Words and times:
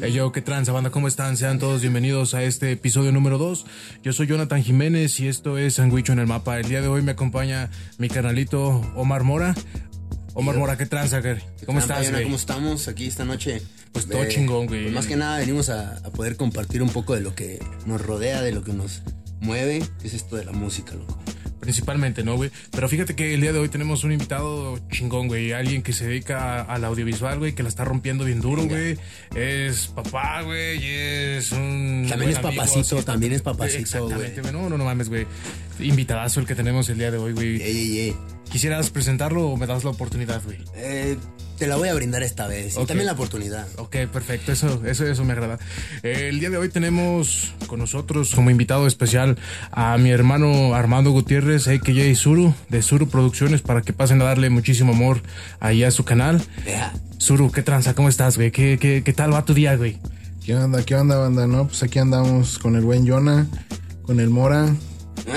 Hey 0.00 0.12
yo, 0.12 0.32
¿qué 0.32 0.40
tranza, 0.42 0.72
banda? 0.72 0.90
¿Cómo 0.90 1.06
están? 1.06 1.36
Sean 1.36 1.58
todos 1.58 1.80
bienvenidos 1.80 2.34
a 2.34 2.42
este 2.42 2.72
episodio 2.72 3.12
número 3.12 3.38
2. 3.38 3.66
Yo 4.02 4.12
soy 4.12 4.26
Jonathan 4.26 4.62
Jiménez 4.62 5.20
y 5.20 5.28
esto 5.28 5.58
es 5.58 5.74
Sanguicho 5.74 6.12
en 6.12 6.18
el 6.18 6.26
Mapa. 6.26 6.58
El 6.58 6.68
día 6.68 6.80
de 6.80 6.88
hoy 6.88 7.02
me 7.02 7.12
acompaña 7.12 7.70
mi 7.98 8.08
canalito 8.08 8.80
Omar 8.96 9.22
Mora. 9.22 9.54
Omar 10.34 10.56
Mora, 10.56 10.76
¿qué 10.76 10.86
tranza, 10.86 11.20
güey? 11.20 11.36
¿Cómo 11.66 11.78
estás, 11.78 12.10
güey? 12.10 12.24
¿Cómo 12.24 12.36
estamos 12.36 12.88
aquí 12.88 13.06
esta 13.06 13.24
noche? 13.24 13.62
Pues 13.92 14.08
todo 14.08 14.24
chingón, 14.28 14.66
güey. 14.66 14.82
pues 14.84 14.94
más 14.94 15.06
que 15.06 15.16
nada 15.16 15.38
venimos 15.38 15.68
a, 15.68 15.98
a 15.98 16.10
poder 16.10 16.36
compartir 16.36 16.82
un 16.82 16.88
poco 16.88 17.14
de 17.14 17.20
lo 17.20 17.34
que 17.34 17.60
nos 17.86 18.00
rodea, 18.00 18.42
de 18.42 18.52
lo 18.52 18.64
que 18.64 18.72
nos 18.72 19.02
mueve, 19.40 19.82
que 20.00 20.08
es 20.08 20.14
esto 20.14 20.36
de 20.36 20.44
la 20.46 20.52
música, 20.52 20.94
loco. 20.94 21.18
Principalmente, 21.62 22.24
¿no, 22.24 22.34
güey? 22.34 22.50
Pero 22.72 22.88
fíjate 22.88 23.14
que 23.14 23.34
el 23.34 23.40
día 23.40 23.52
de 23.52 23.60
hoy 23.60 23.68
tenemos 23.68 24.02
un 24.02 24.10
invitado 24.10 24.80
chingón, 24.90 25.28
güey. 25.28 25.52
Alguien 25.52 25.82
que 25.82 25.92
se 25.92 26.08
dedica 26.08 26.60
al 26.62 26.84
audiovisual, 26.84 27.38
güey, 27.38 27.54
que 27.54 27.62
la 27.62 27.68
está 27.68 27.84
rompiendo 27.84 28.24
bien 28.24 28.40
duro, 28.40 28.64
güey. 28.64 28.98
Es 29.36 29.86
papá, 29.86 30.42
güey, 30.42 30.84
y 30.84 30.88
es 30.88 31.52
un... 31.52 32.06
También 32.08 32.32
es 32.32 32.38
amigo, 32.38 32.56
papacito, 32.56 33.04
también 33.04 33.32
es 33.32 33.42
papacito, 33.42 34.08
güey. 34.08 34.32
No, 34.52 34.68
no, 34.68 34.76
no 34.76 34.84
mames, 34.84 35.08
güey. 35.08 35.24
Invitadazo 35.78 36.40
el 36.40 36.46
que 36.46 36.56
tenemos 36.56 36.88
el 36.88 36.98
día 36.98 37.12
de 37.12 37.18
hoy, 37.18 37.32
güey. 37.32 37.62
Ey, 37.62 37.76
ey, 37.76 37.98
ey. 38.00 38.16
¿Quisieras 38.52 38.90
presentarlo 38.90 39.48
o 39.48 39.56
me 39.56 39.66
das 39.66 39.82
la 39.82 39.90
oportunidad, 39.90 40.42
güey? 40.44 40.58
Eh, 40.76 41.16
te 41.58 41.66
la 41.66 41.76
voy 41.76 41.88
a 41.88 41.94
brindar 41.94 42.22
esta 42.22 42.46
vez. 42.46 42.76
Y 42.76 42.84
también 42.84 43.06
la 43.06 43.12
oportunidad. 43.12 43.66
Ok, 43.78 43.96
perfecto, 44.12 44.52
eso, 44.52 44.82
eso, 44.84 45.06
eso 45.06 45.24
me 45.24 45.32
agrada. 45.32 45.58
Eh, 46.02 46.28
el 46.28 46.38
día 46.38 46.50
de 46.50 46.58
hoy 46.58 46.68
tenemos 46.68 47.54
con 47.66 47.78
nosotros 47.78 48.34
como 48.34 48.50
invitado 48.50 48.86
especial 48.86 49.38
a 49.70 49.96
mi 49.96 50.10
hermano 50.10 50.74
Armando 50.74 51.12
Gutiérrez, 51.12 51.66
a.k.a. 51.66 52.14
Suru, 52.14 52.54
de 52.68 52.82
Suru 52.82 53.08
Producciones, 53.08 53.62
para 53.62 53.80
que 53.80 53.94
pasen 53.94 54.20
a 54.20 54.24
darle 54.24 54.50
muchísimo 54.50 54.92
amor 54.92 55.22
ahí 55.58 55.82
a 55.82 55.90
su 55.90 56.04
canal. 56.04 56.42
Vea. 56.64 56.92
Suru, 57.16 57.50
¿qué 57.50 57.62
tranza? 57.62 57.94
¿Cómo 57.94 58.10
estás, 58.10 58.36
güey? 58.36 58.50
¿Qué, 58.50 58.78
qué, 58.78 59.02
qué 59.02 59.12
tal 59.14 59.32
va 59.32 59.46
tu 59.46 59.54
día, 59.54 59.76
güey? 59.76 59.98
¿Qué 60.44 60.54
onda? 60.56 60.82
¿Qué 60.84 60.94
onda, 60.94 61.16
banda? 61.16 61.46
No, 61.46 61.68
pues 61.68 61.82
aquí 61.84 62.00
andamos 62.00 62.58
con 62.58 62.76
el 62.76 62.82
buen 62.82 63.08
Jonah, 63.08 63.46
con 64.02 64.20
el 64.20 64.28
Mora. 64.28 64.74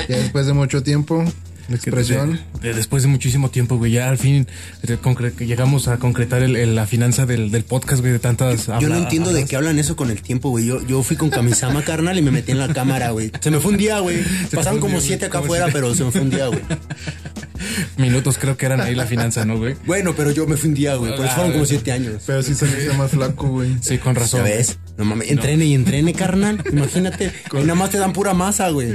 Ya 0.10 0.18
después 0.18 0.48
de 0.48 0.54
mucho 0.54 0.82
tiempo, 0.84 1.24
la 1.70 1.76
expresión. 1.76 2.40
De- 2.62 2.70
de- 2.70 2.74
después 2.76 3.04
de 3.04 3.10
muchísimo 3.10 3.50
tiempo, 3.50 3.78
güey, 3.78 3.92
ya 3.94 4.10
al 4.10 4.18
fin 4.18 4.48
eh, 4.84 4.98
llegamos 5.40 5.88
a 5.88 5.98
concretar 5.98 6.44
el- 6.44 6.56
el- 6.56 6.76
la 6.76 6.86
finanza 6.88 7.26
del, 7.26 7.52
del 7.52 7.64
podcast, 7.64 8.02
güey, 8.02 8.14
de 8.14 8.20
tantas... 8.20 8.68
Yo 8.80 8.90
no 8.90 8.98
entiendo 8.98 9.32
de 9.34 9.46
qué 9.46 9.56
hablan 9.56 9.80
eso 9.80 9.96
con 9.96 10.10
el 10.12 10.22
tiempo, 10.22 10.50
güey. 10.50 10.66
Yo, 10.66 10.86
yo 10.86 11.02
fui 11.04 11.18
con 11.18 11.30
Kamisama, 11.30 11.82
carnal, 11.86 12.18
y 12.18 12.22
me 12.22 12.32
metí 12.32 12.52
en 12.52 12.60
la 12.60 12.74
cámara, 12.74 13.12
güey. 13.12 13.32
Se 13.40 13.52
me 13.52 13.60
fue 13.60 13.72
un 13.72 13.78
día, 13.78 14.00
güey. 14.00 14.18
Pasaron 14.54 14.80
como 14.80 15.00
día, 15.00 15.08
siete 15.08 15.26
acá 15.26 15.40
afuera, 15.40 15.68
pero 15.72 15.94
se 15.96 16.04
me 16.04 16.12
fue 16.12 16.22
un 16.22 16.30
día, 16.30 16.48
güey. 16.48 16.62
Minutos 17.98 18.38
creo 18.38 18.58
que 18.58 18.66
eran 18.66 18.82
ahí 18.82 18.94
la 18.96 19.06
finanza, 19.06 19.46
¿no, 19.46 19.58
güey? 19.58 19.76
Bueno, 19.86 20.14
pero 20.16 20.32
yo 20.32 20.46
me 20.46 20.58
fui 20.58 20.70
un 20.70 20.76
día, 20.76 20.96
güey. 20.96 21.12
Pero 21.14 21.24
Ah, 21.24 21.30
fueron 21.30 21.54
como 21.54 21.66
siete 21.66 21.92
años. 21.92 22.24
Pero 22.26 22.44
sí 22.44 22.54
saliste 22.54 22.94
más 22.94 23.12
flaco, 23.12 23.48
güey. 23.48 23.76
Sí, 23.82 23.98
con 23.98 24.16
razón. 24.16 24.42
¿Ya 24.42 24.56
ves? 24.56 24.78
No 24.98 25.06
mames, 25.06 25.32
entrene 25.32 25.66
y 25.66 25.74
entrene, 25.74 26.14
carnal. 26.14 26.62
Imagínate. 26.72 27.32
Y 27.54 27.58
nada 27.60 27.76
más 27.76 27.90
te 27.90 27.98
dan 27.98 28.14
pura 28.14 28.34
masa, 28.34 28.70
güey. 28.70 28.94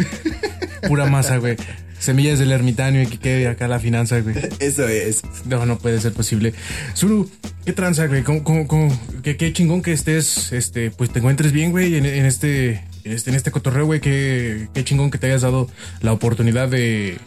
Pura 0.87 1.07
masa, 1.07 1.39
güey. 1.39 1.57
Semillas 2.01 2.39
del 2.41 2.51
ermitaño 2.51 3.01
y 3.03 3.07
que 3.07 3.19
quede 3.19 3.47
acá 3.47 3.69
la 3.69 3.79
finanza, 3.79 4.19
güey. 4.21 4.35
Eso 4.59 4.89
es. 4.89 5.23
No, 5.47 5.65
no 5.67 5.79
puede 5.79 6.01
ser 6.01 6.13
posible. 6.13 6.53
Zuru, 6.97 7.31
¿qué 7.65 7.73
tranza, 7.73 8.07
güey? 8.07 8.23
¿Cómo, 8.25 8.43
cómo, 8.43 8.67
cómo- 8.67 9.01
qué, 9.23 9.37
qué 9.37 9.53
chingón 9.53 9.83
que 9.83 9.93
estés, 9.93 10.53
este, 10.53 10.91
pues 10.91 11.11
te 11.11 11.19
encuentres 11.21 11.53
bien, 11.53 11.71
güey, 11.71 11.95
en, 11.97 12.07
en 12.07 12.25
este, 12.27 12.83
en 13.05 13.13
este, 13.13 13.31
en 13.31 13.37
este 13.37 13.51
cotorreo, 13.53 13.87
güey. 13.87 14.01
Qué, 14.01 14.69
qué 14.75 14.83
chingón 14.83 15.11
que 15.11 15.19
te 15.19 15.27
hayas 15.29 15.43
dado 15.43 15.69
la 16.01 16.13
oportunidad 16.13 16.69
de, 16.69 17.19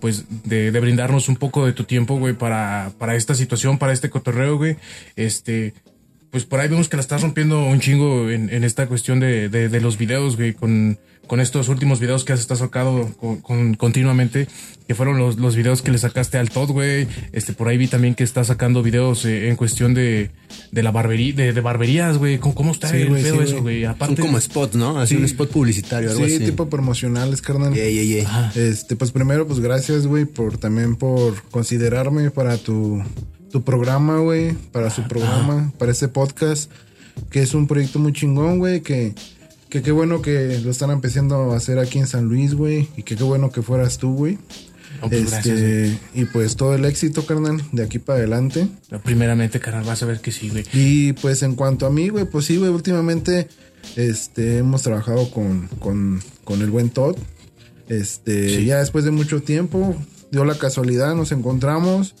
pues, 0.00 0.24
de, 0.44 0.70
de 0.72 0.80
brindarnos 0.80 1.28
un 1.28 1.36
poco 1.36 1.64
de 1.66 1.72
tu 1.72 1.84
tiempo, 1.84 2.18
güey, 2.18 2.34
para, 2.34 2.92
para 2.98 3.16
esta 3.16 3.34
situación, 3.34 3.78
para 3.78 3.92
este 3.94 4.10
cotorreo, 4.10 4.56
güey. 4.58 4.76
Este, 5.16 5.72
pues 6.30 6.44
por 6.44 6.60
ahí 6.60 6.68
vemos 6.68 6.88
que 6.88 6.96
la 6.96 7.00
estás 7.02 7.22
rompiendo 7.22 7.64
un 7.64 7.80
chingo 7.80 8.30
en, 8.30 8.50
en 8.50 8.64
esta 8.64 8.86
cuestión 8.86 9.20
de, 9.20 9.48
de, 9.48 9.68
de 9.68 9.80
los 9.80 9.96
videos, 9.98 10.36
güey, 10.36 10.52
con, 10.54 10.98
con 11.26 11.40
estos 11.40 11.68
últimos 11.68 12.00
videos 12.00 12.24
que 12.24 12.32
has 12.32 12.40
estado 12.40 12.60
sacado 12.60 13.14
con, 13.18 13.40
con- 13.40 13.74
continuamente, 13.74 14.46
que 14.86 14.94
fueron 14.94 15.18
los, 15.18 15.36
los 15.38 15.56
videos 15.56 15.82
que 15.82 15.90
le 15.90 15.98
sacaste 15.98 16.38
al 16.38 16.50
Todd, 16.50 16.70
güey. 16.70 17.06
Este, 17.32 17.52
por 17.52 17.68
ahí 17.68 17.76
vi 17.78 17.86
también 17.88 18.14
que 18.14 18.24
estás 18.24 18.46
sacando 18.48 18.82
videos 18.82 19.24
eh, 19.24 19.48
en 19.48 19.56
cuestión 19.56 19.92
de, 19.94 20.30
de 20.72 20.82
la 20.82 20.90
barbería, 20.90 21.34
de, 21.34 21.52
de 21.52 21.60
barberías, 21.60 22.18
güey. 22.18 22.38
¿Cómo, 22.38 22.54
cómo 22.54 22.72
está 22.72 22.88
Sí, 22.88 22.96
el 22.98 23.08
güey, 23.08 23.22
pedo 23.22 23.36
sí, 23.36 23.42
eso, 23.44 23.50
güey. 23.62 23.62
güey? 23.62 23.82
Son 23.84 23.90
Aparte, 23.94 24.22
como 24.22 24.40
spots, 24.40 24.76
¿no? 24.76 24.98
Así 24.98 25.14
Sí. 25.14 25.20
un 25.20 25.24
spot 25.26 25.50
publicitario, 25.50 26.10
algo 26.10 26.26
Sí, 26.26 26.36
así. 26.36 26.44
tipo 26.44 26.68
promocionales, 26.70 27.40
carnal. 27.42 27.76
Ey, 27.76 27.98
ey, 27.98 28.12
ey. 28.20 28.26
Este, 28.54 28.96
pues 28.96 29.12
primero, 29.12 29.46
pues 29.46 29.60
gracias, 29.60 30.06
güey, 30.06 30.24
por 30.24 30.56
también 30.58 30.96
por 30.96 31.42
considerarme 31.50 32.30
para 32.30 32.56
tu, 32.56 33.02
tu 33.50 33.62
programa, 33.62 34.18
güey, 34.18 34.52
para 34.72 34.90
su 34.90 35.02
programa, 35.08 35.72
para 35.78 35.92
este 35.92 36.08
podcast, 36.08 36.70
que 37.30 37.42
es 37.42 37.54
un 37.54 37.66
proyecto 37.66 37.98
muy 37.98 38.12
chingón, 38.12 38.58
güey, 38.58 38.80
que, 38.82 39.14
que 39.68 39.82
qué 39.82 39.92
bueno 39.92 40.22
que 40.22 40.60
lo 40.62 40.70
están 40.70 40.90
empezando 40.90 41.52
a 41.52 41.56
hacer 41.56 41.78
aquí 41.78 41.98
en 41.98 42.06
San 42.06 42.24
Luis, 42.24 42.54
güey, 42.54 42.88
y 42.96 43.02
que 43.02 43.16
qué 43.16 43.24
bueno 43.24 43.50
que 43.50 43.62
fueras 43.62 43.98
tú, 43.98 44.14
güey. 44.14 44.38
No, 45.00 45.08
pues, 45.08 45.30
gracias, 45.30 45.58
Este, 45.58 45.98
y 46.14 46.24
pues 46.24 46.56
todo 46.56 46.74
el 46.74 46.84
éxito, 46.84 47.24
carnal, 47.24 47.62
de 47.72 47.84
aquí 47.84 47.98
para 47.98 48.18
adelante. 48.18 48.68
primeramente, 49.04 49.60
carnal, 49.60 49.84
vas 49.84 50.02
a 50.02 50.06
ver 50.06 50.20
que 50.20 50.32
sí, 50.32 50.48
güey. 50.50 50.64
Y 50.72 51.12
pues 51.14 51.42
en 51.42 51.54
cuanto 51.54 51.86
a 51.86 51.90
mí, 51.90 52.08
güey, 52.08 52.24
pues 52.24 52.46
sí, 52.46 52.56
güey, 52.56 52.70
últimamente 52.70 53.48
este, 53.96 54.58
hemos 54.58 54.82
trabajado 54.82 55.30
con, 55.30 55.68
con, 55.78 56.20
con 56.44 56.62
el 56.62 56.70
buen 56.70 56.90
Todd. 56.90 57.16
Este, 57.88 58.64
ya 58.64 58.78
después 58.78 59.04
de 59.04 59.10
mucho 59.10 59.40
tiempo, 59.42 59.94
dio 60.30 60.44
la 60.44 60.58
casualidad, 60.58 61.14
nos 61.14 61.32
encontramos. 61.32 62.14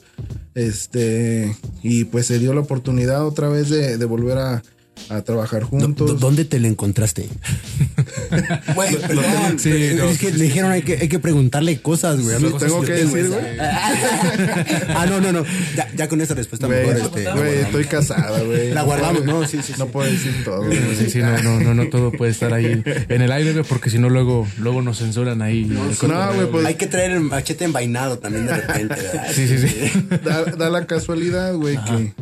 Este, 0.54 1.56
y 1.82 2.04
pues 2.04 2.26
se 2.26 2.38
dio 2.38 2.52
la 2.54 2.60
oportunidad 2.60 3.26
otra 3.26 3.48
vez 3.48 3.68
de, 3.68 3.96
de 3.96 4.04
volver 4.04 4.38
a, 4.38 4.62
a 5.08 5.22
trabajar 5.22 5.62
juntos. 5.62 6.20
¿Dónde 6.20 6.44
te 6.44 6.58
lo 6.58 6.68
encontraste? 6.68 7.28
Güey, 8.74 8.96
perdón, 8.96 9.58
sí, 9.58 9.70
pero 9.72 10.04
no. 10.04 10.10
es 10.10 10.18
que 10.18 10.30
le 10.32 10.44
dijeron 10.44 10.70
hay 10.70 10.82
que, 10.82 10.98
hay 11.00 11.08
que 11.08 11.18
preguntarle 11.18 11.80
cosas, 11.80 12.20
güey. 12.20 12.36
Sí, 12.38 12.46
tengo 12.58 12.82
que 12.82 12.92
decir, 12.92 13.28
güey. 13.28 13.40
ah, 13.60 15.06
no, 15.08 15.20
no, 15.20 15.32
no. 15.32 15.44
Ya, 15.76 15.88
ya 15.96 16.08
con 16.08 16.20
esta 16.20 16.34
respuesta 16.34 16.66
Güey, 16.66 16.86
mejor 16.86 16.96
este, 16.96 17.08
güey, 17.22 17.24
guardamos. 17.34 17.54
estoy 17.66 17.84
casada, 17.84 18.40
güey. 18.42 18.70
La 18.72 18.82
guardamos, 18.82 19.24
no, 19.24 19.46
sí, 19.46 19.58
sí, 19.62 19.72
sí. 19.72 19.78
No 19.78 19.86
puedo 19.86 20.10
decir 20.10 20.32
todo, 20.44 20.64
güey. 20.64 20.78
Sí, 20.98 21.10
sí, 21.10 21.18
no, 21.20 21.38
no, 21.42 21.60
no, 21.60 21.74
no 21.74 21.88
todo 21.88 22.12
puede 22.12 22.32
estar 22.32 22.52
ahí 22.52 22.82
en 23.08 23.22
el 23.22 23.32
aire, 23.32 23.52
güey, 23.52 23.64
porque 23.64 23.90
si 23.90 23.98
no 23.98 24.08
luego, 24.10 24.46
luego 24.58 24.82
nos 24.82 24.98
censuran 24.98 25.42
ahí. 25.42 25.64
No, 25.64 26.32
güey, 26.34 26.46
pues 26.50 26.66
Hay 26.66 26.74
que 26.74 26.86
traer 26.86 27.12
el 27.12 27.20
machete 27.20 27.64
envainado 27.64 28.18
también 28.18 28.46
de 28.46 28.54
repente, 28.56 28.94
¿verdad? 29.02 29.26
Sí, 29.32 29.46
sí, 29.48 29.58
sí. 29.58 30.06
da, 30.24 30.44
da 30.44 30.70
la 30.70 30.86
casualidad, 30.86 31.54
güey, 31.54 31.76
que 31.84 32.12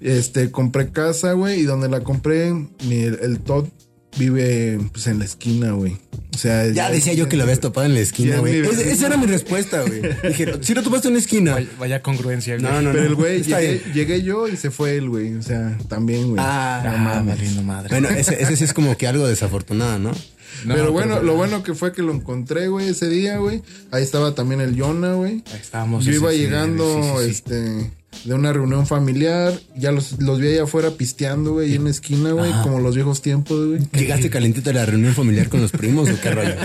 este 0.00 0.50
compré 0.50 0.90
casa, 0.90 1.32
güey, 1.32 1.60
y 1.60 1.62
donde 1.64 1.88
la 1.88 2.00
compré, 2.00 2.52
mi- 2.52 3.02
el, 3.02 3.18
el 3.22 3.38
Todd 3.40 3.66
vive 4.16 4.78
pues 4.92 5.06
en 5.06 5.18
la 5.18 5.24
esquina, 5.24 5.72
güey. 5.72 5.96
O 6.34 6.38
sea, 6.38 6.66
Ya 6.68 6.90
decía 6.90 7.12
yo 7.12 7.28
que 7.28 7.36
lo 7.36 7.44
habías 7.44 7.60
topado 7.60 7.86
en 7.86 7.94
la 7.94 8.00
esquina, 8.00 8.38
güey. 8.38 8.58
Esa 8.60 9.06
era 9.06 9.16
mi 9.16 9.26
respuesta, 9.26 9.82
güey. 9.82 10.02
Dije, 10.28 10.52
si 10.62 10.74
lo 10.74 10.82
topaste 10.82 11.08
en 11.08 11.14
la 11.14 11.20
esquina. 11.20 11.52
Vaya, 11.54 11.68
vaya 11.78 12.02
congruencia, 12.02 12.56
güey. 12.58 12.64
No, 12.70 12.82
no, 12.82 12.90
Pero 12.90 13.04
no. 13.04 13.08
el 13.10 13.14
güey, 13.14 13.42
llegué, 13.92 14.22
yo 14.22 14.48
y 14.48 14.56
se 14.56 14.70
fue 14.70 14.96
él, 14.96 15.08
güey. 15.08 15.34
O 15.34 15.42
sea, 15.42 15.76
también, 15.88 16.28
güey. 16.30 16.36
Ah, 16.44 16.82
Ah, 16.84 16.96
mames. 16.96 17.36
valiendo 17.36 17.62
madre. 17.62 17.88
Bueno, 17.90 18.08
ese, 18.16 18.42
ese 18.42 18.56
sí 18.56 18.64
es 18.64 18.72
como 18.72 18.96
que 18.96 19.06
algo 19.06 19.26
desafortunado, 19.28 19.98
¿no? 19.98 20.12
No, 20.64 20.74
pero 20.74 20.92
bueno, 20.92 21.20
lo 21.22 21.34
bueno 21.34 21.62
que 21.64 21.74
fue 21.74 21.92
que 21.92 22.00
lo 22.02 22.12
encontré, 22.12 22.68
güey, 22.68 22.88
ese 22.88 23.08
día, 23.08 23.38
güey. 23.38 23.62
Ahí 23.90 24.02
estaba 24.04 24.34
también 24.34 24.60
el 24.60 24.74
Yona, 24.76 25.14
güey. 25.14 25.42
Ahí 25.52 25.60
estábamos. 25.60 26.04
Yo 26.04 26.12
iba 26.12 26.32
llegando, 26.32 26.84
sí, 27.02 27.08
sí, 27.18 27.24
sí. 27.24 27.30
este, 27.30 27.90
de 28.24 28.34
una 28.34 28.52
reunión 28.52 28.86
familiar. 28.86 29.52
Ya 29.76 29.92
los, 29.92 30.20
los 30.20 30.40
vi 30.40 30.48
allá 30.48 30.64
afuera 30.64 30.90
pisteando, 30.90 31.52
güey, 31.54 31.70
ahí 31.70 31.76
en 31.76 31.84
la 31.84 31.90
esquina, 31.90 32.32
güey, 32.32 32.52
como 32.62 32.80
los 32.80 32.94
viejos 32.94 33.22
tiempos, 33.22 33.66
güey. 33.66 33.80
¿Llegaste 33.92 34.30
calentito 34.30 34.70
a 34.70 34.72
la 34.72 34.86
reunión 34.86 35.14
familiar 35.14 35.48
con 35.48 35.60
los 35.60 35.72
primos 35.72 36.08
o 36.10 36.20
qué 36.20 36.30
rollo? 36.30 36.54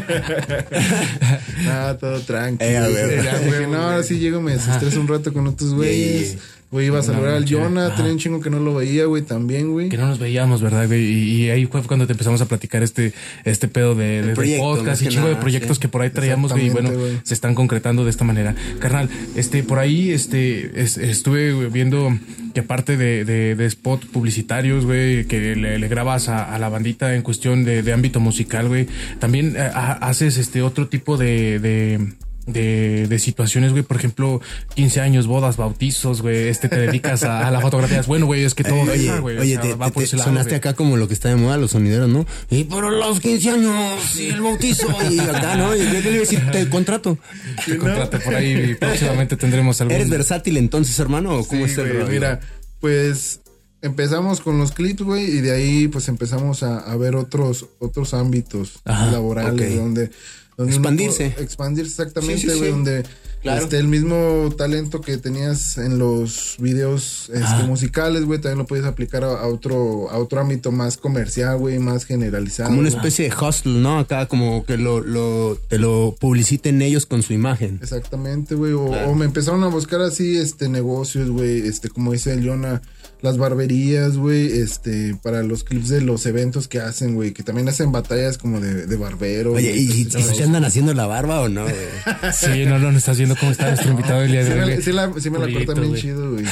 Ah, 1.67 1.97
todo 1.99 2.19
tranquilo. 2.21 2.69
Eh, 2.69 2.77
a 2.77 2.87
ver. 2.87 3.67
No, 3.67 3.77
ahora 3.81 4.03
sí 4.03 4.17
llego, 4.19 4.41
me 4.41 4.53
desestreso 4.53 4.99
un 5.01 5.07
rato 5.07 5.33
con 5.33 5.47
otros 5.47 5.73
güeyes. 5.73 6.33
yeah. 6.33 6.41
Güey, 6.71 6.85
iba 6.85 6.99
a 6.99 7.01
saludar 7.03 7.33
al. 7.33 7.45
Jonah, 7.49 7.95
tenía 7.95 8.11
un 8.11 8.19
chingo 8.19 8.41
que 8.41 8.51
no 8.51 8.59
lo 8.59 8.75
veía, 8.75 9.05
güey, 9.05 9.23
también, 9.23 9.71
güey. 9.71 9.89
Que 9.89 9.97
no 9.97 10.05
nos 10.05 10.19
veíamos, 10.19 10.61
¿verdad, 10.61 10.85
güey? 10.85 11.01
Y, 11.03 11.45
y 11.45 11.49
ahí 11.49 11.65
fue 11.65 11.81
cuando 11.81 12.05
te 12.05 12.11
empezamos 12.13 12.41
a 12.41 12.45
platicar 12.47 12.83
este, 12.83 13.11
este 13.43 13.67
pedo 13.67 13.95
de, 13.95 14.21
de- 14.21 14.35
proyecto, 14.35 14.63
podcast 14.63 15.01
y 15.01 15.07
chingo 15.07 15.27
de 15.27 15.35
proyectos 15.35 15.77
sí. 15.77 15.81
que 15.81 15.87
por 15.87 16.03
ahí 16.03 16.11
traíamos, 16.11 16.51
güey. 16.51 16.67
Y 16.67 16.69
bueno, 16.69 16.91
se 17.23 17.33
están 17.33 17.55
concretando 17.55 18.03
de 18.03 18.11
esta 18.11 18.23
manera. 18.23 18.53
Carnal, 18.79 19.09
este, 19.35 19.63
por 19.63 19.79
ahí, 19.79 20.11
este, 20.11 20.79
es- 20.79 20.97
estuve 20.99 21.69
viendo 21.69 22.15
que 22.53 22.59
aparte 22.59 22.97
de, 22.97 23.25
de, 23.25 23.55
de 23.55 23.65
spot 23.65 24.05
publicitarios, 24.05 24.85
güey, 24.85 25.25
que 25.25 25.55
le, 25.55 25.79
le 25.79 25.87
grabas 25.87 26.29
a, 26.29 26.53
a 26.53 26.59
la 26.59 26.69
bandita 26.69 27.15
en 27.15 27.23
cuestión 27.23 27.63
de, 27.63 27.81
de 27.81 27.93
ámbito 27.93 28.19
musical, 28.19 28.67
güey, 28.67 28.87
también 29.19 29.55
eh, 29.55 29.59
ha- 29.73 29.93
haces 30.07 30.37
este 30.37 30.61
otro 30.61 30.87
tipo 30.87 31.17
de, 31.17 32.13
de 32.53 33.07
de, 33.07 33.19
situaciones, 33.19 33.71
güey, 33.71 33.83
por 33.83 33.97
ejemplo, 33.97 34.41
15 34.75 35.01
años, 35.01 35.27
bodas, 35.27 35.57
bautizos, 35.57 36.21
güey, 36.21 36.47
este 36.47 36.69
te 36.69 36.77
dedicas 36.77 37.23
a, 37.23 37.47
a 37.47 37.51
la 37.51 37.59
fotografía. 37.61 38.01
Bueno, 38.07 38.25
güey, 38.25 38.43
es 38.43 38.53
que 38.55 38.63
todo 38.63 38.81
oye, 38.81 38.97
deja, 38.97 39.19
güey. 39.19 39.37
o 39.37 39.41
oye, 39.41 39.53
sea, 39.53 39.61
te, 39.61 39.73
va 39.75 39.87
te- 39.87 39.91
por 39.93 40.01
te 40.01 40.05
ese 40.07 40.17
lado, 40.17 40.29
sonaste 40.29 40.49
güey. 40.51 40.57
acá 40.57 40.73
como 40.73 40.97
lo 40.97 41.07
que 41.07 41.13
está 41.13 41.29
de 41.29 41.35
moda, 41.35 41.57
los 41.57 41.71
sonideros, 41.71 42.09
¿no? 42.09 42.25
Y 42.49 42.63
por 42.65 42.91
los 42.91 43.19
15 43.19 43.49
años 43.51 44.15
y 44.19 44.27
el 44.29 44.41
bautizo 44.41 44.87
y 45.11 45.19
acá, 45.19 45.55
¿no? 45.55 45.75
Y 45.75 45.79
yo 45.79 45.85
le 45.93 45.99
iba 45.99 46.09
a 46.09 46.19
decir, 46.19 46.41
te 46.51 46.69
contrato. 46.69 47.17
Te 47.65 47.77
contrato 47.77 48.19
por 48.19 48.35
ahí 48.35 48.71
y 48.71 48.75
próximamente 48.75 49.35
tendremos 49.37 49.79
algún... 49.81 49.95
¿Eres 49.95 50.09
versátil 50.09 50.57
entonces, 50.57 50.97
hermano? 50.99 51.35
¿O 51.39 51.47
cómo 51.47 51.65
Sí, 51.65 51.71
es 51.73 51.77
el 51.77 51.93
güey? 51.93 52.09
Mira, 52.09 52.39
pues 52.79 53.41
empezamos 53.81 54.41
con 54.41 54.57
los 54.57 54.71
clips, 54.73 55.01
güey, 55.03 55.23
y 55.25 55.41
de 55.41 55.51
ahí 55.51 55.87
pues 55.87 56.07
empezamos 56.09 56.63
a, 56.63 56.79
a 56.79 56.97
ver 56.97 57.15
otros 57.15 57.67
otros 57.79 58.13
ámbitos 58.13 58.81
Ajá, 58.83 59.09
laborales 59.11 59.71
ok. 59.71 59.77
donde, 59.77 60.11
donde 60.59 60.75
uno 60.77 60.89
Expandirse. 60.89 61.25
expandirse 61.41 61.91
exactamente, 62.03 62.41
Sí, 62.41 62.49
sí, 62.49 62.57
güey, 62.57 62.69
sí. 62.69 62.75
donde 62.75 63.03
Claro. 63.41 63.63
este 63.63 63.77
el 63.77 63.87
mismo 63.87 64.53
talento 64.57 64.99
que 64.99 65.17
tenías 65.17 65.77
en 65.77 65.97
los 65.97 66.57
videos 66.59 67.29
este, 67.33 67.45
Ajá. 67.45 67.63
musicales, 67.67 68.25
güey, 68.25 68.41
también 68.41 68.57
lo 68.57 68.65
puedes 68.65 68.83
aplicar 68.85 69.23
a, 69.23 69.27
a 69.39 69.47
otro 69.47 70.09
a 70.11 70.17
otro 70.17 70.41
ámbito 70.41 70.73
más 70.73 70.97
comercial, 70.97 71.57
güey, 71.57 71.79
más 71.79 72.03
generalizado. 72.03 72.67
Como 72.67 72.81
una 72.81 72.89
güey. 72.89 72.97
especie 72.99 73.29
de 73.29 73.35
hustle, 73.35 73.79
¿no? 73.79 73.97
Acá 73.97 74.25
como 74.25 74.65
que 74.65 74.75
lo, 74.77 74.99
lo, 74.99 75.55
te 75.69 75.77
lo 75.79 76.13
publiciten 76.19 76.81
ellos 76.81 77.05
con 77.05 77.23
su 77.23 77.31
imagen. 77.31 77.79
Exactamente, 77.81 78.55
güey. 78.55 78.73
O, 78.73 78.87
Claro. 78.87 79.11
o 79.11 79.15
me 79.15 79.23
empezaron 79.23 79.63
a 79.63 79.67
buscar 79.67 80.01
así, 80.01 80.37
este, 80.37 80.67
negocios, 80.67 81.29
güey. 81.29 81.59
Este, 81.65 81.87
como 81.87 82.11
dice 82.11 82.33
el 82.33 82.45
Jonah, 82.45 82.81
las 83.21 83.37
barberías, 83.37 84.17
güey. 84.17 84.59
Este, 84.59 85.15
para 85.21 85.43
los 85.43 85.63
clips 85.63 85.89
de 85.89 86.01
los 86.01 86.25
eventos 86.25 86.67
que 86.67 86.79
hacen, 86.79 87.15
güey. 87.15 87.31
Que 87.33 87.43
también 87.43 87.67
hacen 87.69 87.91
batallas 87.91 88.37
como 88.37 88.59
de, 88.59 88.85
de 88.85 88.95
barbero. 88.97 89.53
Oye, 89.53 89.73
¿y, 89.75 89.91
y 89.91 90.01
este, 90.03 90.21
se 90.35 90.43
andan 90.43 90.63
haciendo 90.65 90.93
la 90.93 91.05
barba 91.07 91.41
o 91.41 91.49
no? 91.49 91.63
güey? 91.63 91.75
Sí, 92.33 92.65
no, 92.65 92.79
no, 92.79 92.91
no 92.91 92.97
estás 92.97 93.17
viendo 93.17 93.35
cómo 93.35 93.51
está 93.51 93.67
nuestro 93.69 93.91
invitado 93.91 94.21
el 94.21 94.31
día 94.31 94.43
de 94.43 94.63
hoy. 94.63 94.81
sí 94.81 94.91
la- 94.91 95.11
sí 95.19 95.29
me 95.29 95.39
la 95.39 95.51
cortan 95.51 95.81
bien 95.81 95.95
chido, 95.95 96.31
güey. 96.31 96.45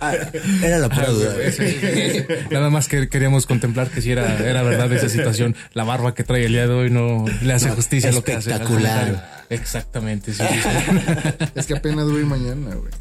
Ah, 0.00 0.14
Era 0.62 0.78
la 0.78 0.88
pura 0.88 1.08
duda. 1.10 1.34
güey. 1.34 2.26
Nada 2.50 2.70
más 2.70 2.88
que 2.88 3.08
queríamos 3.08 3.46
contemplar 3.46 3.90
que 3.90 4.00
si 4.00 4.10
era, 4.12 4.38
era 4.38 4.62
verdad 4.62 4.92
esa 4.92 5.08
situación. 5.08 5.56
La 5.72 5.84
barba 5.84 6.14
que 6.14 6.24
trae 6.24 6.44
el 6.46 6.52
día 6.52 6.66
de 6.66 6.74
hoy 6.74 6.90
no 6.90 7.24
le 7.42 7.52
hace 7.52 7.70
justicia 7.70 8.10
a 8.10 8.12
lo 8.12 8.22
que 8.24 8.34
hace. 8.34 8.50
espectacular. 8.50 9.44
Exactamente, 9.50 10.32
sí. 10.32 10.42
es 11.54 11.66
que 11.66 11.74
apenas 11.76 12.10
voy 12.10 12.24
mañana, 12.24 12.74
güey. 12.74 12.92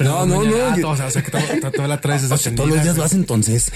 No, 0.00 0.26
no, 0.26 0.38
mañana- 0.40 0.56
no, 0.56 0.64
ah, 0.72 0.76
yo- 0.78 0.88
o 0.90 0.96
sea, 0.96 1.06
o 1.06 1.10
sea, 1.10 1.22
que 1.22 1.30
toda 1.30 1.88
la 1.88 2.00
traes 2.00 2.24
O 2.30 2.36
sea, 2.36 2.54
todos 2.54 2.68
los 2.70 2.82
días 2.82 2.96
lo 2.96 3.04
hace 3.04 3.16
entonces. 3.16 3.70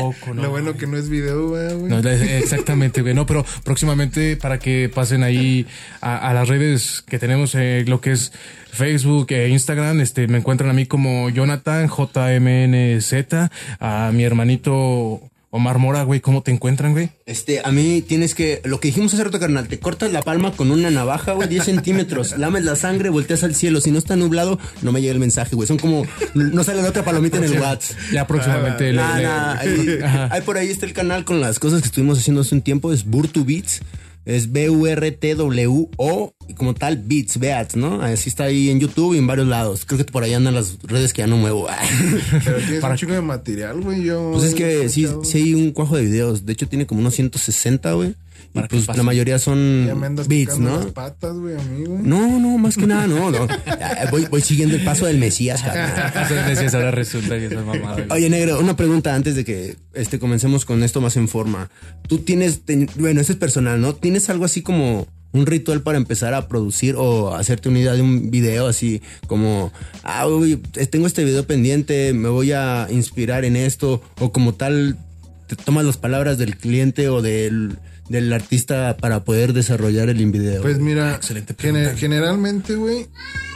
Loco, 0.00 0.34
no, 0.34 0.42
Lo 0.42 0.50
bueno 0.50 0.76
que 0.76 0.86
no 0.86 0.96
es 0.96 1.08
video, 1.08 1.48
güey. 1.48 1.74
güey. 1.74 1.90
No, 1.90 1.98
exactamente, 2.08 3.02
güey. 3.02 3.14
No, 3.14 3.26
pero 3.26 3.44
próximamente 3.64 4.36
para 4.36 4.58
que 4.58 4.90
pasen 4.92 5.22
ahí 5.22 5.66
a, 6.00 6.16
a 6.30 6.34
las 6.34 6.48
redes 6.48 7.02
que 7.06 7.18
tenemos, 7.18 7.54
eh, 7.54 7.84
lo 7.86 8.00
que 8.00 8.12
es 8.12 8.32
Facebook 8.72 9.26
e 9.32 9.48
Instagram, 9.48 10.00
este, 10.00 10.26
me 10.28 10.38
encuentran 10.38 10.70
a 10.70 10.72
mí 10.72 10.86
como 10.86 11.28
Jonathan 11.30 11.88
JMNZ, 11.88 13.50
a 13.80 14.10
mi 14.12 14.24
hermanito 14.24 15.20
Omar 15.54 15.76
Mora, 15.76 16.02
güey, 16.04 16.20
¿cómo 16.20 16.42
te 16.42 16.50
encuentran, 16.50 16.92
güey? 16.92 17.10
Este, 17.26 17.60
a 17.62 17.70
mí 17.72 18.00
tienes 18.00 18.34
que, 18.34 18.62
lo 18.64 18.80
que 18.80 18.88
dijimos 18.88 19.12
hace 19.12 19.22
rato, 19.22 19.38
carnal, 19.38 19.68
te 19.68 19.78
cortas 19.78 20.10
la 20.10 20.22
palma 20.22 20.52
con 20.52 20.70
una 20.70 20.90
navaja, 20.90 21.32
güey, 21.32 21.46
10 21.46 21.62
centímetros, 21.64 22.34
lames 22.38 22.64
la 22.64 22.74
sangre, 22.74 23.10
volteas 23.10 23.44
al 23.44 23.54
cielo. 23.54 23.82
Si 23.82 23.90
no 23.90 23.98
está 23.98 24.16
nublado, 24.16 24.58
no 24.80 24.92
me 24.92 25.02
llega 25.02 25.12
el 25.12 25.18
mensaje, 25.20 25.54
güey. 25.54 25.68
Son 25.68 25.76
como, 25.76 26.06
no 26.34 26.64
sale 26.64 26.80
la 26.80 26.88
otra 26.88 27.04
palomita 27.04 27.36
en 27.36 27.44
el 27.44 27.60
WhatsApp. 27.60 27.98
Ya 28.14 28.26
próximamente. 28.26 28.92
le- 28.92 29.02
Nah, 29.02 29.16
le- 29.18 29.22
nah, 29.24 29.52
ahí, 29.58 29.98
Ajá. 30.02 30.28
ahí 30.32 30.40
por 30.40 30.56
ahí 30.56 30.68
está 30.68 30.86
el 30.86 30.94
canal 30.94 31.26
con 31.26 31.42
las 31.42 31.58
cosas 31.58 31.82
que 31.82 31.86
estuvimos 31.88 32.18
haciendo 32.18 32.40
hace 32.40 32.54
un 32.54 32.62
tiempo, 32.62 32.90
es 32.90 33.04
Burtu 33.04 33.44
Beats. 33.44 33.82
Es 34.24 34.52
B-U-R-T-W-O 34.52 36.34
y 36.48 36.54
como 36.54 36.74
tal 36.74 36.96
Beats, 36.98 37.38
Beats, 37.38 37.74
¿no? 37.74 38.02
Así 38.02 38.28
está 38.28 38.44
ahí 38.44 38.70
en 38.70 38.78
YouTube 38.78 39.14
y 39.14 39.18
en 39.18 39.26
varios 39.26 39.48
lados. 39.48 39.84
Creo 39.84 39.98
que 39.98 40.04
por 40.04 40.22
ahí 40.22 40.32
andan 40.32 40.54
las 40.54 40.78
redes 40.82 41.12
que 41.12 41.22
ya 41.22 41.26
no 41.26 41.36
muevo. 41.36 41.66
Pero 42.44 42.58
tienes 42.58 42.84
un 42.84 42.96
chico 42.96 43.12
de 43.12 43.20
material, 43.20 43.80
güey. 43.80 44.04
Yo. 44.04 44.30
Pues 44.32 44.44
es 44.44 44.54
que 44.54 44.88
sí, 44.88 45.08
sí 45.24 45.38
hay 45.38 45.54
un 45.54 45.72
cuajo 45.72 45.96
de 45.96 46.04
videos. 46.04 46.46
De 46.46 46.52
hecho, 46.52 46.68
tiene 46.68 46.86
como 46.86 47.00
unos 47.00 47.14
160, 47.14 47.92
güey. 47.94 48.14
Y 48.52 48.56
Para 48.56 48.68
pues 48.68 48.86
la 48.96 49.02
mayoría 49.02 49.38
son 49.38 49.86
Ya 49.86 49.94
me 49.94 50.06
andas 50.06 50.28
beats, 50.28 50.58
¿no? 50.58 50.76
las 50.76 50.86
patas, 50.92 51.34
güey. 51.34 51.56
No, 52.02 52.38
no, 52.38 52.58
más 52.58 52.76
que 52.76 52.86
nada, 52.86 53.06
no, 53.06 53.30
Voy, 54.10 54.26
voy 54.26 54.42
siguiendo 54.42 54.76
el 54.76 54.84
paso 54.84 55.06
del 55.06 55.16
Mesías, 55.18 55.62
cabrón. 55.64 55.90
Entonces 56.06 56.46
decías, 56.48 56.74
ahora 56.74 56.90
resulta 56.90 57.38
que 57.38 57.46
es 57.46 57.52
mamada. 57.54 58.04
Oye, 58.10 58.28
negro, 58.28 58.60
una 58.60 58.76
pregunta 58.76 59.14
antes 59.14 59.36
de 59.36 59.44
que 59.44 59.76
este, 59.94 60.18
comencemos 60.18 60.64
con 60.66 60.82
esto 60.82 61.00
más 61.00 61.16
en 61.16 61.28
forma. 61.28 61.70
Tú 62.08 62.18
tienes, 62.18 62.62
ten- 62.66 62.90
bueno, 62.96 63.20
eso 63.22 63.32
es 63.32 63.38
personal, 63.38 63.80
¿no? 63.80 63.94
¿Tienes 63.94 64.28
algo 64.28 64.44
así 64.44 64.60
como 64.62 65.06
un 65.32 65.46
ritual 65.46 65.80
para 65.80 65.96
empezar 65.96 66.34
a 66.34 66.46
producir 66.46 66.94
o 66.98 67.34
hacerte 67.34 67.70
una 67.70 67.78
idea 67.78 67.94
de 67.94 68.02
un 68.02 68.30
video 68.30 68.66
así 68.66 69.00
como, 69.26 69.72
ah, 70.02 70.28
uy, 70.28 70.56
tengo 70.90 71.06
este 71.06 71.24
video 71.24 71.46
pendiente, 71.46 72.12
me 72.12 72.28
voy 72.28 72.52
a 72.52 72.86
inspirar 72.90 73.46
en 73.46 73.56
esto 73.56 74.02
o 74.20 74.30
como 74.30 74.52
tal, 74.52 74.98
te 75.46 75.56
tomas 75.56 75.86
las 75.86 75.96
palabras 75.96 76.36
del 76.36 76.58
cliente 76.58 77.08
o 77.08 77.22
del, 77.22 77.78
del 78.08 78.32
artista 78.32 78.96
para 78.98 79.24
poder 79.24 79.52
desarrollar 79.52 80.08
el 80.08 80.30
video? 80.30 80.62
Pues 80.62 80.78
mira, 80.78 81.14
Excelente 81.14 81.54
generalmente, 81.96 82.74
güey, 82.76 83.06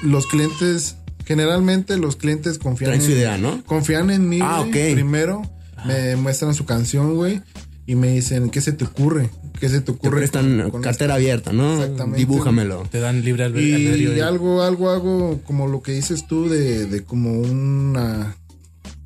los 0.03 0.27
clientes, 0.27 0.97
generalmente 1.25 1.97
los 1.99 2.17
clientes 2.17 2.59
confían 2.59 2.91
Traen 2.91 3.01
en 3.03 3.07
su 3.07 3.13
idea, 3.13 3.39
¿no? 3.39 3.63
Confían 3.65 4.11
en 4.11 4.29
mí, 4.29 4.39
Ah. 4.43 4.65
Primero 4.71 5.43
me 5.85 6.17
muestran 6.17 6.55
su 6.55 6.65
canción, 6.65 7.15
güey, 7.15 7.43
y 7.87 7.95
me 7.95 8.09
dicen, 8.09 8.51
¿qué 8.51 8.61
se 8.61 8.73
te 8.73 8.85
ocurre? 8.85 9.31
¿Qué 9.61 9.69
se 9.69 9.79
te 9.81 9.87
te 9.87 9.93
ocurre? 9.93 10.19
prestan 10.19 10.61
con- 10.63 10.71
con 10.71 10.83
cartera 10.83 11.15
abierta, 11.15 11.53
¿no? 11.53 11.75
Exactamente. 11.81 12.19
Dibújamelo. 12.19 12.83
Te 12.91 13.01
dan 13.01 13.23
libre 13.25 13.45
albe- 13.47 13.75
albedrío. 13.75 14.13
Y 14.13 14.15
de- 14.17 14.23
algo, 14.23 14.63
algo 14.63 14.91
hago 14.91 15.41
como 15.45 15.67
lo 15.69 15.83
que 15.83 15.93
dices 15.93 16.27
tú 16.27 16.49
de, 16.49 16.87
de 16.87 17.05
como 17.05 17.33
una, 17.41 18.37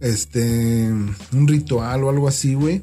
este, 0.01 0.89
un 0.91 1.47
ritual 1.47 2.05
o 2.05 2.11
algo 2.11 2.27
así, 2.29 2.55
güey. 2.55 2.83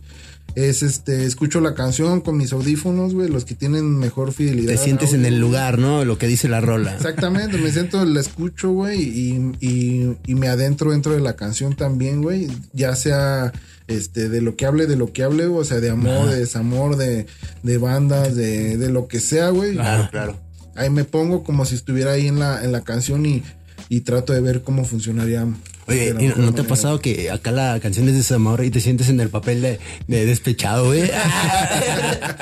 Es 0.57 0.81
este, 0.81 1.25
escucho 1.25 1.61
la 1.61 1.75
canción 1.75 2.19
con 2.19 2.35
mis 2.35 2.51
audífonos, 2.51 3.13
güey, 3.13 3.29
los 3.29 3.45
que 3.45 3.53
tienen 3.53 3.95
mejor 3.99 4.33
fidelidad. 4.33 4.71
Te 4.71 4.79
sientes 4.79 5.13
en 5.13 5.23
el 5.23 5.39
lugar, 5.39 5.77
¿no? 5.77 6.03
Lo 6.03 6.17
que 6.17 6.25
dice 6.25 6.49
la 6.49 6.61
rola. 6.61 6.95
Exactamente, 6.95 7.59
me 7.59 7.71
siento, 7.71 8.03
la 8.05 8.19
escucho, 8.19 8.71
güey, 8.71 9.03
y, 9.03 9.51
y, 9.59 10.17
y 10.25 10.33
me 10.33 10.47
adentro 10.47 10.89
dentro 10.89 11.11
de 11.13 11.19
la 11.19 11.35
canción 11.35 11.75
también, 11.75 12.23
güey. 12.23 12.47
Ya 12.73 12.95
sea 12.95 13.53
este, 13.85 14.29
de 14.29 14.41
lo 14.41 14.55
que 14.55 14.65
hable, 14.65 14.87
de 14.87 14.95
lo 14.95 15.13
que 15.13 15.21
hable, 15.21 15.45
o 15.45 15.63
sea, 15.63 15.79
de 15.79 15.91
amor, 15.91 16.27
de 16.27 16.39
desamor, 16.39 16.97
de, 16.97 17.27
de 17.61 17.77
bandas, 17.77 18.35
de, 18.35 18.77
de 18.77 18.89
lo 18.89 19.07
que 19.07 19.19
sea, 19.19 19.51
güey. 19.51 19.73
Claro, 19.73 20.09
claro. 20.09 20.39
Ahí 20.73 20.89
me 20.89 21.03
pongo 21.03 21.43
como 21.43 21.65
si 21.65 21.75
estuviera 21.75 22.13
ahí 22.13 22.25
en 22.25 22.39
la, 22.39 22.63
en 22.63 22.71
la 22.71 22.81
canción 22.81 23.27
y, 23.27 23.43
y 23.89 24.01
trato 24.01 24.33
de 24.33 24.41
ver 24.41 24.63
cómo 24.63 24.85
funcionaría. 24.85 25.45
Oye, 25.87 26.13
¿y 26.19 26.27
no, 26.27 26.35
no 26.37 26.53
te 26.53 26.61
ha 26.61 26.67
pasado 26.67 26.99
que 26.99 27.29
acá 27.31 27.51
la 27.51 27.79
canción 27.79 28.05
es 28.07 28.11
de 28.13 28.17
desamor 28.19 28.63
y 28.63 28.69
te 28.71 28.81
sientes 28.81 29.07
en 29.09 29.19
el 29.21 29.29
papel 29.29 29.61
de, 29.61 29.79
de 30.07 30.25
despechado, 30.25 30.85
güey? 30.87 31.01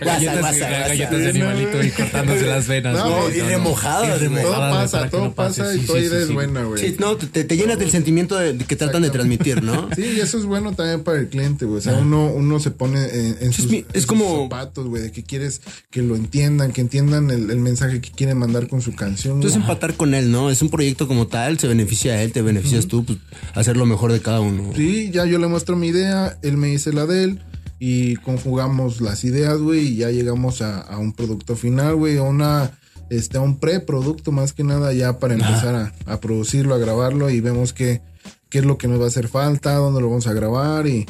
Galletas, 0.00 0.58
galletas 0.58 1.18
de 1.18 1.28
animalito 1.30 1.82
y 1.82 1.90
cortándose 1.90 2.46
las 2.46 2.66
venas. 2.66 2.94
No, 2.96 3.22
güey. 3.22 3.38
y 3.38 3.40
remojadas, 3.40 4.22
Y 4.22 4.28
Todo 4.28 4.52
pasa, 4.52 5.10
todo 5.10 5.24
no 5.24 5.34
pasa 5.34 5.74
y 5.74 5.80
Sí, 5.80 5.86
toda 5.86 6.00
sí, 6.00 6.06
idea 6.06 6.16
sí, 6.18 6.22
es 6.22 6.28
sí. 6.28 6.34
buena, 6.34 6.64
güey. 6.64 6.80
Sí, 6.88 6.96
no, 6.98 7.16
te, 7.16 7.44
te 7.44 7.56
llenas 7.56 7.78
del 7.78 7.90
sentimiento 7.90 8.36
de, 8.36 8.52
de 8.54 8.64
que 8.64 8.76
tratan 8.76 9.02
de 9.02 9.10
transmitir, 9.10 9.62
¿no? 9.62 9.88
Sí, 9.94 10.02
y 10.16 10.20
eso 10.20 10.38
es 10.38 10.44
bueno 10.44 10.72
también 10.74 11.02
para 11.04 11.18
el 11.18 11.28
cliente, 11.28 11.64
güey. 11.64 11.78
O 11.78 11.82
sea, 11.82 11.94
uno, 11.94 12.26
uno 12.26 12.58
se 12.60 12.70
pone 12.70 13.04
en, 13.04 13.36
en 13.40 13.52
sus, 13.52 13.66
es 13.66 13.70
mi- 13.70 13.78
en 13.78 13.84
es 13.92 14.02
sus 14.02 14.06
como- 14.06 14.42
zapatos, 14.44 14.86
güey, 14.88 15.02
de 15.02 15.12
que 15.12 15.22
quieres 15.22 15.60
que 15.90 16.02
lo 16.02 16.16
entiendan, 16.16 16.72
que 16.72 16.80
entiendan 16.80 17.30
el, 17.30 17.50
el 17.50 17.58
mensaje 17.58 18.00
que 18.00 18.10
quieren 18.10 18.38
mandar 18.38 18.68
con 18.68 18.80
su 18.82 18.94
canción. 18.94 19.34
Entonces 19.36 19.58
güey. 19.60 19.70
empatar 19.70 19.94
con 19.94 20.14
él, 20.14 20.30
¿no? 20.30 20.50
Es 20.50 20.62
un 20.62 20.70
proyecto 20.70 21.06
como 21.06 21.26
tal, 21.26 21.58
se 21.58 21.68
beneficia 21.68 22.14
a 22.14 22.22
él, 22.22 22.23
te 22.28 22.42
beneficias 22.42 22.86
tú, 22.86 23.04
pues 23.04 23.18
hacer 23.54 23.76
lo 23.76 23.86
mejor 23.86 24.12
de 24.12 24.20
cada 24.20 24.40
uno. 24.40 24.72
Sí, 24.74 25.10
ya 25.12 25.24
yo 25.26 25.38
le 25.38 25.46
muestro 25.46 25.76
mi 25.76 25.88
idea, 25.88 26.38
él 26.42 26.56
me 26.56 26.68
dice 26.68 26.92
la 26.92 27.06
de 27.06 27.24
él 27.24 27.40
y 27.78 28.16
conjugamos 28.16 29.00
las 29.00 29.24
ideas, 29.24 29.58
güey, 29.58 29.88
y 29.88 29.96
ya 29.96 30.10
llegamos 30.10 30.62
a, 30.62 30.80
a 30.80 30.98
un 30.98 31.12
producto 31.12 31.56
final, 31.56 31.96
güey, 31.96 32.18
a 32.18 32.22
una 32.22 32.70
este 33.10 33.36
a 33.36 33.40
un 33.40 33.58
preproducto 33.58 34.32
más 34.32 34.52
que 34.52 34.64
nada 34.64 34.92
ya 34.92 35.18
para 35.18 35.34
empezar 35.34 35.74
a, 35.74 35.92
a 36.06 36.20
producirlo, 36.20 36.74
a 36.74 36.78
grabarlo 36.78 37.28
y 37.30 37.40
vemos 37.40 37.72
qué 37.72 38.00
qué 38.48 38.60
es 38.60 38.64
lo 38.64 38.78
que 38.78 38.88
nos 38.88 39.00
va 39.00 39.04
a 39.04 39.08
hacer 39.08 39.28
falta, 39.28 39.74
dónde 39.74 40.00
lo 40.00 40.08
vamos 40.08 40.26
a 40.26 40.32
grabar 40.32 40.86
y, 40.86 41.06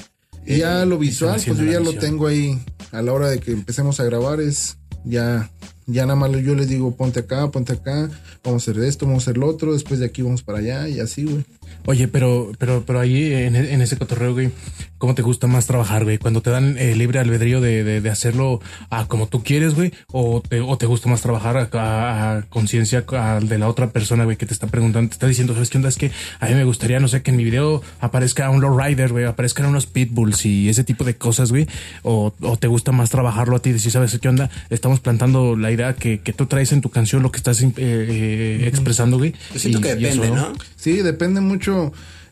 y 0.47 0.59
ya 0.59 0.85
lo 0.87 0.99
visual, 0.99 1.41
pues 1.45 1.59
yo 1.59 1.65
ya 1.65 1.79
lo 1.79 1.93
tengo 1.95 2.27
ahí 2.27 2.59
a 2.91 3.03
la 3.03 3.13
hora 3.13 3.29
de 3.29 3.39
que 3.39 3.53
empecemos 3.53 4.01
a 4.01 4.05
grabar 4.05 4.41
es 4.41 4.79
ya 5.05 5.51
ya 5.87 6.07
nada 6.07 6.17
más 6.17 6.31
yo 6.33 6.55
les 6.55 6.69
digo 6.69 6.95
ponte 6.95 7.21
acá, 7.21 7.51
ponte 7.51 7.73
acá, 7.73 8.11
vamos 8.43 8.67
a 8.67 8.71
hacer 8.71 8.83
esto, 8.85 9.07
vamos 9.07 9.23
a 9.23 9.25
hacer 9.25 9.39
lo 9.39 9.49
otro, 9.49 9.73
después 9.73 10.01
de 10.01 10.07
aquí 10.07 10.23
vamos 10.23 10.43
para 10.43 10.59
allá 10.59 10.89
y 10.89 11.01
así, 11.01 11.25
güey. 11.25 11.45
Oye, 11.87 12.09
pero, 12.09 12.53
pero, 12.59 12.85
pero 12.87 13.01
ahí 13.01 13.33
en, 13.33 13.57
en 13.57 13.81
ese 13.83 13.97
cotorreo, 13.99 14.33
güey, 14.33 14.51
¿cómo 14.99 15.15
te 15.15 15.23
gusta 15.23 15.47
más 15.47 15.67
trabajar, 15.67 16.05
güey? 16.05 16.19
Cuando 16.19 16.41
te 16.41 16.51
dan 16.51 16.77
eh, 16.79 16.95
libre 16.97 17.19
albedrío 17.19 17.61
de, 17.61 17.85
de, 17.85 18.01
de 18.01 18.11
hacerlo 18.11 18.61
a 18.91 19.07
como 19.07 19.27
tú 19.29 19.43
quieres, 19.43 19.75
güey, 19.75 19.93
o 20.13 20.43
te, 20.47 20.61
o 20.61 20.79
te 20.79 20.87
gusta 20.87 21.09
más 21.11 21.21
trabajar 21.21 21.57
a, 21.57 21.69
a- 21.73 22.39
a 22.39 22.43
conciencia 22.43 23.05
de 23.43 23.59
la 23.59 23.69
otra 23.69 23.91
persona, 23.91 24.25
güey, 24.25 24.37
que 24.37 24.47
te 24.47 24.55
está 24.55 24.67
preguntando, 24.67 25.09
te 25.11 25.15
está 25.15 25.27
diciendo, 25.27 25.53
¿sabes 25.55 25.69
qué 25.71 25.77
onda? 25.79 25.89
Es 25.91 25.97
que 25.97 26.11
a 26.41 26.47
mí 26.49 26.55
me 26.55 26.65
gustaría, 26.65 27.01
no 27.01 27.09
sé, 27.09 27.23
que 27.23 27.31
en 27.31 27.37
mi 27.37 27.45
video 27.45 27.83
aparezca 28.01 28.49
un 28.51 28.61
lowrider, 28.61 29.13
güey, 29.13 29.25
aparezcan 29.25 29.67
unos 29.67 29.87
pitbulls 29.87 30.47
y 30.47 30.69
ese 30.69 30.85
tipo 30.85 31.05
de 31.05 31.17
cosas, 31.17 31.51
güey, 31.51 31.67
o, 32.03 32.33
o 32.41 32.57
te 32.57 32.67
gusta 32.69 32.93
más 32.93 33.11
trabajarlo 33.11 33.57
a 33.57 33.59
ti, 33.61 33.73
decir, 33.73 33.91
¿sabes 33.93 34.19
qué 34.19 34.29
onda? 34.29 34.49
Estamos 34.71 35.01
plantando 35.01 35.57
la 35.57 35.71
idea 35.71 35.95
que, 35.95 36.21
que 36.21 36.33
tú 36.33 36.47
traes 36.47 36.73
en 36.73 36.81
tu 36.81 36.89
canción, 36.89 37.23
lo 37.23 37.31
que 37.31 37.39
estás 37.39 37.61
eh, 37.63 37.73
eh, 37.77 38.65
expresando, 38.67 39.19
güey. 39.19 39.35
Yo 39.53 39.59
siento 39.61 39.79
y- 39.81 39.83
que 39.83 39.95
depende, 39.97 40.31
¿no? 40.31 40.53
Sí, 40.77 40.97
depende 41.03 41.41
mucho. 41.41 41.54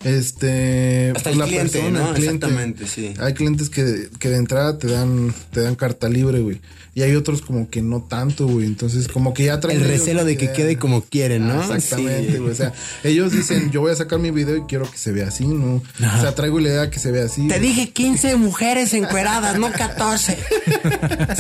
Este, 0.05 1.13
Hasta 1.15 1.31
pues, 1.31 1.41
el 1.43 1.47
cliente, 1.47 1.91
¿no? 1.93 2.09
el 2.09 2.15
cliente. 2.15 2.47
Exactamente, 2.47 2.87
sí. 2.89 3.15
Hay 3.21 3.35
clientes 3.35 3.71
que, 3.71 4.09
que 4.19 4.29
de 4.31 4.37
entrada 4.37 4.77
te 4.79 4.89
dan, 4.89 5.33
te 5.53 5.61
dan 5.61 5.77
carta 5.77 6.09
libre, 6.09 6.41
güey. 6.41 6.61
Y 6.95 7.01
hay 7.01 7.15
otros 7.15 7.41
como 7.41 7.71
que 7.71 7.81
no 7.81 8.03
tanto, 8.03 8.47
güey. 8.47 8.67
Entonces, 8.67 9.09
como 9.09 9.33
que 9.33 9.45
ya 9.45 9.61
traen. 9.61 9.81
El 9.81 9.89
recelo 9.89 10.27
de 10.27 10.37
que 10.37 10.45
idea. 10.47 10.55
quede 10.57 10.77
como 10.77 11.01
quieren, 11.03 11.47
¿no? 11.49 11.55
Ah, 11.63 11.77
exactamente, 11.77 12.33
Sí. 12.33 12.39
güey. 12.39 12.51
O 12.51 12.55
sea, 12.55 12.73
ellos 13.03 13.33
dicen, 13.33 13.71
yo 13.71 13.81
voy 13.81 13.93
a 13.93 13.97
sacar 13.97 14.19
mi 14.19 14.31
video 14.31 14.57
y 14.57 14.63
quiero 14.63 14.91
que 14.91 14.99
se 14.99 15.11
vea 15.11 15.29
así, 15.29 15.47
¿no? 15.47 15.77
O 15.77 16.21
sea, 16.21 16.35
traigo 16.35 16.61
la 16.61 16.69
idea 16.69 16.91
que 16.91 16.99
se 16.99 17.11
vea 17.11 17.25
así. 17.25 17.49
Te 17.49 17.57
güey. 17.59 17.69
dije 17.69 17.91
15 17.93 18.37
mujeres 18.37 18.93
encueradas, 18.93 19.59
no 19.59 19.73
14. 19.73 20.37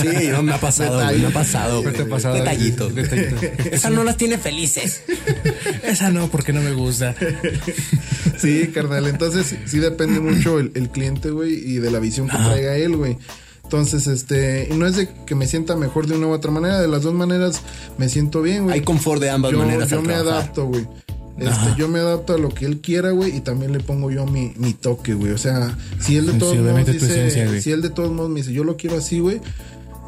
Sí, 0.00 0.28
no, 0.30 0.42
me 0.42 0.54
ha 0.54 0.60
pasado, 0.60 1.02
güey, 1.04 1.20
me 1.20 1.26
ha 1.26 1.30
pasado. 1.32 1.82
Detallito. 1.82 2.88
Detallito. 2.88 3.36
Esa 3.70 3.90
no 3.90 4.04
las 4.04 4.16
tiene 4.16 4.38
felices. 4.38 5.02
Esa 5.82 6.10
no, 6.10 6.28
porque 6.28 6.52
no 6.52 6.60
me 6.60 6.72
gusta. 6.72 7.14
Sí, 8.38 8.68
carnal. 8.74 9.06
Entonces, 9.06 9.54
sí 9.66 9.78
depende 9.78 10.18
mucho 10.18 10.58
el, 10.58 10.72
el 10.74 10.88
cliente, 10.88 11.30
güey, 11.30 11.52
y 11.52 11.78
de 11.78 11.92
la 11.92 12.00
visión 12.00 12.28
que 12.28 12.36
traiga 12.36 12.76
él, 12.76 12.96
güey. 12.96 13.16
Entonces, 13.62 14.06
este, 14.06 14.68
no 14.74 14.86
es 14.86 14.96
de 14.96 15.08
que 15.26 15.34
me 15.34 15.46
sienta 15.46 15.76
mejor 15.76 16.06
de 16.06 16.16
una 16.16 16.26
u 16.26 16.30
otra 16.32 16.50
manera, 16.50 16.80
de 16.80 16.88
las 16.88 17.02
dos 17.02 17.14
maneras 17.14 17.62
me 17.98 18.08
siento 18.08 18.42
bien, 18.42 18.64
güey. 18.64 18.74
Hay 18.74 18.80
confort 18.82 19.20
de 19.20 19.30
ambas 19.30 19.52
yo, 19.52 19.58
maneras. 19.58 19.88
yo 19.88 20.02
me 20.02 20.08
trabajar. 20.08 20.34
adapto, 20.34 20.66
güey. 20.66 20.86
Este, 21.38 21.74
yo 21.78 21.88
me 21.88 21.98
adapto 21.98 22.34
a 22.34 22.38
lo 22.38 22.50
que 22.50 22.66
él 22.66 22.80
quiera, 22.80 23.10
güey, 23.10 23.34
y 23.34 23.40
también 23.40 23.72
le 23.72 23.80
pongo 23.80 24.10
yo 24.10 24.26
mi, 24.26 24.52
mi 24.56 24.74
toque, 24.74 25.14
güey. 25.14 25.32
O 25.32 25.38
sea, 25.38 25.76
si 25.98 26.16
él 26.16 26.26
de 26.26 26.34
todos 26.34 26.52
sí, 26.52 26.58
modos 26.58 26.86
dice, 26.86 27.06
esencia, 27.06 27.60
si 27.60 27.70
él 27.70 27.80
de 27.80 27.88
todos 27.88 28.12
modos 28.12 28.30
me 28.30 28.40
dice, 28.40 28.52
yo 28.52 28.64
lo 28.64 28.76
quiero 28.76 28.98
así, 28.98 29.20
güey, 29.20 29.40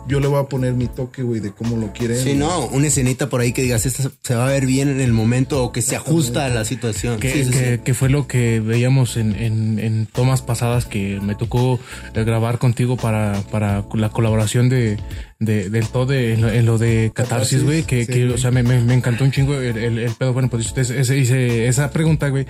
yo 0.08 0.20
le 0.20 0.26
voy 0.28 0.40
a 0.40 0.44
poner 0.44 0.74
mi 0.74 0.86
toque, 0.86 1.22
güey, 1.22 1.40
de 1.40 1.52
cómo 1.52 1.76
lo 1.76 1.92
quiere. 1.92 2.16
Sí, 2.22 2.34
no, 2.34 2.66
una 2.68 2.86
escenita 2.88 3.28
por 3.28 3.40
ahí 3.40 3.52
que 3.52 3.62
digas, 3.62 3.86
esta 3.86 4.10
se 4.22 4.34
va 4.34 4.46
a 4.48 4.50
ver 4.52 4.66
bien 4.66 4.88
en 4.88 5.00
el 5.00 5.12
momento 5.12 5.62
o 5.64 5.72
que 5.72 5.82
se 5.82 5.96
ajusta 5.96 6.46
a 6.46 6.48
la 6.48 6.64
situación. 6.64 7.18
Que, 7.20 7.32
Sí, 7.32 7.44
sí, 7.44 7.50
que- 7.50 7.74
sí. 7.76 7.80
que 7.84 7.94
fue 7.94 8.08
lo 8.10 8.26
que 8.26 8.60
veíamos 8.60 9.16
en, 9.16 9.34
en, 9.34 9.78
en 9.78 10.06
tomas 10.06 10.42
pasadas 10.42 10.84
que 10.86 11.20
me 11.22 11.34
tocó 11.34 11.78
eh, 12.14 12.24
grabar 12.24 12.58
contigo 12.58 12.96
para, 12.96 13.42
para 13.50 13.84
la 13.94 14.08
colaboración 14.10 14.68
de, 14.68 14.98
de- 15.38 15.70
del 15.70 15.88
todo 15.88 16.06
de- 16.06 16.34
en, 16.34 16.42
lo, 16.42 16.50
en 16.50 16.66
lo 16.66 16.78
de 16.78 17.10
Catarsis, 17.14 17.62
güey. 17.64 17.82
Que, 17.84 18.04
sí, 18.04 18.12
que, 18.12 18.28
o 18.28 18.38
sea, 18.38 18.50
me, 18.50 18.62
me, 18.62 18.80
me 18.80 18.94
encantó 18.94 19.24
un 19.24 19.30
chingo 19.30 19.54
el, 19.54 19.76
el, 19.76 19.98
el 19.98 20.12
pedo. 20.12 20.32
Bueno, 20.32 20.48
pues 20.50 20.72
hice 20.76 21.66
esa 21.68 21.90
pregunta, 21.90 22.28
güey. 22.28 22.44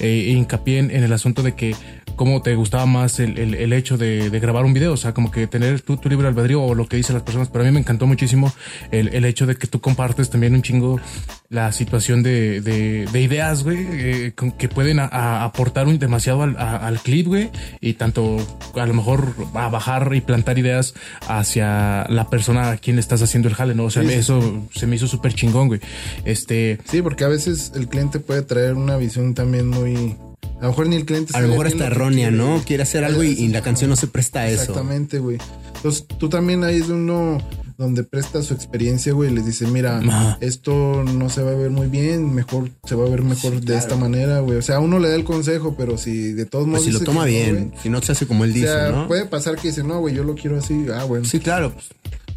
eh, 0.00 0.26
e 0.28 0.30
hincapié 0.32 0.78
en, 0.78 0.90
en 0.90 1.02
el 1.04 1.12
asunto 1.12 1.42
de 1.42 1.54
que 1.54 1.74
cómo 2.18 2.42
te 2.42 2.54
gustaba 2.54 2.84
más 2.84 3.18
el, 3.20 3.38
el, 3.38 3.54
el 3.54 3.72
hecho 3.72 3.96
de, 3.96 4.28
de 4.28 4.40
grabar 4.40 4.66
un 4.66 4.74
video. 4.74 4.92
O 4.92 4.96
sea, 4.98 5.14
como 5.14 5.30
que 5.30 5.46
tener 5.46 5.80
tu, 5.80 5.96
tu 5.96 6.10
libre 6.10 6.28
albedrío 6.28 6.62
o 6.62 6.74
lo 6.74 6.86
que 6.86 6.98
dicen 6.98 7.14
las 7.14 7.22
personas. 7.22 7.48
Pero 7.48 7.64
a 7.64 7.66
mí 7.66 7.72
me 7.72 7.80
encantó 7.80 8.06
muchísimo 8.06 8.52
el, 8.90 9.08
el 9.14 9.24
hecho 9.24 9.46
de 9.46 9.56
que 9.56 9.66
tú 9.66 9.80
compartes 9.80 10.28
también 10.28 10.54
un 10.54 10.60
chingo 10.60 11.00
la 11.48 11.72
situación 11.72 12.22
de, 12.22 12.60
de, 12.60 13.06
de 13.10 13.20
ideas, 13.22 13.62
güey, 13.64 13.78
eh, 13.90 14.32
con- 14.36 14.52
que 14.52 14.68
pueden 14.68 14.98
a- 15.00 15.06
a 15.06 15.44
aportar 15.44 15.86
un, 15.86 15.98
demasiado 15.98 16.42
al, 16.42 16.56
a- 16.58 16.76
al 16.86 16.98
clip, 17.00 17.26
güey, 17.28 17.50
y 17.80 17.94
tanto 17.94 18.36
a 18.74 18.84
lo 18.84 18.92
mejor 18.92 19.32
a 19.54 19.68
bajar 19.70 20.10
y 20.14 20.20
plantar 20.20 20.58
ideas 20.58 20.92
hacia 21.26 22.04
la 22.10 22.28
persona 22.28 22.70
a 22.72 22.76
quien 22.76 22.96
le 22.96 23.00
estás 23.00 23.22
haciendo 23.22 23.48
el 23.48 23.54
jale, 23.54 23.74
¿no? 23.74 23.84
O 23.84 23.90
sea, 23.90 24.02
Sí, 24.02 24.08
sí, 24.10 24.14
eso 24.16 24.66
se 24.74 24.86
me 24.86 24.96
hizo 24.96 25.06
súper 25.06 25.32
chingón, 25.34 25.68
güey. 25.68 25.80
Este, 26.24 26.78
Sí, 26.84 27.00
porque 27.00 27.24
a 27.24 27.28
veces 27.28 27.72
el 27.74 27.88
cliente 27.88 28.20
puede 28.20 28.42
traer 28.42 28.74
una 28.74 28.96
visión 28.96 29.34
también 29.34 29.68
muy. 29.68 30.16
A 30.60 30.62
lo 30.62 30.68
mejor 30.70 30.88
ni 30.88 30.96
el 30.96 31.04
cliente 31.04 31.36
A 31.36 31.40
lo 31.40 31.48
mejor 31.48 31.66
está 31.68 31.86
errónea, 31.86 32.30
¿no? 32.30 32.62
Quiere 32.66 32.82
hacer 32.82 33.04
algo 33.04 33.22
y, 33.22 33.28
y 33.28 33.48
la 33.48 33.62
canción 33.62 33.90
no 33.90 33.96
se 33.96 34.06
presta 34.08 34.40
a 34.40 34.48
eso. 34.48 34.62
Exactamente, 34.62 35.18
güey. 35.20 35.38
Entonces, 35.76 36.04
tú 36.18 36.28
también 36.28 36.64
ahí 36.64 36.76
es 36.76 36.88
uno 36.88 37.38
donde 37.76 38.02
presta 38.02 38.42
su 38.42 38.54
experiencia, 38.54 39.12
güey, 39.12 39.30
y 39.30 39.34
les 39.36 39.46
dice, 39.46 39.64
mira, 39.68 39.98
Ajá. 39.98 40.36
esto 40.40 41.04
no 41.04 41.28
se 41.30 41.42
va 41.44 41.52
a 41.52 41.54
ver 41.54 41.70
muy 41.70 41.86
bien, 41.86 42.34
mejor 42.34 42.70
se 42.84 42.96
va 42.96 43.06
a 43.06 43.08
ver 43.08 43.22
mejor 43.22 43.60
de 43.60 43.76
esta 43.76 43.94
manera, 43.94 44.40
güey. 44.40 44.58
O 44.58 44.62
sea, 44.62 44.80
uno 44.80 44.98
le 44.98 45.08
da 45.10 45.14
el 45.14 45.22
consejo, 45.22 45.76
pero 45.78 45.96
si 45.96 46.32
de 46.32 46.44
todos 46.44 46.66
modos 46.66 46.82
Pues 46.82 46.92
si 46.92 46.98
lo 46.98 47.04
toma 47.04 47.20
no, 47.20 47.26
bien, 47.26 47.68
güey, 47.68 47.80
si 47.80 47.88
no 47.88 48.02
se 48.02 48.10
hace 48.10 48.26
como 48.26 48.42
él 48.44 48.50
o 48.50 48.54
dice, 48.54 48.66
sea, 48.66 48.90
¿no? 48.90 49.06
puede 49.06 49.26
pasar 49.26 49.54
que 49.56 49.68
dice, 49.68 49.84
no, 49.84 50.00
güey, 50.00 50.12
yo 50.16 50.24
lo 50.24 50.34
quiero 50.34 50.58
así. 50.58 50.86
Ah, 50.92 51.04
bueno. 51.04 51.24
Sí, 51.24 51.38
claro. 51.38 51.72
pues, 51.72 51.86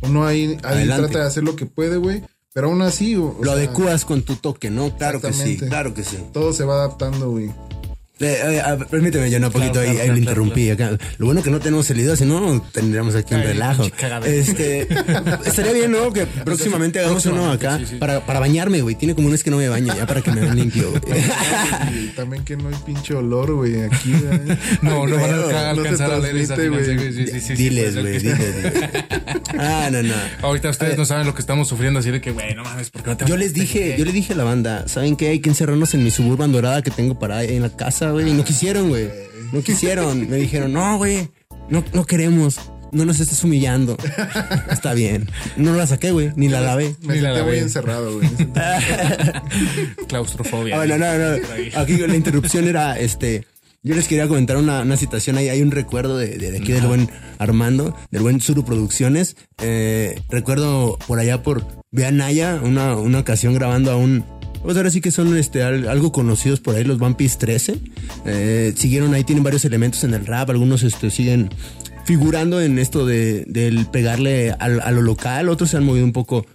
Uno 0.03 0.27
ahí, 0.27 0.57
ahí 0.61 0.85
trata 0.85 1.21
de 1.21 1.25
hacer 1.25 1.43
lo 1.43 1.55
que 1.55 1.65
puede, 1.65 1.97
güey. 1.97 2.21
Pero 2.53 2.67
aún 2.67 2.83
así, 2.83 3.15
o- 3.15 3.29
o 3.29 3.37
lo 3.39 3.45
sea, 3.45 3.53
adecuas 3.53 4.05
con 4.05 4.21
tu 4.21 4.35
toque, 4.35 4.69
¿no? 4.69 4.95
Claro 4.95 5.21
que 5.21 5.33
sí, 5.33 5.57
claro 5.57 5.95
que 5.95 6.03
sí. 6.03 6.17
todo 6.33 6.53
se 6.53 6.65
va 6.65 6.75
adaptando, 6.75 7.31
güey. 7.31 7.49
Eh, 8.21 8.61
eh, 8.65 8.77
permíteme, 8.89 9.29
yo 9.31 9.37
un 9.37 9.43
poquito 9.51 9.73
Claro, 9.73 9.89
ahí, 9.89 9.95
claro, 9.95 10.01
ahí 10.01 10.07
lo 10.07 10.13
claro, 10.13 10.17
interrumpí. 10.17 10.69
acá. 10.69 10.97
Lo 11.17 11.25
bueno 11.25 11.41
que 11.41 11.49
no 11.49 11.59
tenemos 11.59 11.89
el 11.89 11.97
video, 11.97 12.15
si 12.15 12.25
no 12.25 12.61
tendríamos 12.71 13.15
aquí 13.15 13.33
un 13.33 13.41
Ay, 13.41 13.47
relajo. 13.47 13.83
Este, 14.25 14.87
estaría 15.45 15.73
bien, 15.73 15.91
¿no? 15.91 16.11
Que 16.21 16.25
próximamente 16.25 16.99
hagamos 16.99 17.25
uno 17.25 17.51
acá 17.51 17.77
sí, 17.79 17.85
sí. 17.91 17.95
Para, 17.95 18.25
para 18.25 18.39
bañarme, 18.39 18.81
güey. 18.81 18.95
Tiene 18.95 19.15
como 19.15 19.27
un 19.27 19.31
mes 19.31 19.43
que 19.43 19.49
no 19.49 19.57
me 19.57 19.69
baño, 19.69 19.95
ya 19.95 20.05
para 20.05 20.21
que 20.21 20.31
me 20.31 20.41
vean 20.41 20.55
limpio, 20.55 20.91
güey. 20.91 22.11
También 22.15 22.43
que 22.43 22.57
no 22.57 22.69
hay 22.69 22.75
pinche 22.85 23.13
olor, 23.15 23.53
güey, 23.53 23.81
aquí, 23.81 24.11
güey. 24.11 24.57
no, 24.81 25.07
no 25.07 25.15
van 25.15 25.33
a 25.33 25.73
No 25.73 25.81
alcanzar 25.81 26.11
a 26.11 26.19
leer 26.19 26.37
esa. 26.37 26.55
Sí, 26.55 27.55
diles, 27.55 27.93
puede 27.93 28.01
güey, 28.01 28.19
diles. 28.19 28.73
Ah, 29.57 29.89
no, 29.91 30.03
no. 30.03 30.13
Ahorita 30.41 30.69
ustedes 30.69 30.97
no 30.97 31.05
saben 31.05 31.25
lo 31.25 31.33
que 31.33 31.41
estamos 31.41 31.67
sufriendo, 31.67 31.99
así 31.99 32.11
de 32.11 32.21
que, 32.21 32.31
güey, 32.31 32.53
no 32.55 32.63
mames, 32.63 32.89
porque 32.89 33.09
no 33.09 33.17
te 33.17 33.25
Yo 33.25 33.37
les 33.37 33.53
dije, 33.53 33.95
yo 33.97 34.05
le 34.05 34.11
dije 34.11 34.33
a 34.33 34.35
la 34.35 34.43
banda, 34.43 34.87
¿saben 34.87 35.15
qué? 35.15 35.29
Hay 35.29 35.39
que 35.39 35.49
encerrarnos 35.49 35.93
en 35.93 36.03
mi 36.03 36.11
suburban 36.11 36.51
dorada 36.51 36.81
que 36.81 36.91
tengo 36.91 37.17
para 37.17 37.43
en 37.43 37.61
la 37.61 37.69
casa, 37.69 38.10
güey. 38.11 38.29
Y 38.29 38.33
no 38.33 38.43
quisieron, 38.43 38.89
güey. 38.89 39.09
No 39.51 39.61
quisieron. 39.61 40.29
Me 40.29 40.37
dijeron, 40.37 40.73
no, 40.73 40.97
güey. 40.97 41.29
No, 41.69 41.83
no 41.93 42.05
queremos. 42.05 42.59
No 42.91 43.05
nos 43.05 43.19
estés 43.21 43.41
humillando. 43.45 43.95
Está 44.69 44.93
bien. 44.93 45.29
No 45.55 45.73
la 45.75 45.87
saqué, 45.87 46.11
güey. 46.11 46.31
Ni 46.35 46.49
la 46.49 46.59
lavé. 46.59 46.95
Me 47.03 47.15
Ni 47.15 47.21
la 47.21 47.31
lavé. 47.31 47.59
encerrado, 47.59 48.13
güey. 48.17 48.29
claustrofobia. 50.07 50.75
Ah, 50.75 50.77
bueno, 50.79 50.97
no, 50.97 51.05
no. 51.17 51.53
Ahí. 51.53 51.71
Aquí 51.75 51.97
la 51.97 52.15
interrupción 52.15 52.67
era, 52.67 52.99
este, 52.99 53.45
yo 53.83 53.95
les 53.95 54.07
quería 54.07 54.27
comentar 54.27 54.57
una, 54.57 54.81
una 54.81 54.97
situación 54.97 55.37
ahí. 55.37 55.49
Hay 55.49 55.61
un 55.61 55.71
recuerdo 55.71 56.17
de, 56.17 56.37
de- 56.37 56.51
de 56.51 56.57
aquí 56.57 56.71
del 56.71 56.85
buen 56.87 57.09
Armando, 57.39 57.95
del 58.11 58.21
buen 58.23 58.41
Suru 58.41 58.65
Producciones. 58.65 59.35
Eh, 59.61 60.21
recuerdo 60.29 60.97
por 61.07 61.19
allá 61.19 61.43
por 61.43 61.65
Naya, 61.91 62.59
una, 62.63 62.95
una 62.97 63.19
ocasión 63.19 63.53
grabando 63.53 63.91
a 63.91 63.95
un, 63.95 64.25
pues 64.63 64.77
ahora 64.77 64.89
sí 64.91 65.01
que 65.01 65.11
son 65.11 65.35
este, 65.37 65.63
al- 65.63 65.87
algo 65.87 66.11
conocidos 66.11 66.59
por 66.59 66.75
ahí, 66.75 66.83
los 66.83 66.99
Vampis 66.99 67.37
13. 67.37 67.79
Eh, 68.25 68.73
siguieron 68.75 69.13
ahí, 69.13 69.23
tienen 69.23 69.43
varios 69.43 69.65
elementos 69.65 70.03
en 70.03 70.13
el 70.13 70.25
rap, 70.25 70.49
algunos 70.49 70.83
este, 70.83 71.09
siguen 71.09 71.49
figurando 72.05 72.61
en 72.61 72.79
esto 72.79 73.05
de, 73.05 73.45
del 73.47 73.85
pegarle 73.85 74.51
a 74.51 74.91
lo 74.91 75.01
local, 75.01 75.49
otros 75.49 75.69
se 75.69 75.77
han 75.77 75.83
movido 75.85 76.03
un 76.05 76.13
poco 76.13 76.45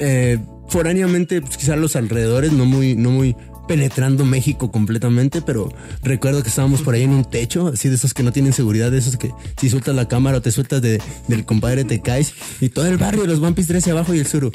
eh, 0.00 0.38
foráneamente, 0.68 1.40
pues, 1.40 1.56
quizás 1.56 1.78
los 1.78 1.94
alrededores, 1.96 2.52
no 2.52 2.64
muy, 2.66 2.96
no 2.96 3.10
muy 3.10 3.36
penetrando 3.68 4.24
México 4.24 4.70
completamente, 4.70 5.42
pero 5.42 5.72
recuerdo 6.02 6.42
que 6.42 6.48
estábamos 6.48 6.82
por 6.82 6.94
ahí 6.94 7.02
en 7.02 7.10
un 7.10 7.24
techo, 7.24 7.68
así 7.68 7.88
de 7.88 7.94
esos 7.96 8.14
que 8.14 8.22
no 8.22 8.32
tienen 8.32 8.52
seguridad, 8.52 8.90
de 8.92 8.98
esos 8.98 9.16
que 9.16 9.32
si 9.60 9.70
sueltas 9.70 9.94
la 9.94 10.06
cámara 10.06 10.38
o 10.38 10.42
te 10.42 10.50
sueltas 10.52 10.82
de, 10.82 11.00
del 11.28 11.44
compadre 11.44 11.84
te 11.84 12.00
caes, 12.00 12.32
y 12.60 12.68
todo 12.68 12.86
el 12.86 12.96
barrio, 12.96 13.26
los 13.26 13.40
Vampis 13.40 13.66
13 13.68 13.92
abajo 13.92 14.14
y 14.14 14.18
el 14.18 14.26
suru, 14.26 14.52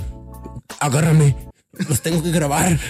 agárrame. 0.80 1.36
Los 1.87 2.01
tengo 2.01 2.21
que 2.21 2.31
grabar. 2.31 2.77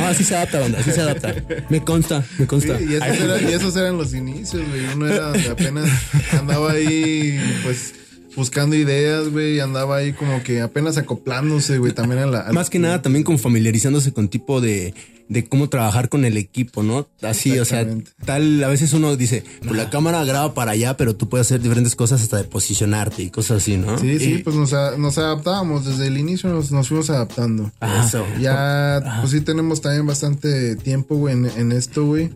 Ah, 0.00 0.12
sí 0.16 0.24
se 0.24 0.34
adapta, 0.36 0.58
banda, 0.60 0.82
sí 0.82 0.90
se 0.92 1.00
adapta. 1.00 1.34
Me 1.68 1.82
consta, 1.84 2.20
me 2.38 2.44
Sí, 2.44 2.46
consta. 2.46 2.80
y, 2.80 2.94
esos 2.94 3.20
eran, 3.20 3.48
y 3.48 3.52
esos 3.52 3.76
eran 3.76 3.96
los 3.96 4.14
inicios, 4.14 4.66
güey. 4.68 4.84
Uno 4.94 5.06
era 5.08 5.24
donde 5.30 5.48
apenas 5.48 5.88
andaba 6.32 6.72
ahí, 6.72 7.38
pues, 7.62 7.94
buscando 8.36 8.76
ideas, 8.76 9.28
güey. 9.30 9.60
Andaba 9.60 9.96
ahí 9.96 10.12
como 10.12 10.42
que 10.42 10.60
apenas 10.60 10.96
acoplándose, 10.98 11.78
güey, 11.78 11.92
también 11.92 12.20
a 12.22 12.26
la... 12.26 12.40
a 12.48 12.52
Más 12.52 12.66
la- 12.66 12.70
que 12.70 12.78
nada 12.78 13.02
también 13.02 13.24
como 13.24 13.38
familiarizándose 13.38 14.12
con 14.12 14.28
tipo 14.28 14.60
de, 14.60 14.94
de 15.28 15.44
cómo 15.48 15.68
trabajar 15.68 16.08
con 16.08 16.24
el 16.24 16.36
equipo, 16.36 16.82
¿no? 16.82 17.08
Así, 17.22 17.58
o 17.58 17.64
sea, 17.64 17.80
Exactamente. 17.80 18.10
tal, 18.24 18.62
a 18.64 18.68
veces 18.68 18.92
uno 18.92 19.16
dice, 19.16 19.44
pues 19.60 19.72
la 19.76 19.90
cámara 19.90 20.24
graba 20.24 20.54
para 20.54 20.72
allá, 20.72 20.96
pero 20.96 21.16
tú 21.16 21.28
puedes 21.28 21.46
hacer 21.48 21.60
diferentes 21.60 21.96
cosas 21.96 22.22
hasta 22.22 22.36
de 22.38 22.44
posicionarte 22.44 23.22
y 23.22 23.30
cosas 23.30 23.58
así, 23.62 23.76
¿no? 23.76 23.98
Sí, 23.98 24.18
sí, 24.18 24.34
Y- 24.34 24.38
pues 24.42 24.54
nos, 24.56 24.72
a- 24.72 24.96
nos 24.96 25.18
adaptábamos. 25.18 25.84
Desde 25.84 26.06
el 26.06 26.18
inicio 26.18 26.48
nos, 26.50 26.70
nos 26.70 26.88
fuimos 26.88 27.10
adaptando. 27.10 27.70
Ajá. 27.80 28.06
Eso. 28.06 28.24
Ya, 28.40 29.18
pues 29.20 29.32
sí 29.32 29.40
tenemos 29.40 29.80
también 29.80 30.06
bastante 30.06 30.76
tiempo, 30.76 31.16
güey, 31.16 31.34
en, 31.34 31.46
en 31.56 31.72
esto, 31.72 32.06
güey. 32.06 32.30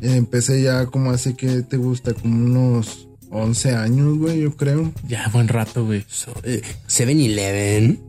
Empecé 0.00 0.62
ya 0.62 0.86
como 0.86 1.10
hace 1.10 1.34
que 1.34 1.62
te 1.62 1.76
gusta, 1.76 2.14
como 2.14 2.36
unos 2.44 3.07
11 3.30 3.72
años, 3.74 4.18
güey, 4.18 4.40
yo 4.40 4.56
creo. 4.56 4.92
Ya, 5.06 5.28
buen 5.32 5.48
rato, 5.48 5.84
güey. 5.84 6.04
So, 6.08 6.32
eh, 6.44 6.62
7-Eleven. 6.88 8.00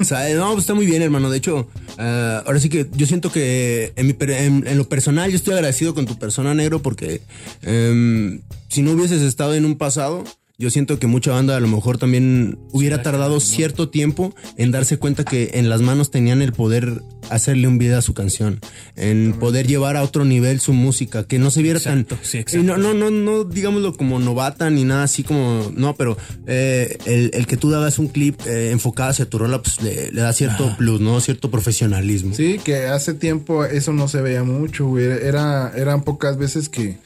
o 0.00 0.04
sea, 0.04 0.28
no, 0.34 0.52
pues 0.52 0.62
está 0.62 0.74
muy 0.74 0.86
bien, 0.86 1.02
hermano. 1.02 1.28
De 1.30 1.36
hecho, 1.38 1.68
ah, 1.98 2.42
ahora 2.46 2.58
sí 2.60 2.68
que 2.68 2.86
yo 2.94 3.06
siento 3.06 3.30
que 3.30 3.92
en, 3.96 4.06
mi 4.06 4.12
per- 4.14 4.30
en- 4.30 4.66
en 4.66 4.78
lo 4.78 4.88
personal 4.88 5.30
yo 5.30 5.36
estoy 5.36 5.54
agradecido 5.54 5.94
con 5.94 6.06
tu 6.06 6.18
persona 6.18 6.54
negro 6.54 6.80
porque 6.80 7.20
em, 7.62 8.40
si 8.68 8.82
no 8.82 8.92
hubieses 8.92 9.20
estado 9.22 9.54
en 9.54 9.64
un 9.66 9.76
pasado, 9.76 10.24
yo 10.62 10.70
siento 10.70 11.00
que 11.00 11.08
mucha 11.08 11.32
banda 11.32 11.56
a 11.56 11.60
lo 11.60 11.66
mejor 11.66 11.98
también 11.98 12.56
hubiera 12.70 13.02
tardado 13.02 13.40
cierto 13.40 13.88
tiempo 13.88 14.32
en 14.56 14.70
darse 14.70 14.96
cuenta 14.96 15.24
que 15.24 15.50
en 15.54 15.68
las 15.68 15.80
manos 15.80 16.12
tenían 16.12 16.40
el 16.40 16.52
poder 16.52 17.02
hacerle 17.30 17.66
un 17.66 17.78
video 17.78 17.98
a 17.98 18.02
su 18.02 18.14
canción, 18.14 18.60
en 18.94 19.32
poder 19.40 19.66
llevar 19.66 19.96
a 19.96 20.04
otro 20.04 20.24
nivel 20.24 20.60
su 20.60 20.72
música, 20.72 21.24
que 21.24 21.40
no 21.40 21.50
se 21.50 21.62
viera 21.62 21.78
Exacto, 21.78 22.14
tan... 22.14 22.24
sí, 22.24 22.36
y 22.36 22.40
exacto. 22.42 22.64
no, 22.64 22.76
no, 22.76 22.94
no, 22.94 23.10
no, 23.10 23.42
digámoslo 23.42 23.96
como 23.96 24.20
novata 24.20 24.70
ni 24.70 24.84
nada 24.84 25.02
así 25.02 25.24
como... 25.24 25.72
No, 25.74 25.96
pero 25.96 26.16
eh, 26.46 26.96
el, 27.06 27.32
el 27.34 27.48
que 27.48 27.56
tú 27.56 27.74
hagas 27.74 27.98
un 27.98 28.06
clip 28.06 28.40
eh, 28.46 28.70
enfocado 28.70 29.10
hacia 29.10 29.28
tu 29.28 29.38
rola, 29.38 29.60
pues 29.60 29.82
le, 29.82 30.12
le 30.12 30.20
da 30.20 30.32
cierto 30.32 30.76
plus, 30.76 31.00
¿no? 31.00 31.20
Cierto 31.20 31.50
profesionalismo. 31.50 32.36
Sí, 32.36 32.60
que 32.62 32.86
hace 32.86 33.14
tiempo 33.14 33.64
eso 33.64 33.92
no 33.92 34.06
se 34.06 34.22
veía 34.22 34.44
mucho, 34.44 34.86
güey. 34.86 35.06
Era, 35.06 35.72
eran 35.74 36.04
pocas 36.04 36.38
veces 36.38 36.68
que, 36.68 36.98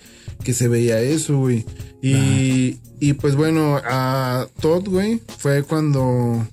que 0.45 0.53
se 0.55 0.69
veía 0.69 1.01
eso, 1.01 1.39
güey. 1.39 1.65
Y, 2.03 2.79
y 3.01 3.13
pues 3.15 3.35
bueno, 3.37 3.81
a 3.85 4.47
Todd, 4.61 4.89
güey, 4.89 5.21
fue 5.39 5.63
cuando 5.65 6.47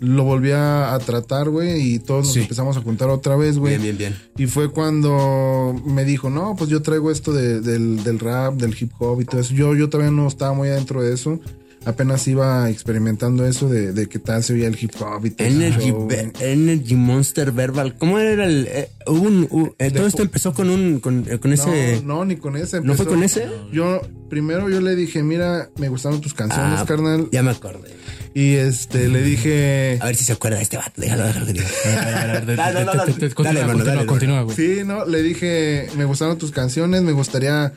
lo 0.00 0.22
volví 0.24 0.52
a, 0.52 0.94
a 0.94 0.98
tratar, 1.00 1.50
güey, 1.50 1.94
y 1.94 1.98
todos 1.98 2.26
nos 2.26 2.36
empezamos 2.42 2.76
a 2.76 2.80
juntar 2.82 3.08
otra 3.10 3.34
vez, 3.36 3.58
güey. 3.58 3.78
Bien, 3.78 3.96
bien, 3.96 4.12
bien. 4.14 4.16
Y 4.36 4.46
fue 4.46 4.70
cuando 4.70 5.74
me 5.86 6.04
dijo, 6.04 6.30
no, 6.30 6.54
pues 6.56 6.70
yo 6.70 6.82
traigo 6.82 7.10
esto 7.10 7.32
de- 7.32 7.60
del, 7.60 8.02
del 8.04 8.18
rap, 8.20 8.54
del 8.54 8.76
hip 8.80 8.92
hop 8.98 9.20
y 9.20 9.24
todo 9.24 9.40
eso. 9.40 9.54
Yo, 9.54 9.74
yo 9.74 9.88
todavía 9.88 10.12
no 10.12 10.26
estaba 10.28 10.52
muy 10.52 10.68
adentro 10.68 11.02
de 11.02 11.14
eso. 11.14 11.40
Apenas 11.84 12.26
iba 12.28 12.68
experimentando 12.68 13.46
eso 13.46 13.68
de, 13.68 13.92
de 13.92 14.08
qué 14.08 14.18
tal 14.18 14.42
se 14.42 14.52
veía 14.52 14.66
el 14.68 14.76
hip 14.78 14.92
hop 15.00 15.24
y 15.24 15.30
todo 15.30 15.46
Energy. 15.48 15.94
Energy 16.40 16.94
Monster 16.96 17.52
Verbal. 17.52 17.96
¿Cómo 17.96 18.18
era 18.18 18.44
el...? 18.44 18.66
eh, 18.70 18.90
un, 19.06 19.48
eh, 19.78 19.90
todo 19.90 20.06
esto 20.06 20.22
empezó 20.22 20.52
con 20.52 20.68
un... 20.68 21.00
Con, 21.00 21.24
eh, 21.30 21.38
con 21.38 21.52
ese... 21.52 22.02
No, 22.04 22.16
no, 22.16 22.24
ni 22.26 22.36
con 22.36 22.56
ese. 22.56 22.80
¿No 22.82 22.94
fue 22.94 23.06
con 23.06 23.22
ese? 23.22 23.46
Yo, 23.72 24.02
primero 24.28 24.68
yo 24.68 24.80
le 24.82 24.94
dije, 24.96 25.22
mira, 25.22 25.70
me 25.78 25.88
gustaron 25.88 26.20
tus 26.20 26.34
canciones, 26.34 26.80
Ah, 26.80 26.84
carnal. 26.86 27.28
Ya 27.32 27.42
me 27.42 27.52
acordé. 27.52 27.88
Y 28.34 28.54
este, 28.56 29.08
le 29.08 29.22
dije, 29.22 29.98
A 30.02 30.06
ver 30.06 30.16
si 30.16 30.24
se 30.24 30.32
acuerda 30.34 30.58
de 30.58 30.64
este 30.64 30.76
vato. 30.76 31.00
Déjalo, 31.00 31.24
déjalo 31.24 31.46
que 31.46 31.52
de- 31.54 32.56
no, 32.56 33.74
no, 33.74 33.84
dale, 33.84 34.06
continúa, 34.06 34.42
güey. 34.42 34.54
sí, 34.54 34.80
no, 34.84 35.06
le 35.06 35.22
dije, 35.22 35.88
me 35.96 36.04
gustaron 36.04 36.36
tus 36.38 36.50
canciones, 36.52 37.02
me 37.02 37.12
gustaría, 37.12 37.72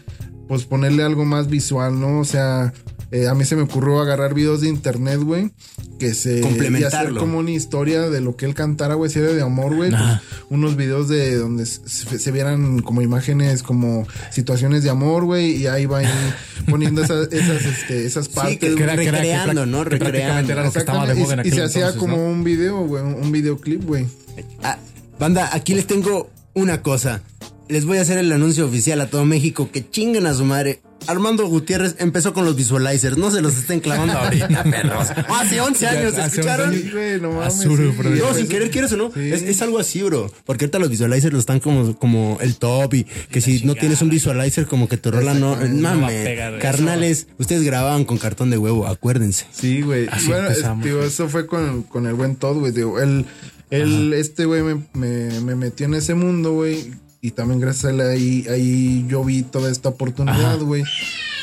pues, 0.52 0.66
ponerle 0.66 1.02
algo 1.04 1.24
más 1.24 1.48
visual, 1.48 1.98
¿no? 1.98 2.20
O 2.20 2.26
sea, 2.26 2.74
eh, 3.12 3.30
a 3.30 3.34
mí 3.34 3.46
se 3.46 3.56
me 3.56 3.62
ocurrió 3.62 4.02
agarrar 4.02 4.34
videos 4.34 4.60
de 4.60 4.68
internet, 4.68 5.22
güey, 5.22 5.52
que 5.98 6.14
se... 6.14 6.42
Y 6.42 6.84
hacer 6.84 7.14
como 7.14 7.38
una 7.40 7.52
historia 7.52 8.10
de 8.10 8.20
lo 8.20 8.36
que 8.36 8.46
él 8.48 8.54
cantara, 8.54 8.96
güey, 8.96 9.10
si 9.10 9.20
era 9.20 9.30
de 9.32 9.42
amor, 9.42 9.74
güey. 9.78 9.92
pues, 9.92 10.02
unos 10.50 10.76
videos 10.76 11.08
de 11.08 11.38
donde 11.38 11.66
se, 11.66 11.80
se 12.20 12.32
vieran 12.32 12.82
como 12.82 13.02
imágenes, 13.02 13.64
como 13.64 14.06
situaciones 14.30 14.84
de 14.84 14.90
amor, 14.90 15.24
güey, 15.24 15.56
y 15.56 15.68
ahí 15.68 15.86
va 15.86 16.02
poniendo 16.70 17.02
esas, 17.02 17.32
esas, 17.32 17.64
este, 17.64 18.06
esas 18.06 18.28
partes. 18.28 18.58
que 18.60 18.72
güey. 18.74 18.84
era- 18.84 18.98
que 18.98 19.04
era- 19.04 19.12
que 19.12 19.18
recreando, 19.24 19.66
¿no? 19.66 19.86
que 19.86 19.96
prácticamente 19.96 20.52
era 20.52 20.64
lo 20.66 20.72
que 20.74 20.80
estaba 20.80 21.06
de 21.08 21.14
Exactamente, 21.14 21.24
moda 21.24 21.34
en 21.34 21.40
y- 21.40 21.42
aquel 21.50 21.54
y, 21.54 21.56
se 21.56 21.64
hacía 21.64 21.98
como 21.98 22.18
¿no? 22.18 22.24
un 22.26 22.44
video, 22.44 22.86
güey, 22.86 23.04
un, 23.06 23.14
un 23.14 23.32
videoclip, 23.32 23.86
güey. 23.86 24.06
Ah, 24.64 24.78
banda, 25.18 25.50
aquí 25.54 25.76
les 25.76 25.88
tengo 25.88 26.30
una 26.56 26.82
cosa. 26.82 27.22
Les 27.72 27.86
voy 27.86 28.00
a 28.00 28.02
hacer 28.02 28.18
el 28.18 28.30
anuncio 28.34 28.66
oficial 28.66 29.00
a 29.00 29.10
todo 29.10 29.24
México 29.24 29.70
que 29.72 29.90
chinguen 29.90 30.26
a 30.26 30.34
su 30.34 30.44
madre. 30.44 30.82
Armando 31.08 31.48
Gutiérrez 31.48 31.96
empezó 32.00 32.34
con 32.34 32.44
los 32.44 32.58
visualizers. 32.58 33.16
No 33.18 33.32
se 33.32 33.42
los 33.42 33.58
estén 33.58 33.80
clavando 33.80 34.12
ahorita, 34.20 34.66
perros. 34.66 35.08
Hace 35.30 35.62
11 35.62 35.88
años, 35.88 36.14
hace 36.16 36.22
11 36.22 36.22
¿escucharon? 36.42 36.70
años. 36.72 36.82
Sí, 36.82 36.92
güey, 36.92 37.22
no 37.22 38.34
sin 38.34 38.50
querer 38.50 38.72
quieres 38.72 38.92
o 38.92 38.98
no. 38.98 39.10
Sí. 39.14 39.32
Es, 39.32 39.44
es 39.44 39.62
algo 39.62 39.80
así, 39.80 40.04
bro. 40.04 40.30
Porque 40.46 40.66
ahorita 40.66 40.80
los 40.80 40.90
visualizers 40.90 41.32
los 41.32 41.40
están 41.40 41.62
como, 41.62 41.98
como 41.98 42.38
el 42.42 42.58
top 42.58 42.94
y 42.94 43.04
que 43.06 43.40
si 43.40 43.66
no 43.66 43.76
tienes 43.76 44.02
un 44.02 44.10
visualizer 44.10 44.68
como 44.68 44.90
que 44.90 44.98
tu 44.98 45.10
rola 45.10 45.34
no... 45.34 45.56
Mame, 45.56 46.60
carnales, 46.60 47.28
ustedes 47.38 47.64
grababan 47.64 48.04
con 48.04 48.18
cartón 48.18 48.50
de 48.50 48.58
huevo, 48.58 48.86
acuérdense. 48.86 49.46
Sí, 49.54 49.82
güey. 49.82 50.10
Bueno, 50.28 50.48
empezamos, 50.48 50.86
eso 50.86 51.30
fue 51.30 51.48
con, 51.48 51.84
con 51.84 52.06
el 52.06 52.16
buen 52.16 52.36
Todd, 52.36 52.58
güey. 52.58 52.74
Digo, 52.74 53.00
él, 53.00 53.26
él 53.70 54.12
este 54.12 54.44
güey 54.44 54.62
me, 54.62 54.84
me, 54.94 55.40
me 55.40 55.56
metió 55.56 55.86
en 55.86 55.94
ese 55.94 56.16
mundo, 56.16 56.52
güey. 56.52 56.92
Y 57.22 57.32
también 57.32 57.60
gracias 57.60 57.86
a 57.86 57.90
él 57.92 58.02
ahí, 58.02 58.46
ahí 58.50 59.06
yo 59.08 59.24
vi 59.24 59.44
toda 59.44 59.70
esta 59.70 59.90
oportunidad, 59.90 60.60
güey. 60.60 60.84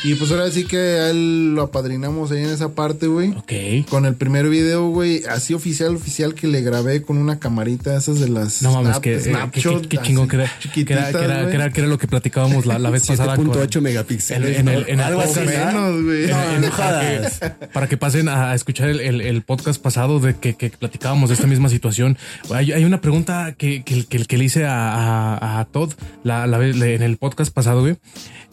Y 0.05 0.15
pues 0.15 0.31
ahora 0.31 0.49
sí 0.51 0.65
que 0.65 0.77
a 0.79 1.11
él 1.11 1.55
lo 1.55 1.63
apadrinamos 1.63 2.31
ahí 2.31 2.45
en 2.45 2.51
esa 2.51 2.69
parte, 2.71 3.09
güey. 3.09 3.31
Ok. 3.31 3.89
Con 3.89 4.07
el 4.07 4.15
primer 4.15 4.49
video, 4.49 4.89
güey, 4.91 5.23
así 5.29 5.55
oficial, 5.55 5.97
oficial 5.97 6.35
que 6.35 6.47
le 6.47 6.61
grabé 6.63 7.03
con 7.03 7.19
una 7.19 7.39
camarita 7.41 7.97
esas 7.97 8.21
de 8.21 8.29
las 8.29 8.63
No 8.63 8.73
mames, 8.73 8.97
Snap- 8.97 9.01
que, 9.01 9.15
eh, 9.15 9.17
que, 9.17 9.31
Snapshot, 9.31 9.83
que- 9.89 9.97
que 9.99 10.03
chingón 10.05 10.29
que 10.29 10.37
era, 10.37 10.45
que 10.45 10.51
era, 10.51 10.59
chiquititas, 10.61 11.11
que 11.17 11.25
era, 11.25 11.49
que 11.49 11.55
era, 11.57 11.71
que 11.73 11.81
era 11.81 11.89
lo 11.89 11.99
que 11.99 12.07
platicábamos 12.07 12.65
la, 12.65 12.79
la 12.79 12.91
vez 12.91 13.07
pasada. 13.07 13.35
con- 13.37 13.47
7.8 13.53 13.81
megapíxeles. 13.81 14.59
En- 14.61 14.69
en 14.69 14.75
el- 14.75 14.89
en 14.89 15.01
Algo 15.01 15.21
así, 15.21 15.41
menos, 15.41 16.03
güey. 16.05 16.27
No, 16.29 16.71
jodas. 16.71 17.41
para 17.73 17.89
que 17.89 17.97
pasen 17.97 18.29
a 18.29 18.55
escuchar 18.55 18.89
el, 18.91 19.01
el- 19.01 19.21
el 19.21 19.43
podcast 19.43 19.83
pasado 19.83 20.21
de 20.21 20.37
que, 20.37 20.55
que 20.55 20.71
platicábamos 20.71 21.29
de 21.31 21.35
esta 21.35 21.47
misma 21.49 21.69
situación. 21.69 22.17
Hay, 22.55 22.73
hay 22.73 22.85
una 22.85 23.01
pregunta 23.01 23.55
que, 23.59 23.83
que, 23.83 24.05
que, 24.07 24.25
que 24.25 24.39
le 24.39 24.45
hice 24.45 24.65
a, 24.65 24.95
a, 25.37 25.61
a 25.61 25.65
Todd 25.65 25.93
la, 26.23 26.47
la 26.47 26.59
vez 26.59 26.77
en 26.81 27.03
el 27.03 27.17
podcast 27.17 27.53
pasado, 27.53 27.81
güey. 27.81 27.97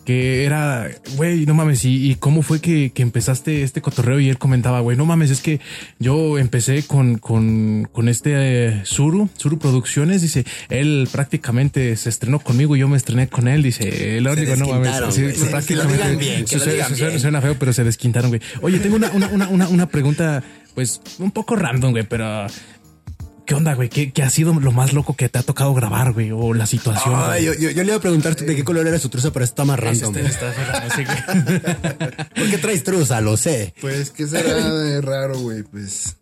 Que 0.06 0.46
era, 0.46 0.88
güey, 1.16 1.48
no 1.48 1.56
mames, 1.56 1.84
¿y, 1.84 2.12
y 2.12 2.16
cómo 2.16 2.44
fue 2.44 2.62
que, 2.62 2.92
que 2.94 3.02
empezaste 3.02 3.64
este 3.64 3.82
cotorreo? 3.82 4.20
Y 4.20 4.30
él 4.30 4.38
comentaba, 4.38 4.80
güey, 4.82 4.96
no 4.96 5.06
mames, 5.06 5.32
es 5.32 5.42
que 5.42 5.60
yo 5.98 6.38
empecé 6.38 6.84
con, 6.84 7.18
con, 7.18 7.90
con 7.92 8.08
este 8.08 8.32
eh, 8.36 8.82
Suru, 8.86 9.30
Suru 9.36 9.58
Producciones, 9.58 10.22
dice, 10.22 10.46
él 10.70 11.10
prácticamente 11.12 11.96
se 11.96 12.10
estrenó 12.10 12.38
conmigo 12.40 12.76
y 12.76 12.80
yo 12.82 12.88
me 12.88 12.98
estrené 12.98 13.28
con 13.30 13.48
él, 13.48 13.64
dice, 13.64 14.18
el 14.18 14.28
único, 14.28 14.56
no 14.56 14.68
mames. 14.68 15.16
Sí, 15.16 15.24
prácticamente, 15.50 15.66
que 15.66 15.76
lo 15.76 15.84
digan 15.92 16.18
bien, 16.20 16.46
que 16.46 16.56
lo 16.58 17.20
suena- 17.20 17.42
feo, 17.42 17.56
pero 17.58 17.74
se 17.74 17.84
desquintaron, 17.84 18.30
güey. 18.30 18.42
Oye, 18.62 18.78
tengo 18.78 18.98
una, 18.98 19.10
una, 19.12 19.28
una, 19.30 19.48
una, 19.50 19.68
una 19.70 19.86
pregunta, 19.90 20.44
pues, 20.76 21.02
un 21.18 21.32
poco 21.32 21.56
random, 21.56 21.92
güey, 21.92 22.04
pero. 22.08 22.46
¿Qué 23.46 23.54
onda, 23.54 23.76
güey? 23.76 23.90
¿Qué, 23.90 24.12
qué 24.12 24.24
ha 24.24 24.30
sido 24.30 24.54
lo 24.60 24.72
más 24.72 24.94
loco 24.94 25.16
que 25.16 25.30
te 25.30 25.38
ha 25.38 25.44
tocado 25.44 25.74
grabar, 25.76 26.14
güey? 26.14 26.32
O 26.32 26.54
la 26.56 26.66
situación. 26.66 27.14
Ay, 27.16 27.46
güey? 27.46 27.58
yo, 27.60 27.70
yo- 27.70 27.70
yo 27.72 27.84
le 27.84 27.88
iba 27.90 27.96
a 27.98 28.02
preguntar 28.02 28.36
de 28.36 28.56
qué 28.56 28.64
color 28.64 28.88
era 28.88 28.98
su 28.98 29.10
truza, 29.10 29.32
pero 29.32 29.46
está 29.46 29.66
más 29.66 29.80
random. 29.80 30.16
está- 30.18 30.52
güey. 30.96 31.06
¿Por 32.36 32.50
qué 32.50 32.58
traes 32.58 32.84
truza? 32.84 33.22
Lo 33.22 33.38
sé. 33.38 33.74
Pues, 33.82 34.10
¿qué 34.12 34.26
será 34.28 34.74
de 34.74 35.00
raro, 35.02 35.38
güey? 35.40 35.62
Pues, 35.64 36.18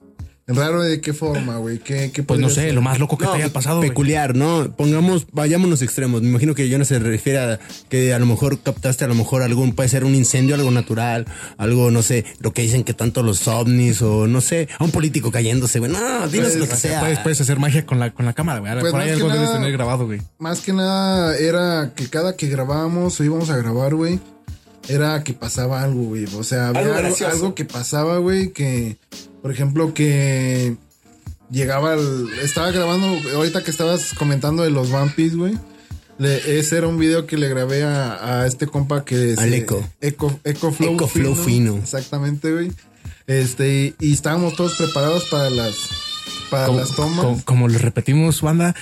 ¿raro 0.47 0.81
de 0.83 0.99
qué 1.01 1.13
forma, 1.13 1.57
güey? 1.57 1.79
¿Qué, 1.79 2.11
qué 2.13 2.21
Pues 2.23 2.39
no 2.39 2.49
sé, 2.49 2.61
ser? 2.61 2.73
lo 2.73 2.81
más 2.81 2.99
loco 2.99 3.17
que 3.17 3.25
No, 3.25 3.31
te 3.31 3.37
haya 3.43 3.53
pasado, 3.53 3.79
peculiar, 3.81 4.35
¿no? 4.35 4.75
Pongamos, 4.75 5.25
vayámonos 5.31 5.81
extremos. 5.81 6.21
Me 6.21 6.29
imagino 6.29 6.53
que 6.55 6.67
yo 6.69 6.77
no 6.77 6.85
se 6.85 6.99
refiere 6.99 7.39
a 7.39 7.59
que 7.89 8.13
a 8.13 8.19
lo 8.19 8.25
mejor 8.25 8.59
captaste 8.59 9.05
a 9.05 9.07
lo 9.07 9.15
mejor 9.15 9.41
algún, 9.41 9.73
puede 9.73 9.89
ser 9.89 10.03
un 10.03 10.15
incendio, 10.15 10.55
algo 10.55 10.71
natural, 10.71 11.25
algo, 11.57 11.91
no 11.91 12.01
sé, 12.01 12.25
lo 12.39 12.51
que 12.53 12.61
dicen 12.61 12.83
que 12.83 12.93
tanto 12.93 13.23
los 13.23 13.47
ovnis 13.47 14.01
o 14.01 14.27
no 14.27 14.41
sé, 14.41 14.67
a 14.79 14.83
un 14.83 14.91
político 14.91 15.31
cayéndose, 15.31 15.79
güey. 15.79 15.91
No, 15.91 16.27
dinos 16.27 16.47
Pues, 16.49 16.55
lo 16.57 16.67
que 16.67 16.75
sea. 16.75 16.99
Puedes, 16.99 17.19
puedes 17.19 17.39
hacer 17.41 17.59
magia 17.59 17.85
con 17.85 17.99
la, 17.99 18.11
con 18.13 18.25
la 18.25 18.33
cámara, 18.33 18.59
güey. 18.59 18.73
Pues 18.79 18.91
Por 18.91 19.01
ahí 19.01 19.09
más 19.09 19.17
que 19.17 19.23
algo 19.23 19.33
debes 19.33 19.47
nada- 19.49 19.57
tener 19.59 19.71
grabado, 19.71 20.05
güey. 20.05 20.21
Más 20.39 20.59
que 20.61 20.73
nada 20.73 21.37
era 21.37 21.91
que 21.95 22.09
cada 22.09 22.35
que 22.35 22.47
grabábamos 22.47 23.19
o 23.19 23.23
íbamos 23.23 23.49
a 23.49 23.57
grabar, 23.57 23.95
güey, 23.95 24.19
era 24.89 25.23
que 25.23 25.33
pasaba 25.33 25.81
algo, 25.83 26.03
güey. 26.03 26.25
O 26.35 26.43
sea, 26.43 26.69
había 26.69 26.81
Algo 26.81 26.93
algo, 26.93 27.07
gracioso. 27.07 27.31
algo 27.33 27.55
que 27.55 27.65
pasaba, 27.65 28.17
güey, 28.17 28.51
que, 28.51 28.97
por 29.41 29.51
ejemplo, 29.51 29.93
que 29.93 30.75
llegaba 31.49 31.93
el... 31.93 32.27
Estaba 32.41 32.71
grabando, 32.71 33.07
ahorita 33.35 33.63
que 33.63 33.71
estabas 33.71 34.13
comentando 34.17 34.63
de 34.63 34.71
los 34.71 34.91
Vampis, 34.91 35.35
güey. 35.35 35.57
le- 36.17 36.59
ese 36.59 36.77
era 36.77 36.87
un 36.87 36.97
video 36.99 37.25
que 37.25 37.37
le 37.37 37.49
grabé 37.49 37.83
a, 37.83 38.41
a 38.41 38.47
este 38.47 38.67
compa 38.67 39.03
que 39.05 39.35
Al 39.37 39.49
se- 39.49 39.57
Eco. 39.57 39.87
Eco, 40.01 40.39
Eco 40.43 40.71
Flow, 40.71 40.95
Eco 40.95 41.07
Flow 41.07 41.35
Fino. 41.35 41.75
Exactamente, 41.77 42.51
güey. 42.51 42.71
Este, 43.25 43.95
y, 43.99 44.07
y 44.09 44.13
estábamos 44.13 44.55
todos 44.55 44.75
preparados 44.75 45.25
para 45.25 45.49
las, 45.49 45.75
para 46.53 46.65
Como, 46.67 46.79
las 46.79 46.95
tomas. 46.95 47.19
como, 47.19 47.43
como 47.45 47.67
les 47.67 47.81
repetimos, 47.81 48.41
banda, 48.41 48.75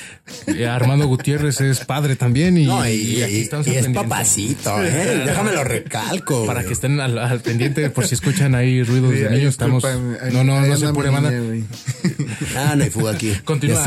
eh, 0.48 0.68
Armando 0.68 1.08
Gutiérrez 1.08 1.62
es 1.62 1.80
padre 1.86 2.16
también 2.16 2.58
y, 2.58 2.66
No, 2.66 2.88
y, 2.88 2.92
y 2.92 3.22
aquí 3.24 3.36
y- 3.38 3.42
estamos 3.42 3.68
y 3.68 3.78
al 3.78 3.86
es 3.86 3.88
papacito, 3.90 4.84
¿eh? 4.84 5.24
Déjame 5.26 5.52
lo 5.54 5.64
recalco. 5.64 6.46
Para 6.46 6.60
güey. 6.62 6.68
que 6.68 6.74
estén 6.74 7.00
al, 7.00 7.18
al 7.18 7.40
pendiente 7.42 7.90
por 7.90 8.06
si 8.06 8.16
escuchan 8.16 8.56
ahí 8.56 8.84
ruidos 8.84 9.12
Sí, 9.14 9.20
de 9.20 9.30
niños. 9.30 9.50
Estamos. 9.52 9.84
No, 10.32 10.44
no, 10.44 10.62
no 10.62 10.78
se 10.78 10.92
mi 10.92 11.02
banda. 11.10 11.32
Ah, 12.56 12.76
no 12.76 12.84
hay 12.84 12.90
fuga 12.90 13.12
aquí. 13.12 13.34
Continúa. 13.46 13.84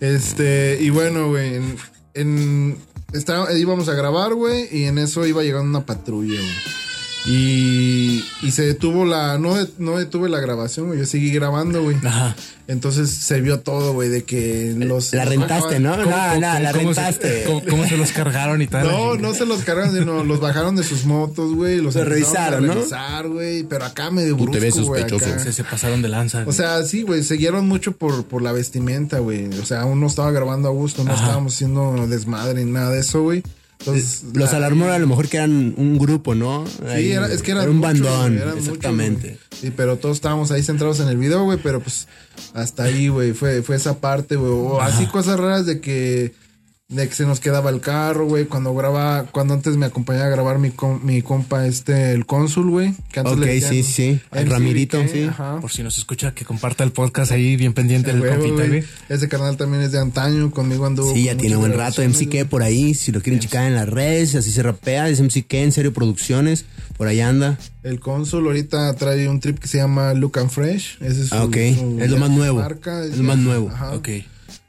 Este, 0.00 0.78
y 0.80 0.90
bueno, 0.90 1.28
güey, 1.28 1.54
en, 1.56 1.76
en- 2.14 2.76
está- 3.12 3.46
íbamos 3.56 3.88
a 3.88 3.94
grabar, 3.94 4.34
güey, 4.34 4.66
y 4.70 4.84
en 4.84 4.98
eso 4.98 5.26
iba 5.26 5.42
llegando 5.42 5.68
una 5.78 5.86
patrulla, 5.86 6.38
güey. 6.40 6.83
Y, 7.26 8.24
y 8.42 8.50
se 8.50 8.62
detuvo 8.62 9.06
la, 9.06 9.38
no, 9.38 9.54
de- 9.54 9.68
no 9.78 9.96
detuve 9.96 10.28
la 10.28 10.40
grabación, 10.40 10.88
güey, 10.88 10.98
yo 10.98 11.06
seguí 11.06 11.30
grabando, 11.32 11.82
güey. 11.82 11.96
Ajá. 12.04 12.36
Entonces 12.68 13.10
se 13.10 13.40
vio 13.40 13.60
todo, 13.60 13.92
güey, 13.94 14.08
de 14.10 14.24
que 14.24 14.74
los... 14.76 15.12
La 15.14 15.24
rentaste, 15.24 15.80
¿no? 15.80 15.96
No, 15.96 16.04
¿Cómo- 16.04 16.16
no, 16.16 16.40
la 16.40 16.72
¿Cómo 16.72 16.84
rentaste. 16.92 17.40
se, 17.40 17.44
cómo, 17.44 17.62
cómo 17.68 17.86
se 17.86 17.96
los 17.96 18.12
cargaron 18.12 18.60
y 18.62 18.66
tal? 18.66 18.86
No, 18.86 19.14
no 19.16 19.34
se 19.34 19.46
los 19.46 19.62
cargaron, 19.64 19.94
sino 19.94 20.22
los 20.22 20.40
bajaron 20.40 20.76
de 20.76 20.82
sus 20.84 21.04
motos, 21.06 21.54
güey. 21.54 21.80
Los 21.80 21.94
Lo 21.94 22.04
revisaron, 22.04 22.66
¿no? 22.66 22.74
revisar, 22.74 23.28
güey, 23.28 23.64
pero 23.64 23.84
acá 23.86 24.10
medio 24.10 24.36
Tú 24.36 24.50
te 24.50 24.60
ves 24.60 24.74
sospechoso. 24.74 25.26
Se, 25.38 25.52
se 25.52 25.64
pasaron 25.64 26.02
de 26.02 26.08
lanza. 26.08 26.44
O 26.46 26.52
sea, 26.52 26.82
sí, 26.84 27.02
güey, 27.02 27.22
se 27.22 27.36
guiaron 27.36 27.66
mucho 27.66 27.92
por, 27.92 28.24
por 28.26 28.42
la 28.42 28.52
vestimenta, 28.52 29.18
güey. 29.18 29.46
O 29.60 29.64
sea, 29.66 29.82
aún 29.82 30.00
no 30.00 30.06
estaba 30.06 30.30
grabando 30.30 30.68
a 30.68 30.72
gusto, 30.72 31.04
no 31.04 31.12
Ajá. 31.12 31.22
estábamos 31.22 31.54
haciendo 31.54 32.06
desmadre 32.06 32.64
ni 32.64 32.70
nada 32.70 32.90
de 32.90 33.00
eso, 33.00 33.22
güey. 33.22 33.42
Entonces, 33.86 34.22
Los 34.32 34.50
la- 34.52 34.56
Alarmor 34.58 34.90
a 34.90 34.98
lo 34.98 35.06
mejor 35.06 35.28
que 35.28 35.36
eran 35.36 35.74
un 35.76 35.98
grupo, 35.98 36.34
¿no? 36.34 36.64
Sí, 36.66 37.12
era, 37.12 37.30
es 37.30 37.42
que 37.42 37.50
eran 37.50 37.64
era 37.64 37.70
un 37.72 37.80
bandón, 37.82 38.40
exactamente. 38.56 39.38
sí, 39.60 39.70
pero 39.76 39.96
todos 39.98 40.16
estábamos 40.16 40.50
ahí 40.50 40.62
centrados 40.62 41.00
en 41.00 41.08
el 41.08 41.18
video, 41.18 41.44
güey, 41.44 41.58
pero 41.62 41.80
pues 41.80 42.08
hasta 42.54 42.84
ahí, 42.84 43.08
güey, 43.08 43.32
fue, 43.34 43.62
fue 43.62 43.76
esa 43.76 43.98
parte, 44.00 44.36
güey. 44.36 44.50
O 44.50 44.80
así 44.80 45.06
cosas 45.06 45.38
raras 45.38 45.66
de 45.66 45.80
que, 45.80 46.32
de 46.94 47.08
que 47.08 47.14
se 47.14 47.24
nos 47.26 47.40
quedaba 47.40 47.70
el 47.70 47.80
carro, 47.80 48.26
güey, 48.26 48.44
cuando 48.44 48.74
grababa, 48.74 49.24
cuando 49.24 49.54
antes 49.54 49.76
me 49.76 49.86
acompañaba 49.86 50.26
a 50.26 50.30
grabar 50.30 50.58
mi, 50.58 50.70
com- 50.70 51.00
mi 51.02 51.22
compa, 51.22 51.66
este, 51.66 52.12
el 52.12 52.24
cónsul, 52.24 52.70
güey. 52.70 52.94
Que 53.10 53.20
antes 53.20 53.34
Ok, 53.34 53.40
le 53.40 53.46
decían 53.54 53.70
sí, 53.72 53.82
sí, 53.82 54.20
el 54.32 54.48
Ramirito, 54.48 55.02
sí. 55.08 55.24
Ajá. 55.24 55.58
Por 55.60 55.70
si 55.72 55.82
nos 55.82 55.98
escucha, 55.98 56.32
que 56.34 56.44
comparta 56.44 56.84
el 56.84 56.92
podcast 56.92 57.32
ahí 57.32 57.56
bien 57.56 57.72
pendiente 57.72 58.12
del 58.12 58.20
Huevo, 58.22 58.42
compita, 58.44 58.68
güey. 58.68 58.84
Ese 59.08 59.28
canal 59.28 59.56
también 59.56 59.82
es 59.82 59.92
de 59.92 59.98
antaño, 59.98 60.50
conmigo 60.50 60.86
anduvo. 60.86 61.12
Sí, 61.12 61.24
ya 61.24 61.36
tiene 61.36 61.56
buen 61.56 61.72
rato. 61.72 62.02
MCK 62.02 62.44
por 62.48 62.62
ahí, 62.62 62.94
si 62.94 63.10
lo 63.12 63.20
quieren 63.20 63.40
checar 63.40 63.66
en 63.66 63.74
las 63.74 63.88
redes, 63.88 64.34
así 64.36 64.52
se 64.52 64.62
rapea. 64.62 65.08
Es 65.08 65.20
MCK 65.20 65.52
en 65.54 65.72
serio 65.72 65.92
producciones, 65.92 66.64
por 66.96 67.08
ahí 67.08 67.20
anda. 67.20 67.58
El 67.82 68.00
cónsul 68.00 68.46
ahorita 68.46 68.94
trae 68.94 69.28
un 69.28 69.40
trip 69.40 69.58
que 69.58 69.68
se 69.68 69.78
llama 69.78 70.14
Look 70.14 70.38
and 70.38 70.50
Fresh. 70.50 70.98
Ese 71.00 71.22
es 71.22 71.28
su, 71.30 71.34
Ah, 71.34 71.44
ok. 71.44 71.56
su- 71.76 71.98
Es 72.00 72.10
lo 72.10 72.18
más 72.18 72.30
nuevo. 72.30 72.60
marca, 72.60 73.04
Es 73.04 73.16
lo 73.18 73.24
más 73.24 73.36
nuevo. 73.38 73.68
Ajá. 73.70 73.92
Ok. 73.94 74.08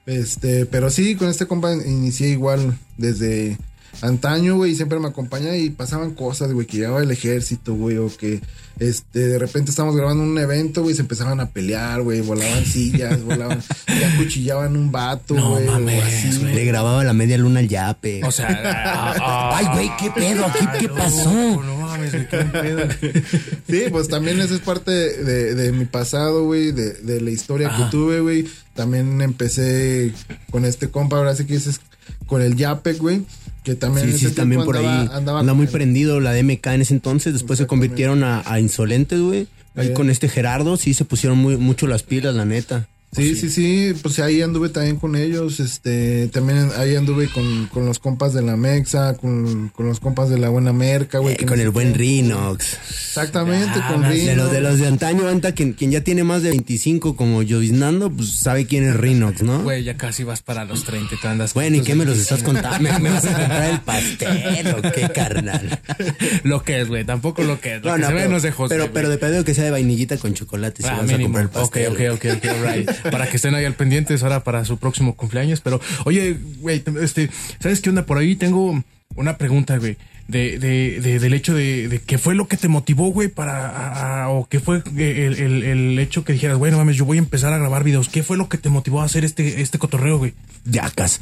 Este, 0.05 0.65
pero 0.65 0.89
sí, 0.89 1.15
con 1.15 1.29
este 1.29 1.47
compa 1.47 1.73
inicié 1.73 2.29
igual 2.29 2.77
desde 2.97 3.57
antaño, 4.01 4.55
güey, 4.55 4.75
siempre 4.75 4.99
me 4.99 5.07
acompaña 5.07 5.55
y 5.55 5.69
pasaban 5.69 6.11
cosas, 6.11 6.51
güey, 6.51 6.67
que 6.67 6.77
llegaba 6.77 7.01
el 7.01 7.11
ejército, 7.11 7.73
güey, 7.73 7.97
o 7.97 8.15
que 8.15 8.41
este, 8.79 9.19
de 9.19 9.39
repente 9.39 9.71
estábamos 9.71 9.95
grabando 9.95 10.23
un 10.23 10.37
evento, 10.37 10.83
güey, 10.83 10.95
se 10.95 11.01
empezaban 11.01 11.39
a 11.39 11.49
pelear, 11.49 12.01
güey, 12.01 12.21
volaban 12.21 12.65
sillas, 12.65 13.23
volaban, 13.23 13.61
ya 13.87 14.13
acuchillaban 14.13 14.75
un 14.75 14.91
vato, 14.91 15.33
No 15.33 15.51
güey, 15.51 15.67
o 15.67 15.71
mames, 15.71 16.03
así, 16.03 16.39
güey. 16.39 16.55
Le 16.55 16.65
grababa 16.65 17.03
la 17.03 17.13
media 17.13 17.37
luna 17.37 17.59
al 17.61 17.67
yape. 17.67 18.23
O 18.23 18.31
sea, 18.31 18.61
ah, 19.21 19.57
Ay, 19.57 19.67
güey, 19.73 19.91
¿qué 19.97 20.11
pedo? 20.11 20.45
¿Aquí 20.45 20.65
qué 20.79 20.87
no, 20.87 20.95
pasó? 20.95 21.61
Mames, 21.97 22.11
qué 22.29 22.37
pedo. 22.37 22.87
Sí, 23.69 23.83
pues 23.89 24.07
también 24.07 24.39
eso 24.39 24.53
es 24.55 24.61
parte 24.61 24.91
de, 24.91 25.55
de 25.55 25.71
mi 25.71 25.85
pasado, 25.85 26.43
güey, 26.45 26.71
de, 26.71 26.93
de 26.93 27.21
la 27.21 27.31
historia 27.31 27.67
Ajá. 27.69 27.85
que 27.85 27.91
tuve, 27.91 28.19
güey. 28.19 28.45
También 28.73 29.21
empecé 29.21 30.13
con 30.51 30.65
este 30.65 30.89
compa, 30.89 31.17
ahora 31.17 31.35
sí 31.35 31.45
que 31.45 31.53
dices, 31.53 31.79
con 32.27 32.41
el 32.41 32.55
Yapec, 32.55 32.97
güey, 32.97 33.21
que 33.63 33.75
también 33.75 34.07
Sí, 34.07 34.13
en 34.13 34.19
sí, 34.19 34.25
ese 34.27 34.35
también 34.35 34.63
por 34.63 34.77
ahí. 34.77 34.85
andaba- 34.85 35.17
andaba 35.17 35.39
anda 35.39 35.51
con 35.51 35.57
muy 35.57 35.65
el- 35.67 35.71
prendido 35.71 36.19
la 36.19 36.33
DMK 36.33 36.67
en 36.67 36.81
ese 36.81 36.93
entonces. 36.93 37.33
Después 37.33 37.57
se 37.57 37.67
convirtieron 37.67 38.23
a, 38.23 38.43
a 38.45 38.59
Insolentes, 38.59 39.19
güey. 39.19 39.47
Ahí 39.77 39.91
con 39.93 40.09
este 40.09 40.29
Gerardo, 40.29 40.77
sí, 40.77 40.93
se 40.93 41.03
pusieron 41.03 41.37
muy, 41.37 41.57
mucho 41.57 41.85
las 41.87 42.03
pilas, 42.03 42.33
la 42.33 42.45
neta. 42.45 42.87
Sí, 43.15 43.35
sí, 43.35 43.49
sí, 43.49 43.93
pues 44.01 44.19
ahí 44.19 44.41
anduve 44.41 44.69
también 44.69 44.97
con 44.97 45.15
ellos, 45.15 45.59
este, 45.59 46.27
también 46.27 46.69
ahí 46.77 46.95
anduve 46.95 47.27
con, 47.29 47.67
con 47.67 47.85
los 47.85 47.99
compas 47.99 48.33
de 48.33 48.41
la 48.41 48.55
Mexa, 48.57 49.15
con, 49.15 49.69
con 49.69 49.87
los 49.87 49.99
compas 49.99 50.29
de 50.29 50.37
la 50.37 50.49
Buena 50.49 50.73
Merca, 50.73 51.19
güey. 51.19 51.35
Eh, 51.39 51.45
con 51.45 51.59
el 51.59 51.69
buen. 51.69 51.93
Rinox. 51.93 52.77
Exactamente, 52.89 53.79
Ah, 53.81 53.89
con 53.93 54.01
de 54.01 54.09
Rino. 54.09 54.25
De 54.25 54.35
los 54.35 54.51
de 54.51 54.61
los 54.61 54.79
de 54.79 54.87
antaño, 54.87 55.27
anta, 55.27 55.53
quien, 55.53 55.73
quien 55.73 55.91
ya 55.91 56.01
tiene 56.01 56.23
más 56.23 56.41
de 56.43 56.49
25 56.49 57.15
como 57.15 57.37
Joviznando, 57.37 58.09
pues 58.11 58.31
sabe 58.31 58.65
quién 58.65 58.83
es 58.87 58.95
Rinox, 58.97 59.43
¿no? 59.43 59.63
Güey, 59.63 59.83
ya 59.83 59.95
casi 59.97 60.23
vas 60.23 60.41
para 60.41 60.65
los 60.65 60.83
30, 60.83 61.15
te 61.21 61.27
andas. 61.27 61.53
Bueno, 61.53 61.77
¿y 61.77 61.81
qué 61.81 61.95
me 61.95 62.05
los 62.05 62.17
estás 62.17 62.43
25. 62.43 62.61
contando? 62.69 62.89
¿Me, 62.91 62.99
me 63.09 63.09
vas 63.11 63.25
a 63.25 63.33
comprar 63.37 63.69
el 63.71 63.79
pastel 63.81 64.67
o 64.75 64.81
qué, 64.91 65.09
carnal? 65.13 65.79
Lo 66.43 66.63
que 66.63 66.81
es, 66.81 66.87
güey, 66.87 67.05
tampoco 67.05 67.43
lo 67.43 67.59
que 67.61 67.75
es. 67.77 67.83
Lo 67.83 67.91
No, 67.91 67.95
que 67.95 68.01
no, 68.01 68.07
se 68.07 68.13
ve 68.13 68.19
pero, 68.21 68.31
no 68.31 68.39
se 68.39 68.51
jode, 68.51 68.69
pero, 68.69 68.91
pero 68.91 69.09
de 69.09 69.17
pedo 69.17 69.43
que 69.43 69.53
sea 69.53 69.63
de 69.63 69.71
vainillita 69.71 70.17
con 70.17 70.33
chocolate 70.33 70.81
si 70.83 70.89
Ah, 70.89 70.97
vas 71.01 71.11
a 71.13 71.19
comprar 71.19 71.43
el 71.43 71.49
Ok, 71.53 71.53
pastel. 71.53 71.87
ok, 71.87 71.99
ok, 72.15 72.25
ok, 72.37 72.45
right. 72.65 72.89
Para 73.11 73.27
que 73.29 73.37
estén 73.37 73.55
ahí 73.55 73.65
al 73.65 73.73
pendientes 73.75 74.23
ahora 74.23 74.43
para 74.43 74.65
su 74.65 74.77
próximo 74.77 75.15
cumpleaños. 75.15 75.61
Pero, 75.61 75.79
oye, 76.05 76.37
güey, 76.59 76.83
este, 77.01 77.29
¿sabes 77.59 77.81
qué 77.81 77.89
onda? 77.89 78.05
Por 78.05 78.17
ahí 78.17 78.35
tengo 78.35 78.83
una 79.15 79.37
pregunta, 79.37 79.77
güey. 79.77 79.97
De, 80.27 80.57
de, 80.57 80.99
de- 81.01 81.19
del 81.19 81.35
hecho 81.35 81.53
de, 81.53 81.87
de 81.87 81.99
qué 81.99 82.17
fue 82.17 82.33
lo 82.33 82.47
que 82.47 82.57
te 82.57 82.67
motivó, 82.67 83.11
güey, 83.11 83.27
para, 83.27 83.67
a- 83.69 84.23
a- 84.23 84.29
o 84.29 84.47
qué 84.49 84.59
fue 84.59 84.81
el, 84.97 85.35
el, 85.35 85.63
el 85.63 85.99
hecho 85.99 86.23
que 86.25 86.33
dijeras, 86.33 86.57
bueno, 86.57 86.77
mames, 86.77 86.95
yo 86.97 87.05
voy 87.05 87.17
a 87.17 87.19
empezar 87.19 87.53
a 87.53 87.59
grabar 87.59 87.83
videos. 87.83 88.09
¿Qué 88.09 88.23
fue 88.23 88.35
lo 88.35 88.49
que 88.49 88.57
te 88.57 88.69
motivó 88.69 89.01
a 89.01 89.05
hacer 89.05 89.23
este, 89.23 89.61
este 89.61 89.77
cotorreo, 89.77 90.17
güey? 90.17 90.33
Yacas. 90.65 91.21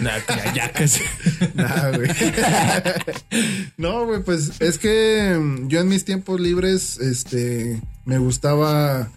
Nah, 0.00 0.12
ya, 0.26 0.54
ya 0.54 0.72
casi. 0.72 1.02
Nah, 1.54 1.90
güey. 1.94 2.08
no, 3.76 4.06
güey, 4.06 4.22
pues 4.22 4.52
es 4.60 4.78
que 4.78 5.38
yo 5.68 5.80
en 5.80 5.88
mis 5.88 6.04
tiempos 6.06 6.40
libres, 6.40 6.98
este, 6.98 7.80
me 8.04 8.16
gustaba, 8.18 9.10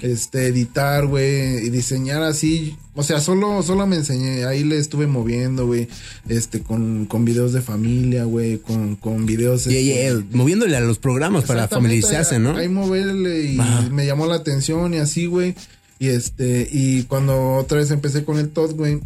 este, 0.00 0.46
editar, 0.46 1.06
güey, 1.06 1.66
y 1.66 1.70
diseñar 1.70 2.22
así. 2.22 2.76
O 2.94 3.02
sea, 3.02 3.20
solo, 3.20 3.62
solo 3.62 3.86
me 3.86 3.96
enseñé, 3.96 4.44
ahí 4.44 4.64
le 4.64 4.78
estuve 4.78 5.06
moviendo, 5.06 5.66
güey, 5.66 5.88
este, 6.28 6.60
con, 6.60 7.06
con 7.06 7.24
videos 7.24 7.52
de 7.52 7.62
familia, 7.62 8.24
güey, 8.24 8.58
con, 8.58 8.96
con 8.96 9.26
videos. 9.26 9.64
Yeah, 9.64 9.78
este, 9.78 9.94
yeah, 9.94 10.24
moviéndole 10.32 10.76
a 10.76 10.80
los 10.80 10.98
programas 10.98 11.44
para 11.44 11.68
familiarizarse, 11.68 12.38
¿no? 12.38 12.56
Ahí 12.56 12.68
moverle 12.68 13.52
y 13.52 13.58
me 13.90 14.06
llamó 14.06 14.26
la 14.26 14.36
atención 14.36 14.94
y 14.94 14.98
así, 14.98 15.26
güey. 15.26 15.54
Y 15.98 16.08
este, 16.08 16.68
y 16.70 17.02
cuando 17.04 17.54
otra 17.54 17.78
vez 17.78 17.90
empecé 17.90 18.24
con 18.24 18.38
el 18.38 18.50
Todd, 18.50 18.74
güey, 18.74 19.00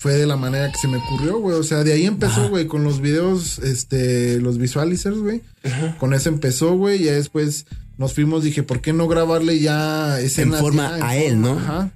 fue 0.00 0.14
de 0.14 0.26
la 0.26 0.36
manera 0.36 0.72
que 0.72 0.78
se 0.78 0.88
me 0.88 0.96
ocurrió, 0.96 1.38
güey. 1.38 1.56
O 1.58 1.62
sea, 1.62 1.84
de 1.84 1.92
ahí 1.92 2.06
empezó, 2.06 2.48
güey, 2.48 2.66
con 2.66 2.84
los 2.84 3.02
videos, 3.02 3.58
este, 3.58 4.40
los 4.40 4.56
visualizers, 4.56 5.18
güey. 5.18 5.42
Con 5.98 6.14
eso 6.14 6.30
empezó, 6.30 6.74
güey. 6.74 7.02
Y 7.02 7.04
después 7.04 7.66
nos 8.00 8.14
fuimos, 8.14 8.42
dije, 8.42 8.64
¿por 8.64 8.80
qué 8.80 8.92
no 8.92 9.06
grabarle 9.06 9.60
ya 9.60 10.18
escenas? 10.20 10.60
forma 10.60 10.98
ya 10.98 11.06
a 11.08 11.16
él, 11.16 11.40
¿no? 11.40 11.52
Ajá. 11.58 11.92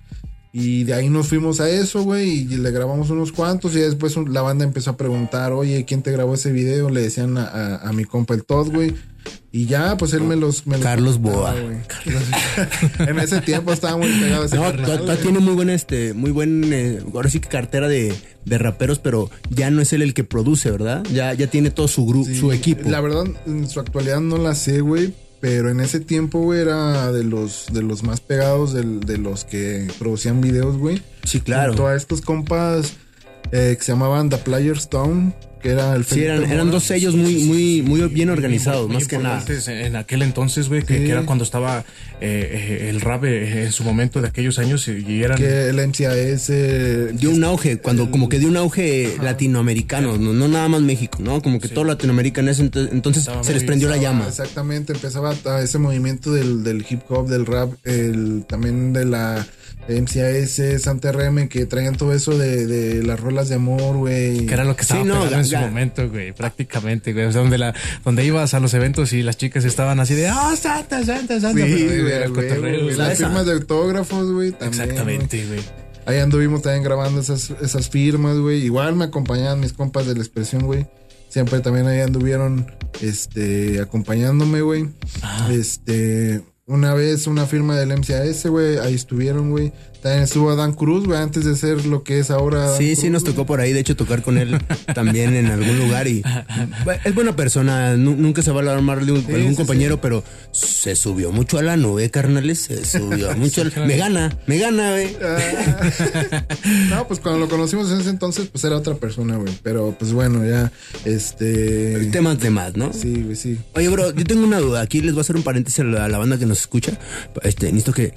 Y 0.53 0.85
de 0.85 0.95
ahí 0.95 1.09
nos 1.09 1.27
fuimos 1.27 1.59
a 1.59 1.69
eso, 1.69 2.05
güey, 2.05 2.31
y 2.43 2.45
le 2.59 2.71
grabamos 2.71 3.11
unos 3.11 3.33
cuantos. 3.33 3.75
Y 3.75 3.81
después 3.81 4.15
la 4.29 4.41
banda 4.43 4.65
empezó 4.65 4.91
a 4.91 4.97
preguntar, 4.97 5.53
oye, 5.53 5.85
¿quién 5.85 6.03
te 6.03 6.13
grabó 6.13 6.35
ese 6.35 6.53
video? 6.53 6.91
Le 6.91 7.01
decían 7.03 7.37
a, 7.39 7.45
a- 7.47 7.89
a 7.89 7.93
mi 7.93 8.05
compa 8.05 8.35
el 8.35 8.45
Todd, 8.45 8.69
güey. 8.73 8.95
Y 9.51 9.67
ya, 9.67 9.97
pues 9.97 10.13
él 10.13 10.21
me 10.23 10.37
los. 10.37 10.67
Me 10.67 10.77
los 10.77 10.85
Carlos 10.85 11.15
contaba, 11.19 11.53
Boa. 11.53 11.55
güey. 11.61 11.77
en 13.09 13.19
ese 13.19 13.41
tiempo 13.41 13.73
estaba 13.73 13.97
muy 13.97 14.09
pegado 14.21 14.45
ese 14.45 14.57
No, 14.57 14.63
carnal, 14.63 15.03
güey. 15.05 15.17
tiene 15.19 15.39
muy 15.41 15.55
buen, 15.55 15.71
este, 15.71 16.13
muy 16.13 16.31
buen, 16.31 16.73
eh, 16.73 17.01
ahora 17.15 17.31
sí 17.31 17.41
que 17.41 17.49
cartera 17.49 17.89
de, 17.89 18.13
de 18.45 18.59
raperos, 18.59 18.99
pero 19.01 19.31
ya 19.51 19.71
no 19.71 19.81
es 19.81 19.93
él 19.93 20.03
el 20.03 20.13
que 20.15 20.23
produce, 20.25 20.71
¿verdad? 20.71 21.03
Ya, 21.13 21.35
ya 21.35 21.47
tiene 21.49 21.71
todo 21.71 21.89
su 21.89 22.05
grupo, 22.07 22.27
Sí, 22.29 22.37
su 22.39 22.53
equipo. 22.53 22.89
La 22.91 23.01
verdad, 23.01 23.25
en 23.47 23.69
su 23.69 23.81
actualidad 23.81 24.21
no 24.21 24.39
la 24.39 24.55
sé, 24.55 24.81
güey. 24.81 25.15
Pero 25.45 25.69
en 25.69 25.81
ese 25.81 26.01
tiempo, 26.01 26.39
güey, 26.41 26.63
era 26.63 27.13
de 27.13 27.23
los, 27.23 27.67
de 27.71 27.83
los 27.83 28.03
más 28.03 28.23
pegados 28.23 28.73
de 28.73 29.19
los 29.19 29.45
que 29.45 29.89
producían 29.99 30.41
videos, 30.41 30.79
güey. 30.79 31.03
Sí, 31.25 31.41
claro. 31.41 31.73
Junto 31.73 31.87
a 31.87 31.97
estos 31.97 32.23
compas 32.23 32.95
eh, 33.53 33.75
que 33.77 33.85
se 33.85 33.93
llamaban 33.93 34.31
The 34.31 34.39
Player 34.39 34.79
Stone, 34.79 35.35
que 35.61 35.69
era 35.73 35.93
el 35.97 36.07
Sí, 36.07 36.25
eran, 36.25 36.51
eran 36.51 36.71
dos 36.71 36.85
sellos 36.85 37.15
muy, 37.15 37.45
muy, 37.45 37.83
muy 37.83 38.01
bien 38.09 38.31
organizados, 38.31 38.87
Muy 38.87 38.95
más 38.97 39.07
que 39.07 39.19
nada. 39.19 39.45
En 39.47 39.69
en 39.85 39.97
aquel 39.97 40.23
entonces, 40.23 40.71
güey, 40.71 40.83
que, 40.83 40.97
Sí. 40.97 41.05
que 41.05 41.11
era 41.11 41.27
cuando 41.27 41.45
estaba 41.45 41.85
eh, 42.25 42.49
eh, 42.87 42.91
el 42.91 43.01
rap 43.01 43.25
eh, 43.25 43.65
en 43.65 43.73
su 43.73 43.85
momento 43.85 44.21
de 44.23 44.29
aquellos 44.29 44.59
años 44.59 44.89
y- 44.89 45.23
eran... 45.23 45.37
Que 45.37 45.69
el 45.69 45.77
MCAS. 45.77 46.49
eh, 46.51 47.11
Dio 47.15 47.31
un 47.31 47.45
auge, 47.45 47.79
cuando 47.79 48.11
como 48.11 48.29
que 48.29 48.39
dio 48.39 48.49
un 48.49 48.57
auge 48.57 49.17
latinoamericano, 49.23 50.17
no, 50.17 50.33
no 50.33 50.49
nada 50.49 50.69
más 50.69 50.81
México, 50.81 51.19
¿no? 51.21 51.43
Como 51.43 51.61
que 51.61 51.69
todo 51.69 51.85
Latinoamérica 51.85 52.41
en 52.41 52.49
ese 52.49 52.63
entonces 52.63 53.23
Estaba 53.25 53.45
se 53.45 53.53
les 53.55 53.65
prendió 53.65 53.89
la 53.89 53.97
llama. 53.99 54.27
Exactamente, 54.27 54.93
empezaba 54.95 55.35
a 55.45 55.61
ese 55.61 55.79
movimiento 55.79 56.33
del, 56.33 56.65
del 56.65 56.85
hip 56.89 57.01
hop, 57.09 57.29
del 57.29 57.47
rap, 57.47 57.73
el, 57.85 58.45
también 58.49 58.93
de 58.93 59.05
la 59.05 59.47
MCAS, 59.87 60.83
Santa 60.83 61.13
RM, 61.13 61.49
que 61.49 61.67
traían 61.67 61.95
todo 61.95 62.15
eso 62.15 62.37
de, 62.39 62.67
de 62.67 63.03
las 63.03 63.21
rolas 63.21 63.51
de 63.51 63.57
amor, 63.57 63.97
güey. 63.99 64.47
Que 64.47 64.55
era 64.55 64.65
lo 64.65 64.75
que 64.77 64.83
estaba 64.83 65.03
Sí, 65.03 65.07
no, 65.07 65.27
en 65.31 65.45
su 65.45 65.57
momento, 65.59 66.09
güey, 66.09 66.33
prácticamente, 66.33 67.13
güey. 67.13 67.27
O 67.27 67.33
sea, 67.33 67.43
donde, 67.43 67.59
la, 67.59 67.75
donde 68.03 68.25
ibas 68.25 68.55
a 68.55 68.61
los 68.61 68.73
eventos 68.73 69.13
y 69.13 69.23
las 69.23 69.37
chicas 69.37 69.65
estaban 69.67 70.01
así 70.01 70.15
de, 70.15 70.29
ah, 70.29 70.55
santa, 70.59 71.05
santa, 71.05 71.39
santa. 71.39 71.67
Sí, 71.67 71.85
pero, 71.87 72.03
güey, 72.03 72.13
era 72.14 72.14
el 72.23 72.33
cotorreo. 72.33 72.91
Las 72.91 73.13
Esa- 73.13 73.27
firmas 73.27 73.47
de 73.47 73.53
autógrafos, 73.53 74.31
güey, 74.33 74.53
también. 74.53 74.71
güey. 74.73 74.91
Exactamente, 74.91 75.47
güey. 75.47 75.61
Ahí 76.07 76.19
anduvimos 76.19 76.63
también 76.63 76.83
grabando 76.85 77.21
esas, 77.21 77.51
esas 77.63 77.89
firmas, 77.89 78.37
güey. 78.39 78.63
Igual 78.65 78.95
me 78.95 79.05
acompañaban 79.07 79.61
mis 79.61 79.73
compas 79.73 80.07
de 80.07 80.15
la 80.15 80.21
expresión, 80.21 80.65
güey. 80.67 80.87
Siempre 81.29 81.61
también 81.61 81.87
ahí 81.87 82.01
anduvieron, 82.01 82.67
este, 83.01 83.81
acompañándome, 83.81 84.61
güey. 84.61 84.91
Ah. 85.23 85.49
Este, 85.51 86.43
una 86.67 86.95
vez 86.95 87.27
una 87.27 87.47
firma 87.47 87.77
del 87.77 87.91
MCAS, 87.93 88.47
güey, 88.47 88.79
ahí 88.79 88.95
estuvieron, 88.95 89.51
güey. 89.51 89.73
También 90.05 90.25
estuvo 90.25 90.51
Adán 90.51 90.75
Cruz, 90.75 91.07
güey, 91.07 91.19
antes 91.19 91.47
de 91.47 91.57
ser 91.57 91.87
lo 91.87 92.03
que 92.03 92.19
es 92.19 92.31
ahora. 92.31 92.65
Adán 92.65 92.77
Sí, 92.77 92.89
Cruz, 92.89 92.99
sí, 93.01 93.09
nos 93.09 93.25
tocó 93.25 93.47
por 93.47 93.61
ahí, 93.61 93.73
de 93.73 93.81
hecho, 93.81 93.97
tocar 93.97 94.21
con 94.21 94.37
él 94.37 94.61
también 94.95 95.35
en 95.35 95.47
algún 95.47 95.79
lugar 95.79 96.07
y 96.09 96.23
es 97.07 97.15
buena 97.15 97.35
persona, 97.35 97.97
nu- 97.97 98.15
nunca 98.15 98.43
se 98.43 98.51
va 98.51 98.59
a 98.59 98.63
alarmar 98.65 99.07
de 99.07 99.13
un- 99.13 99.25
algún 99.35 99.53
sí, 99.53 99.57
compañero, 99.57 100.03
pero 100.03 100.23
se 100.53 100.95
subió 100.95 101.33
mucho 101.33 101.57
a 101.57 101.63
la 101.63 101.79
nube, 101.79 102.11
carnales, 102.11 102.61
se 102.61 102.85
subió 102.85 103.35
mucho. 103.39 103.63
al- 103.63 103.73
me 103.87 103.97
gana, 103.97 104.39
me 104.47 104.59
gana, 104.59 104.91
güey. 104.91 105.17
Ah. 105.23 106.45
no, 106.91 107.09
pues 107.09 107.21
cuando 107.21 107.41
lo 107.41 107.49
conocimos 107.49 107.91
en 107.91 108.01
ese 108.01 108.11
entonces, 108.11 108.49
pues 108.53 108.63
era 108.65 108.77
otra 108.77 108.97
persona, 108.97 109.37
güey. 109.39 109.55
Pero 109.63 109.97
pues 109.99 110.13
bueno, 110.13 110.47
ya, 110.47 110.71
este. 111.07 112.09
Temas 112.13 112.39
de 112.41 112.51
más, 112.51 112.77
¿no? 112.77 112.93
Sí, 112.93 113.23
güey, 113.23 113.37
sí. 113.37 113.57
Oye, 113.75 113.89
bro, 113.89 114.15
yo 114.15 114.25
tengo 114.27 114.45
una 114.45 114.59
duda. 114.61 114.83
Aquí 114.83 115.01
les 115.01 115.13
voy 115.15 115.21
a 115.21 115.23
hacer 115.23 115.37
un 115.37 115.43
paréntesis 115.45 115.81
a 115.81 115.85
la, 115.85 116.05
a 116.05 116.09
la 116.11 116.19
banda 116.19 116.39
que 116.39 116.45
nos 116.45 116.61
escucha. 116.61 116.93
Este, 117.43 117.67
necesito 117.73 117.95
que 117.95 118.13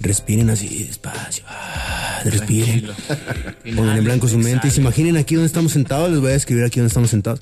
respiren 0.00 0.50
así 0.50 0.84
despacio. 0.84 1.29
Ah, 1.46 2.20
respiren. 2.24 2.86
Pongan 3.76 3.98
en 3.98 4.04
blanco 4.04 4.28
su 4.28 4.38
mente 4.38 4.68
y 4.68 4.70
se 4.70 4.80
imaginen 4.80 5.16
aquí 5.16 5.34
donde 5.34 5.46
estamos 5.46 5.72
sentados. 5.72 6.10
Les 6.10 6.20
voy 6.20 6.32
a 6.32 6.34
escribir 6.34 6.64
aquí 6.64 6.80
donde 6.80 6.88
estamos 6.88 7.10
sentados. 7.10 7.40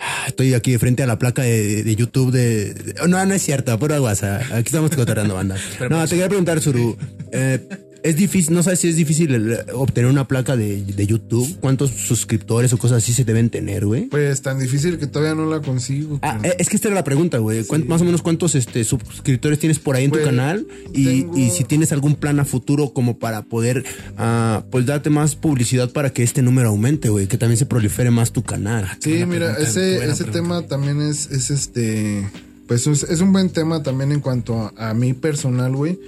Ah, 0.00 0.24
Estoy 0.26 0.54
aquí 0.54 0.72
de 0.72 0.78
frente 0.78 1.02
a 1.02 1.06
la 1.06 1.18
placa 1.18 1.42
de, 1.42 1.82
de 1.84 1.96
YouTube 1.96 2.30
de, 2.32 2.74
de- 2.74 2.94
No, 3.08 3.24
no 3.24 3.34
es 3.34 3.42
cierto, 3.42 3.78
pura 3.78 3.98
guasa. 3.98 4.38
Aquí 4.52 4.66
estamos 4.66 4.90
cotorreando 4.90 5.34
banda. 5.34 5.56
No, 5.88 6.02
te 6.04 6.10
quería 6.10 6.28
preguntar, 6.28 6.60
Suru. 6.60 6.96
eh, 7.32 7.66
es 8.04 8.16
difícil, 8.16 8.54
no 8.54 8.62
sabes 8.62 8.78
si 8.80 8.88
es 8.88 8.96
difícil 8.96 9.34
el- 9.34 9.58
obtener 9.72 10.08
una 10.10 10.28
placa 10.28 10.56
de, 10.56 10.84
de 10.84 11.06
YouTube. 11.06 11.56
¿Cuántos 11.60 11.90
suscriptores 11.90 12.72
o 12.72 12.78
cosas 12.78 12.98
así 13.02 13.12
se 13.12 13.24
deben 13.24 13.50
tener, 13.50 13.86
güey? 13.86 14.02
Pues 14.04 14.42
tan 14.42 14.58
difícil 14.58 14.98
que 14.98 15.06
todavía 15.06 15.34
no 15.34 15.48
la 15.48 15.60
consigo. 15.62 16.18
Ah, 16.22 16.38
eh, 16.44 16.54
es 16.58 16.68
que 16.68 16.76
esta 16.76 16.88
era 16.88 16.94
la 16.94 17.02
pregunta, 17.04 17.38
güey. 17.38 17.64
¿Cuánto- 17.64 17.88
Más 17.88 18.00
o 18.02 18.04
menos 18.04 18.22
cuántos 18.22 18.54
este, 18.54 18.84
suscriptores 18.84 19.58
tienes 19.58 19.78
por 19.78 19.96
ahí 19.96 20.04
en 20.04 20.10
tu 20.10 20.16
Pues, 20.18 20.26
canal 20.26 20.66
y, 20.92 21.04
tengo- 21.22 21.36
y 21.38 21.50
si 21.50 21.64
tienes 21.64 21.92
algún 21.92 22.14
plan 22.14 22.38
a 22.40 22.44
futuro 22.44 22.92
como 22.92 23.18
para 23.18 23.42
poder, 23.42 23.84
ah, 24.18 24.62
pues 24.70 24.86
darte 24.86 25.08
más 25.10 25.34
publicidad 25.34 25.90
para 25.90 26.10
que 26.12 26.22
este 26.22 26.42
número 26.42 26.68
aumente, 26.68 27.08
güey, 27.08 27.26
que 27.26 27.38
también 27.38 27.56
se 27.58 27.66
prolifere 27.66 28.10
más 28.10 28.32
tu 28.32 28.42
canal. 28.42 28.86
Sí, 29.00 29.24
mira, 29.26 29.54
pregunta, 29.54 29.62
ese, 29.62 29.96
ese 30.04 30.24
pregunta. 30.24 30.32
tema 30.32 30.62
también 30.66 31.00
es, 31.00 31.30
es 31.30 31.50
este. 31.50 32.28
Pues 32.66 32.86
es, 32.86 33.02
es 33.02 33.20
un 33.20 33.32
buen 33.32 33.50
tema 33.50 33.82
también 33.82 34.12
en 34.12 34.20
cuanto 34.20 34.72
a, 34.76 34.90
a 34.90 34.94
mí 34.94 35.12
personal, 35.14 35.74
güey. 35.74 35.98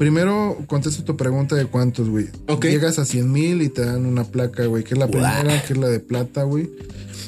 Primero, 0.00 0.56
contesto 0.66 1.04
tu 1.04 1.14
pregunta 1.14 1.54
de 1.56 1.66
cuántos, 1.66 2.08
güey. 2.08 2.24
Ok. 2.48 2.64
Llegas 2.64 2.98
a 2.98 3.04
100 3.04 3.30
mil 3.30 3.60
y 3.60 3.68
te 3.68 3.84
dan 3.84 4.06
una 4.06 4.24
placa, 4.24 4.64
güey, 4.64 4.82
que 4.82 4.94
es 4.94 4.98
la 4.98 5.08
primera, 5.08 5.62
que 5.66 5.74
es 5.74 5.78
la 5.78 5.88
de 5.88 6.00
plata, 6.00 6.44
güey. 6.44 6.70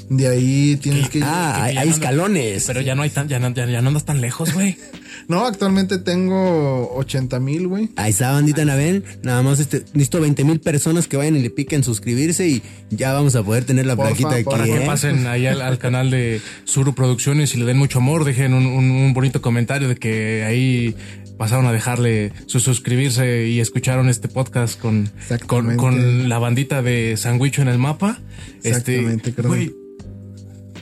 De 0.08 0.26
ahí 0.26 0.78
tienes 0.80 1.10
que... 1.10 1.20
Ah, 1.22 1.64
hay, 1.64 1.74
ya 1.74 1.80
hay 1.82 1.88
no- 1.90 1.94
escalones. 1.94 2.64
Pero 2.66 2.80
ya 2.80 2.94
no 2.94 3.02
hay 3.02 3.10
tan, 3.10 3.28
ya 3.28 3.38
no, 3.38 3.50
ya, 3.52 3.66
ya 3.66 3.82
no 3.82 3.88
andas 3.88 4.06
tan 4.06 4.22
lejos, 4.22 4.54
güey. 4.54 4.78
No, 5.28 5.44
actualmente 5.46 5.98
tengo 5.98 6.90
80 6.96 7.38
mil, 7.38 7.68
güey. 7.68 7.90
Ahí 7.96 8.10
está, 8.10 8.32
bandita 8.32 8.64
Naven. 8.64 9.04
Nada 9.22 9.42
más 9.42 9.60
este, 9.60 9.80
necesito 9.92 10.20
20 10.20 10.42
mil 10.44 10.58
personas 10.58 11.06
que 11.06 11.16
vayan 11.16 11.36
y 11.36 11.40
le 11.40 11.50
piquen 11.50 11.84
suscribirse 11.84 12.48
y 12.48 12.62
ya 12.90 13.12
vamos 13.12 13.36
a 13.36 13.42
poder 13.42 13.64
tener 13.64 13.86
la 13.86 13.94
Porfa, 13.94 14.08
plaquita 14.08 14.34
aquí, 14.36 14.44
para 14.44 14.64
Para 14.64 14.64
que 14.64 14.82
¿eh? 14.82 14.86
pasen 14.86 15.26
ahí 15.28 15.46
al, 15.46 15.60
al 15.60 15.78
canal 15.78 16.10
de 16.10 16.40
Suru 16.64 16.94
Producciones 16.94 17.54
y 17.54 17.58
le 17.58 17.66
den 17.66 17.76
mucho 17.76 17.98
amor, 17.98 18.24
dejen 18.24 18.52
un, 18.54 18.66
un- 18.66 18.90
un 18.90 19.12
bonito 19.14 19.40
comentario 19.42 19.86
de 19.88 19.96
que 19.96 20.44
ahí 20.44 20.96
pasaron 21.38 21.66
a 21.66 21.72
dejarle 21.72 22.32
su 22.46 22.60
suscribirse 22.60 23.46
y 23.48 23.60
escucharon 23.60 24.08
este 24.08 24.28
podcast 24.28 24.78
con, 24.80 25.06
con, 25.06 25.16
Exactamente. 25.20 25.76
con 25.76 26.28
la 26.28 26.38
bandita 26.38 26.82
de 26.82 27.16
Sandwicho 27.16 27.62
en 27.62 27.68
el 27.68 27.78
mapa. 27.78 28.18
Exactamente, 28.62 29.30
este, 29.30 29.32
carnal. 29.34 29.48
güey, 29.56 29.72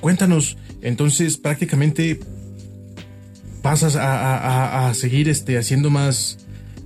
cuéntanos, 0.01 0.57
entonces 0.83 1.37
prácticamente 1.39 2.21
pasas 3.63 3.97
a, 3.97 4.15
a- 4.15 4.37
a- 4.87 4.89
a 4.89 4.95
seguir 4.95 5.29
este 5.29 5.59
haciendo 5.59 5.91
más 5.91 6.39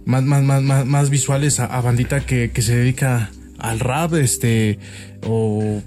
más 0.05 0.23
más 0.25 0.43
más 0.43 0.63
más, 0.63 0.87
más 0.87 1.11
visuales 1.11 1.61
a, 1.61 1.67
a 1.67 1.81
bandita 1.81 2.27
que, 2.27 2.51
que 2.51 2.63
se 2.63 2.77
dedica 2.77 3.31
al 3.59 3.81
rap 3.81 4.15
este 4.15 4.79
o 5.23 5.81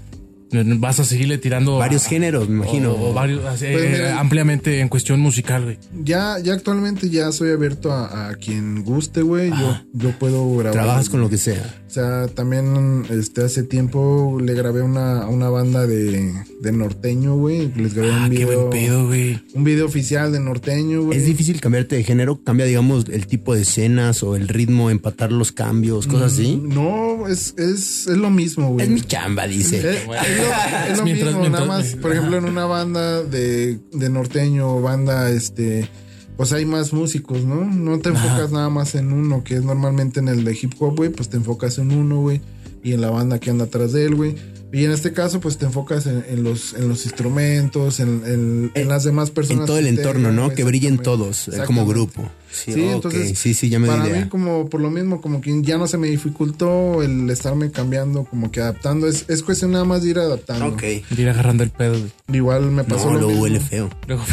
vas 0.78 1.00
a 1.00 1.04
seguirle 1.04 1.38
tirando 1.38 1.78
Varios 1.78 2.06
a- 2.06 2.08
géneros, 2.08 2.48
me 2.48 2.56
imagino. 2.56 2.92
o, 2.92 3.10
o 3.10 3.14
varios 3.14 3.44
así, 3.44 3.66
Pues 3.72 3.84
eh, 3.98 4.10
ampliamente 4.10 4.80
en 4.80 4.88
cuestión 4.88 5.20
musical 5.20 5.64
güey 5.64 5.78
Ya, 6.04 6.38
ya 6.42 6.54
actualmente 6.54 7.10
ya 7.10 7.30
soy 7.32 7.50
abierto 7.50 7.92
a, 7.92 8.28
a 8.30 8.34
quien 8.34 8.82
guste, 8.84 9.22
güey. 9.22 9.50
Yo, 9.50 9.80
yo 9.92 10.10
puedo 10.18 10.48
grabar. 10.56 10.72
Trabajas 10.72 11.08
con 11.08 11.20
lo 11.20 11.28
que 11.28 11.38
sea. 11.38 11.80
O 11.86 11.90
sea, 11.90 12.28
también 12.28 13.04
este 13.10 13.42
hace 13.44 13.62
tiempo 13.62 14.38
le 14.42 14.52
grabé 14.54 14.82
una, 14.82 15.22
a 15.22 15.28
una 15.28 15.48
banda 15.48 15.86
de, 15.86 16.32
de 16.60 16.72
norteño, 16.72 17.36
güey. 17.36 17.72
Les 17.74 17.94
grabé 17.94 18.12
ah 18.12 18.24
un 18.24 18.30
qué 18.30 18.44
video. 18.44 18.66
buen 18.68 18.70
pedo 18.70 19.06
güey 19.06 19.40
Un 19.54 19.64
video 19.64 19.86
oficial 19.86 20.32
de 20.32 20.40
norteño, 20.40 21.02
güey. 21.04 21.18
Es 21.18 21.24
difícil 21.24 21.60
cambiarte 21.60 21.96
de 21.96 22.04
género, 22.04 22.42
cambia, 22.42 22.66
digamos, 22.66 23.06
el 23.10 23.26
tipo 23.26 23.54
de 23.54 23.62
escenas 23.62 24.22
o 24.22 24.36
el 24.36 24.48
ritmo, 24.48 24.90
empatar 24.90 25.32
los 25.32 25.52
cambios, 25.52 26.06
cosas 26.06 26.32
así. 26.34 26.60
No, 26.62 27.26
es, 27.26 27.54
es, 27.56 28.06
es 28.06 28.16
lo 28.16 28.30
mismo, 28.30 28.70
güey. 28.72 28.84
Es 28.86 28.90
mi 28.92 29.00
chamba, 29.00 29.46
dice. 29.46 29.78
es 29.78 30.06
lo, 30.06 30.12
es 30.90 30.98
lo 30.98 31.04
Mientras- 31.04 31.26
mismo, 31.28 31.40
mientras- 31.40 31.66
nada 31.66 31.78
más, 31.80 31.94
por 31.96 32.12
ejemplo, 32.12 32.36
en 32.38 32.44
una 32.44 32.64
banda 32.66 33.22
de, 33.22 33.78
de 33.92 34.10
norteño 34.10 34.76
o 34.76 34.80
banda, 34.82 35.30
este, 35.30 35.88
pues 36.36 36.52
hay 36.52 36.64
más 36.66 36.92
músicos, 36.92 37.44
¿no? 37.44 37.64
No 37.64 37.98
te 37.98 38.10
enfocas 38.10 38.50
nada 38.52 38.68
más 38.70 38.94
en 38.94 39.12
uno, 39.12 39.42
que 39.44 39.54
es 39.56 39.62
normalmente 39.64 40.20
en 40.20 40.28
el 40.28 40.44
de 40.44 40.52
hip 40.60 40.72
hop, 40.78 40.96
güey, 40.96 41.10
pues 41.10 41.28
te 41.28 41.36
enfocas 41.36 41.78
en 41.78 41.92
uno, 41.92 42.20
güey, 42.20 42.40
y 42.82 42.92
en 42.92 43.00
la 43.00 43.10
banda 43.10 43.38
que 43.38 43.50
anda 43.50 43.64
atrás 43.64 43.92
de 43.92 44.04
él, 44.06 44.14
güey. 44.14 44.36
Y 44.70 44.84
en 44.84 44.90
este 44.90 45.14
caso, 45.14 45.40
pues 45.40 45.56
te 45.56 45.64
enfocas 45.64 46.06
en, 46.06 46.24
en 46.28 46.42
los, 46.44 46.74
en 46.74 46.88
los 46.90 47.04
instrumentos, 47.06 48.00
en, 48.00 48.22
en- 48.26 48.70
en 48.74 48.88
las 48.88 49.02
demás 49.04 49.30
personas. 49.30 49.60
En 49.62 49.66
todo 49.66 49.78
el 49.78 49.86
entorno, 49.86 50.30
¿no? 50.30 50.50
Que 50.50 50.62
brillen 50.62 50.98
todos, 50.98 51.48
eh, 51.48 51.62
como 51.66 51.86
grupo. 51.86 52.30
Sí, 52.50 52.72
Sí, 52.74 52.80
ok. 52.82 52.90
entonces, 52.94 53.38
sí, 53.38 53.54
sí, 53.54 53.68
ya 53.70 53.78
me 53.78 53.88
di 53.88 53.94
para 53.94 54.08
idea. 54.08 54.22
mí 54.24 54.28
como 54.28 54.68
por 54.68 54.80
lo 54.82 54.90
mismo, 54.90 55.20
como 55.22 55.40
que 55.40 55.62
ya 55.62 55.78
no 55.78 55.86
se 55.86 55.96
me 55.96 56.08
dificultó 56.08 57.02
el 57.02 57.28
estarme 57.30 57.70
cambiando, 57.70 58.24
como 58.24 58.50
que 58.50 58.60
adaptando, 58.60 59.06
es, 59.06 59.24
es 59.28 59.42
cuestión 59.42 59.70
nada 59.72 59.84
más 59.84 60.02
de 60.02 60.10
ir 60.10 60.18
adaptando. 60.18 60.66
Ok. 60.66 60.80
de 60.82 61.02
ir 61.16 61.28
agarrando 61.28 61.62
el 61.62 61.70
pedo. 61.70 61.96
Igual 62.32 62.70
me 62.70 62.84
pasó 62.84 63.06
No, 63.06 63.14
lo 63.14 63.20
lo 63.20 63.26
mismo. 63.28 63.42
huele 63.42 63.60
feo. 63.60 63.88
Luego- 64.06 64.24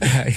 Ay. 0.00 0.34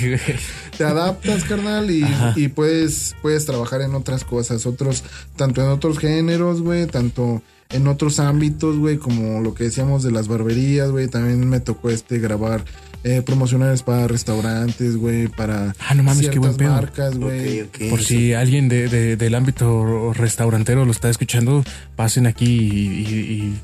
Te 0.78 0.84
adaptas, 0.84 1.44
carnal, 1.44 1.90
y, 1.92 2.06
y 2.36 2.48
puedes, 2.50 3.16
puedes 3.22 3.46
trabajar 3.46 3.82
en 3.82 3.96
otras 3.96 4.24
cosas, 4.24 4.66
otros, 4.66 5.04
tanto 5.36 5.62
en 5.62 5.68
otros 5.70 6.00
géneros, 6.00 6.62
güey, 6.62 6.88
tanto 6.88 7.42
en 7.72 7.88
otros 7.88 8.20
ámbitos, 8.20 8.78
güey, 8.78 8.98
como 8.98 9.42
lo 9.42 9.54
que 9.54 9.66
decíamos 9.66 10.02
de 10.04 10.12
las 10.12 10.28
barberías, 10.28 10.90
güey, 10.90 11.08
también 11.08 11.48
me 11.48 11.60
tocó 11.60 11.92
este 11.92 12.18
grabar 12.18 12.66
eh, 13.04 13.22
promocionales 13.24 13.84
para 13.84 14.08
restaurantes, 14.08 14.98
güey, 14.98 15.28
para 15.28 15.76
Ah, 15.88 15.94
no 15.94 16.02
mames, 16.02 16.30
qué 16.30 16.40
buen 16.40 16.56
pedo. 16.56 16.72
marcas, 16.74 17.16
güey. 17.18 17.62
Ok, 17.62 17.68
ok. 17.82 17.90
Por 17.92 18.02
si 18.02 18.34
alguien 18.34 18.70
de, 18.70 18.90
de- 18.90 19.16
del 19.18 19.36
ámbito 19.36 20.14
restaurantero 20.14 20.84
lo 20.84 20.92
está 20.92 21.10
escuchando, 21.12 21.64
pasen 21.96 22.26
aquí 22.26 22.46
y, 22.48 23.06
y- 23.08 23.20
y 23.20 23.60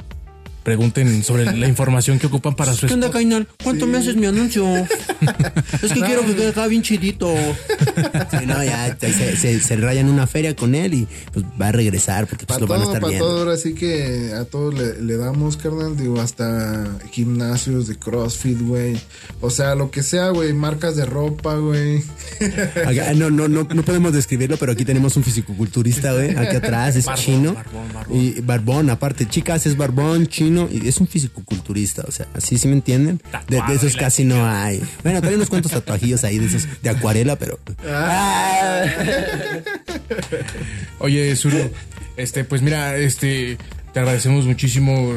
pregunten 0.65 1.23
sobre 1.23 1.45
la 1.45 1.67
información 1.67 2.17
que 2.17 2.25
ocupan 2.25 2.56
para 2.56 2.73
su 2.73 2.88
¿Qué 2.88 2.95
onda. 2.95 3.12
Cainal? 3.12 3.47
¿Cuánto 3.63 3.86
me 3.86 3.99
haces 3.99 4.15
mi 4.15 4.25
anuncio? 4.25 4.65
es 4.75 5.93
que 5.93 6.01
quiero 6.01 6.25
que 6.25 6.36
quede 6.36 6.49
acá 6.49 6.65
bien 6.65 6.82
chidito. 6.82 7.32
Sí, 8.32 8.45
no, 8.47 8.63
ya 8.63 8.97
se, 8.99 9.38
se, 9.38 9.60
se 9.60 9.75
raya 9.75 10.01
en 10.01 10.10
una 10.10 10.25
feria 10.25 10.56
con 10.56 10.73
él 10.73 10.95
y 10.95 11.08
pues 11.32 11.45
va 11.62 11.67
a 11.67 11.71
regresar 11.71 12.25
porque 12.25 12.47
pues 12.47 12.60
lo 12.60 12.65
van 12.65 12.82
a 12.82 12.86
estar 12.86 12.99
para 12.99 13.10
viendo. 13.12 13.28
todo, 13.28 13.39
ahora 13.41 13.58
sí 13.58 13.75
que 13.75 14.34
a 14.36 14.45
todos 14.45 14.73
le, 14.73 15.01
le 15.04 15.17
damos, 15.17 15.56
carnal, 15.56 15.95
digo, 15.95 16.19
hasta 16.19 16.97
gimnasios 17.12 17.88
de 17.88 17.97
CrossFit, 17.97 18.60
güey. 18.62 18.97
O 19.41 19.51
sea, 19.51 19.75
lo 19.75 19.91
que 19.91 20.01
sea, 20.01 20.30
güey, 20.30 20.51
marcas 20.54 20.95
de 20.95 21.06
ropa, 21.06 21.56
güey. 21.56 22.04
No, 23.15 23.30
no, 23.30 23.47
no, 23.47 23.63
no 23.63 23.84
podemos 23.84 24.13
describirlo, 24.13 24.58
pero 24.58 24.71
aquí 24.71 24.84
tenemos 24.84 25.15
un 25.15 25.23
fisicoculturista, 25.23 26.13
güey. 26.13 26.36
Aquí 26.36 26.56
atrás 26.56 26.95
es 26.95 27.06
Barbón, 27.06 27.23
chino. 27.23 27.54
barbón, 27.54 27.93
barbón. 27.93 28.17
Y 28.19 28.41
barbón, 28.41 28.89
aparte, 28.89 29.28
chicas, 29.28 29.65
es 29.67 29.78
barbón, 29.78 30.28
chino 30.28 30.55
y 30.72 30.88
es 30.88 30.98
un 31.00 31.08
fisicoculturista. 31.08 32.04
O 32.08 32.12
sea, 32.12 32.28
así 32.34 32.58
sí 32.58 32.68
me 32.68 32.74
entienden. 32.74 33.22
De, 33.48 33.62
de 33.68 33.74
esos 33.76 33.96
casi 33.96 34.24
no 34.26 34.46
hay. 34.48 34.82
Bueno, 35.04 35.22
trae 35.22 35.36
unos 35.36 35.50
cuantos 35.50 35.72
tatuajillos 35.72 36.24
ahí 36.24 36.39
de 36.39 36.46
esos 36.48 36.68
de 36.82 36.89
acuarela, 36.89 37.36
pero. 37.38 37.60
Ah. 37.88 38.84
Oye, 41.00 41.36
Zuru, 41.36 41.70
este, 42.18 42.44
pues 42.44 42.62
mira, 42.62 42.98
este, 42.98 43.58
te 43.94 44.00
agradecemos 44.00 44.46
muchísimo 44.46 45.13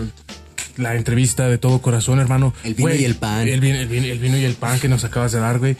la 0.76 0.94
entrevista 0.94 1.48
de 1.48 1.58
todo 1.58 1.80
corazón, 1.80 2.20
hermano. 2.20 2.54
El 2.64 2.74
vino 2.74 2.94
y 2.94 3.04
el 3.04 3.14
pan. 3.16 3.48
El, 3.48 3.60
vino- 3.60 3.78
el 3.78 3.88
vino- 3.88 4.06
el 4.06 4.18
vino 4.18 4.36
y 4.38 4.44
el 4.44 4.54
pan 4.54 4.78
que 4.80 4.88
nos 4.88 5.04
acabas 5.04 5.32
de 5.32 5.40
dar, 5.40 5.58
güey. 5.58 5.76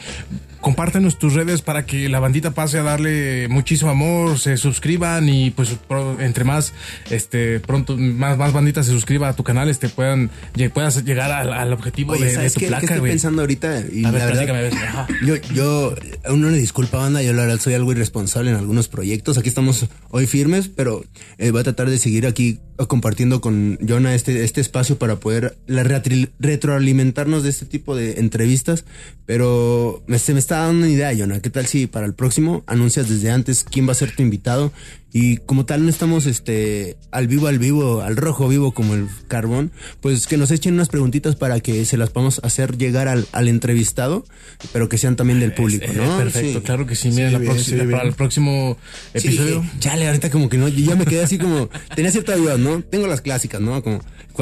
Compártenos 0.61 1.17
tus 1.17 1.33
redes 1.35 1.61
para 1.61 1.85
que 1.85 2.09
la 2.09 2.19
bandita 2.19 2.51
pase 2.51 2.77
a 2.79 2.83
darle 2.83 3.47
muchísimo 3.49 3.91
amor, 3.91 4.37
se 4.39 4.57
suscriban 4.57 5.29
y 5.29 5.51
pues 5.51 5.77
entre 6.19 6.43
más, 6.43 6.73
este, 7.09 7.61
pronto, 7.61 7.95
más, 7.97 8.37
más 8.37 8.51
banditas 8.51 8.85
se 8.85 8.91
suscriba 8.91 9.29
a 9.29 9.35
tu 9.35 9.43
canal, 9.43 9.69
este, 9.69 9.87
puedan, 9.87 10.29
puedas 10.73 11.03
llegar 11.05 11.31
al, 11.31 11.53
al 11.53 11.71
objetivo 11.71 12.11
Oye, 12.13 12.25
de, 12.25 12.29
de 12.31 12.35
¿sabes 12.35 12.53
tu 12.53 12.59
qué, 12.59 12.65
qué 12.65 12.69
placa, 12.71 12.85
estoy 12.85 12.99
güey. 12.99 13.11
pensando 13.13 13.41
ahorita? 13.41 13.83
Y 13.91 14.03
A 14.03 14.11
la 14.11 14.25
ver, 14.25 14.47
verdad. 14.47 15.07
Yo, 15.25 15.35
yo, 15.53 15.95
uno 16.29 16.49
le 16.49 16.57
disculpa, 16.57 16.97
banda, 16.97 17.23
yo 17.23 17.31
la 17.33 17.43
verdad 17.43 17.59
soy 17.59 17.73
algo 17.75 17.91
irresponsable 17.93 18.51
en 18.51 18.57
algunos 18.57 18.89
proyectos. 18.89 19.37
Aquí 19.37 19.47
estamos 19.49 19.87
hoy 20.09 20.27
firmes, 20.27 20.67
pero 20.67 21.03
eh, 21.37 21.51
voy 21.51 21.61
a 21.61 21.63
tratar 21.63 21.89
de 21.89 21.97
seguir 21.97 22.27
aquí 22.27 22.59
compartiendo 22.87 23.41
con 23.41 23.77
Jonah 23.85 24.15
este, 24.15 24.43
este 24.43 24.61
espacio 24.61 24.97
para 24.97 25.17
poder 25.17 25.57
la 25.67 25.83
retroalimentarnos 25.83 27.43
de 27.43 27.49
este 27.49 27.65
tipo 27.65 27.95
de 27.95 28.19
entrevistas. 28.19 28.85
Pero 29.25 30.01
me, 30.07 30.19
se 30.19 30.33
me 30.33 30.39
está 30.39 30.59
dando 30.59 30.85
una 30.85 30.89
idea, 30.89 31.15
Jonah. 31.15 31.41
¿Qué 31.41 31.49
tal 31.49 31.65
si 31.65 31.87
para 31.87 32.05
el 32.05 32.13
próximo 32.13 32.63
anuncias 32.67 33.09
desde 33.09 33.31
antes 33.31 33.63
quién 33.63 33.87
va 33.87 33.91
a 33.91 33.95
ser 33.95 34.15
tu 34.15 34.23
invitado? 34.23 34.71
Y 35.11 35.37
como 35.37 35.65
tal 35.65 35.83
no 35.83 35.89
estamos 35.89 36.27
este 36.27 36.95
al 37.11 37.27
vivo, 37.27 37.47
al 37.47 37.57
vivo, 37.57 38.01
al 38.01 38.15
rojo 38.15 38.47
vivo 38.47 38.73
como 38.73 38.93
el 38.93 39.07
carbón, 39.27 39.71
pues 40.01 40.27
que 40.27 40.37
nos 40.37 40.51
echen 40.51 40.75
unas 40.75 40.89
preguntitas 40.89 41.35
para 41.35 41.59
que 41.61 41.83
se 41.85 41.97
las 41.97 42.11
podamos 42.11 42.39
hacer 42.43 42.77
llegar 42.77 43.07
al, 43.07 43.25
al 43.31 43.47
entrevistado, 43.47 44.23
pero 44.71 44.87
que 44.87 44.99
sean 44.99 45.15
también 45.15 45.39
del 45.39 45.53
público, 45.53 45.85
Eh, 45.87 45.93
¿no? 45.95 46.17
perfecto, 46.17 46.59
Sí. 46.59 46.65
claro 46.65 46.85
que 46.85 46.95
sí. 46.95 47.09
Mira, 47.09 47.31
la 47.31 47.39
bien, 47.39 47.53
próxima- 47.53 47.83
sí, 47.83 47.89
para 47.89 48.03
el 48.03 48.13
próximo 48.13 48.77
Sí, 49.15 49.27
episodio. 49.29 49.61
dije, 49.61 49.71
chale, 49.79 50.05
ahorita 50.07 50.29
como 50.29 50.47
que 50.47 50.57
no, 50.59 50.67
yo 50.67 50.85
ya 50.85 50.95
me 50.95 51.05
quedé 51.05 51.23
así 51.23 51.39
como, 51.39 51.69
tenía 51.95 52.11
cierta 52.11 52.35
duda, 52.35 52.57
¿no? 52.59 52.81
Tengo 52.83 53.07
las 53.07 53.21
clásicas, 53.21 53.59
¿no? 53.61 53.81
Como, 53.81 54.01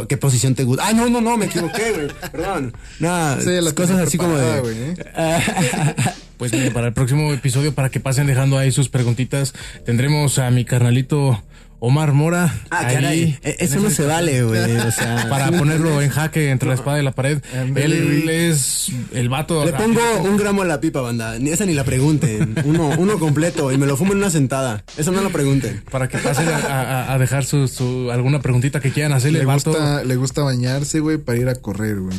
¿qué 0.10 0.18
posición 0.18 0.54
te 0.54 0.66
gusta? 0.66 0.86
Ah, 0.86 0.92
no, 0.92 1.08
no, 1.10 1.22
no, 1.22 1.38
me 1.38 1.46
equivoqué, 1.46 1.92
güey, 1.94 2.08
perdón. 2.32 2.74
Nada, 3.00 3.40
Sí, 3.42 3.52
la 3.62 3.72
cosas 3.72 4.00
así 4.06 4.18
como 4.18 4.36
de... 4.38 4.92
¿eh? 4.92 4.96
Pues 6.38 6.54
mire, 6.54 6.72
para 6.72 6.88
el 6.88 6.94
próximo 6.94 7.34
episodio, 7.34 7.74
para 7.74 7.90
que 7.90 8.00
pasen 8.00 8.28
dejando 8.28 8.58
ahí 8.58 8.72
sus 8.72 8.90
preguntitas, 8.90 9.54
tendremos 9.86 10.38
a 10.38 10.52
mi 10.52 10.66
carnalito 10.66 11.44
Omar 11.80 12.14
Mora. 12.14 12.54
Ah, 12.70 12.88
caray. 12.88 13.38
E-, 13.44 13.58
eso 13.60 13.80
no 13.80 13.90
se 13.90 14.06
vale, 14.06 14.44
güey. 14.44 14.78
O 14.78 14.92
sea, 14.92 15.28
para 15.30 15.52
ponerlo 15.52 16.02
en 16.02 16.10
jaque 16.10 16.50
entre 16.50 16.70
la 16.70 16.76
espada 16.76 17.00
y 17.00 17.04
la 17.04 17.12
pared. 17.12 17.40
Él 17.76 18.30
es 18.30 18.92
el 19.14 19.30
vato. 19.30 19.64
Le 19.66 19.74
pongo 19.74 20.02
un 20.24 20.38
gramo 20.38 20.64
a 20.64 20.66
la 20.66 20.82
pipa, 20.82 21.02
banda. 21.02 21.38
Ni 21.40 21.52
esa 21.52 21.66
ni 21.66 21.74
la 21.74 21.84
pregunten. 21.84 22.56
Uno, 22.66 22.90
uno 22.98 23.20
completo 23.20 23.72
y 23.72 23.78
me 23.78 23.86
lo 23.86 23.98
fumo 23.98 24.14
en 24.14 24.20
una 24.20 24.30
sentada. 24.30 24.84
Eso 24.98 25.12
no 25.12 25.22
lo 25.22 25.30
pregunten. 25.30 25.84
Para 25.92 26.08
que 26.08 26.18
pasen 26.18 26.48
a, 26.50 27.18
dejar 27.20 27.46
su, 27.46 28.10
alguna 28.12 28.42
preguntita 28.42 28.80
que 28.80 28.92
quieran 28.92 29.14
hacerle. 29.14 29.40
Le, 29.40 29.46
gusta, 29.46 30.04
le 30.04 30.16
gusta 30.16 30.42
bañarse, 30.42 31.00
güey, 31.00 31.18
para 31.18 31.38
ir 31.38 31.50
a 31.50 31.56
correr, 31.56 32.00
güey. 32.00 32.18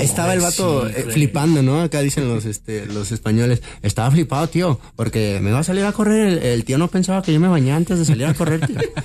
estaba 0.00 0.34
el 0.34 0.40
vato 0.40 0.88
eh, 0.88 1.06
flipando, 1.10 1.62
¿no? 1.62 1.82
Acá 1.82 2.00
dicen 2.00 2.28
los, 2.28 2.44
este, 2.44 2.86
los 2.86 3.10
españoles. 3.12 3.62
Estaba 3.82 4.10
flipado, 4.10 4.48
tío, 4.48 4.80
porque 4.96 5.40
me 5.42 5.50
va 5.50 5.60
a 5.60 5.64
salir 5.64 5.84
a 5.84 5.92
correr. 5.92 6.44
El, 6.44 6.64
tío 6.64 6.78
no 6.78 6.88
pensaba 6.88 7.22
que 7.22 7.32
yo 7.32 7.40
me 7.40 7.48
bañé 7.48 7.72
antes 7.72 7.98
de 7.98 8.11
salir 8.12 8.26
a 8.26 8.34
correr, 8.34 8.60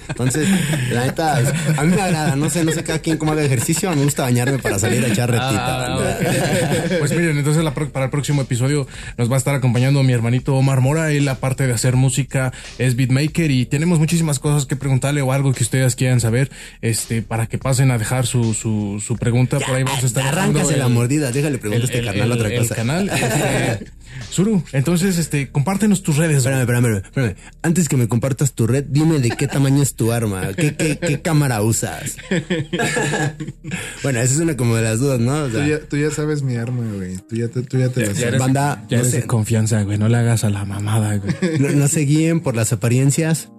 Entonces, 0.09 0.47
la 0.91 1.05
neta, 1.05 1.37
a 1.77 1.83
mí 1.83 1.95
me 1.95 2.01
agrada, 2.01 2.35
no 2.35 2.49
sé, 2.49 2.63
no 2.63 2.71
sé 2.71 2.83
cada 2.83 2.99
quien 2.99 3.17
cómo 3.17 3.31
haga 3.31 3.43
ejercicio, 3.43 3.89
me 3.95 4.03
gusta 4.03 4.23
bañarme 4.23 4.59
para 4.59 4.79
salir 4.79 5.03
a 5.03 5.07
echar 5.07 5.29
retita. 5.29 5.95
Ah, 5.95 6.17
pues 6.99 7.11
miren, 7.11 7.37
entonces 7.37 7.63
para 7.91 8.05
el 8.05 8.11
próximo 8.11 8.41
episodio 8.41 8.87
nos 9.17 9.29
va 9.29 9.35
a 9.35 9.37
estar 9.37 9.55
acompañando 9.55 10.03
mi 10.03 10.13
hermanito 10.13 10.55
Omar 10.55 10.81
Mora, 10.81 11.11
él 11.11 11.27
aparte 11.27 11.67
de 11.67 11.73
hacer 11.73 11.95
música 11.95 12.53
es 12.77 12.95
beatmaker 12.95 13.51
y 13.51 13.65
tenemos 13.65 13.99
muchísimas 13.99 14.39
cosas 14.39 14.65
que 14.65 14.75
preguntarle 14.75 15.21
o 15.21 15.31
algo 15.31 15.53
que 15.53 15.63
ustedes 15.63 15.95
quieran 15.95 16.19
saber, 16.19 16.51
este, 16.81 17.21
para 17.21 17.47
que 17.47 17.57
pasen 17.57 17.91
a 17.91 17.97
dejar 17.97 18.25
su, 18.25 18.53
su, 18.53 19.17
pregunta, 19.19 19.59
por 19.59 19.75
ahí 19.75 19.83
vamos 19.83 20.03
a 20.03 20.07
estar. 20.07 20.27
Arráncase 20.27 20.77
la 20.77 20.87
mordida, 20.87 21.31
déjale 21.31 21.57
preguntar 21.57 21.89
a 21.89 21.93
este 21.93 22.05
canal 22.05 22.31
otra 22.31 22.49
cosa. 22.49 22.73
El 22.73 22.75
canal, 22.75 23.09
este, 23.09 23.87
Suru, 24.29 24.63
entonces, 24.73 25.17
este, 25.17 25.49
compártenos 25.51 26.03
tus 26.03 26.17
redes. 26.17 26.37
Espérame, 26.37 26.61
espérame, 26.61 26.95
espérame. 26.97 27.35
Antes 27.61 27.89
que 27.89 27.97
me 27.97 28.07
compartas 28.07 28.53
tu 28.53 28.67
red, 28.67 28.85
dime 28.87 29.19
de 29.19 29.29
qué 29.29 29.47
tamaño 29.47 29.81
es 29.81 29.95
tu 29.95 30.11
arma, 30.11 30.53
qué, 30.53 30.75
qué, 30.75 30.97
qué 30.97 31.21
cámara 31.21 31.61
usas. 31.61 32.17
bueno, 34.03 34.19
esa 34.19 34.33
es 34.33 34.39
una 34.39 34.57
como 34.57 34.75
de 34.75 34.83
las 34.83 34.99
dudas, 34.99 35.19
¿no? 35.19 35.47
tú, 35.89 35.97
ya, 35.97 36.11
sabes 36.11 36.43
mi 36.43 36.55
arma, 36.55 36.83
güey. 36.95 37.17
Tú 37.17 37.35
ya 37.35 37.47
te, 37.47 37.61
tú 37.61 37.77
ya 37.77 37.89
te 37.89 38.07
la 38.07 38.15
sabes. 38.15 38.39
Banda, 38.39 38.85
ya 38.89 38.99
eres 38.99 39.11
de 39.11 39.23
confianza, 39.23 39.81
güey. 39.83 39.97
No 39.97 40.07
le 40.07 40.17
hagas 40.17 40.43
a 40.43 40.49
la 40.49 40.65
mamada, 40.65 41.17
güey. 41.17 41.59
No, 41.59 41.69
no 41.69 41.87
se 41.87 42.01
guíen 42.01 42.41
por 42.41 42.55
las 42.55 42.73
apariencias. 42.73 43.49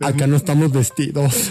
Acá 0.00 0.26
no 0.26 0.36
estamos 0.36 0.72
vestidos. 0.72 1.34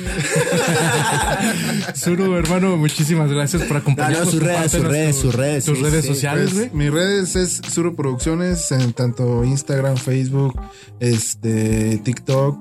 Suru, 1.95 2.35
hermano, 2.37 2.77
muchísimas 2.77 3.31
gracias 3.31 3.63
por 3.63 3.77
acompañarnos. 3.77 4.29
sus 4.29 4.41
redes, 4.41 4.71
sus 4.71 4.83
redes, 4.83 5.15
sus 5.15 5.35
redes. 5.35 5.65
Tus 5.65 5.79
redes 5.79 6.05
sociales, 6.05 6.51
pues, 6.53 6.71
güey. 6.71 6.85
mis 6.85 6.93
redes 6.93 7.35
es 7.35 7.61
Suru 7.67 7.95
Producciones 7.95 8.71
en 8.71 8.93
tanto 8.93 9.43
Instagram, 9.43 9.97
Facebook, 9.97 10.59
este, 10.99 11.97
TikTok. 12.03 12.59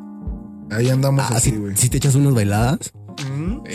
Ahí 0.70 0.88
andamos 0.88 1.26
ah, 1.30 1.36
así, 1.36 1.52
güey. 1.52 1.76
Si, 1.76 1.90
te 1.90 1.98
echas 1.98 2.14
unas 2.14 2.34
bailadas. 2.34 2.92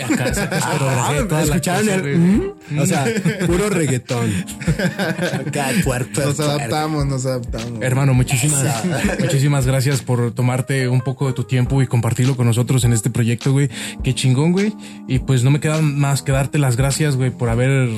Acá 0.03 0.33
ah, 0.61 1.41
¿Escucharon 1.43 1.89
el? 1.89 2.79
O 2.79 2.85
sea, 2.85 3.05
puro 3.47 3.69
reggaetón. 3.69 4.31
Acá, 5.47 5.71
puerto, 5.83 6.25
nos 6.25 6.39
adaptamos, 6.39 7.05
nos 7.05 7.25
adaptamos. 7.25 7.81
Hermano, 7.81 8.13
muchísimas, 8.13 8.83
muchísimas 9.19 9.65
gracias 9.65 10.01
por 10.01 10.31
tomarte 10.31 10.87
un 10.87 11.01
poco 11.01 11.27
de 11.27 11.33
tu 11.33 11.43
tiempo 11.43 11.81
y 11.81 11.87
compartirlo 11.87 12.35
con 12.35 12.45
nosotros 12.45 12.83
en 12.83 12.93
este 12.93 13.09
proyecto, 13.09 13.51
güey. 13.51 13.69
Qué 14.03 14.13
chingón, 14.13 14.51
güey. 14.51 14.73
Y 15.07 15.19
pues 15.19 15.43
no 15.43 15.51
me 15.51 15.59
queda 15.59 15.81
más 15.81 16.21
que 16.21 16.31
darte 16.31 16.57
las 16.59 16.75
gracias, 16.75 17.15
güey, 17.15 17.31
por 17.31 17.49
haber 17.49 17.89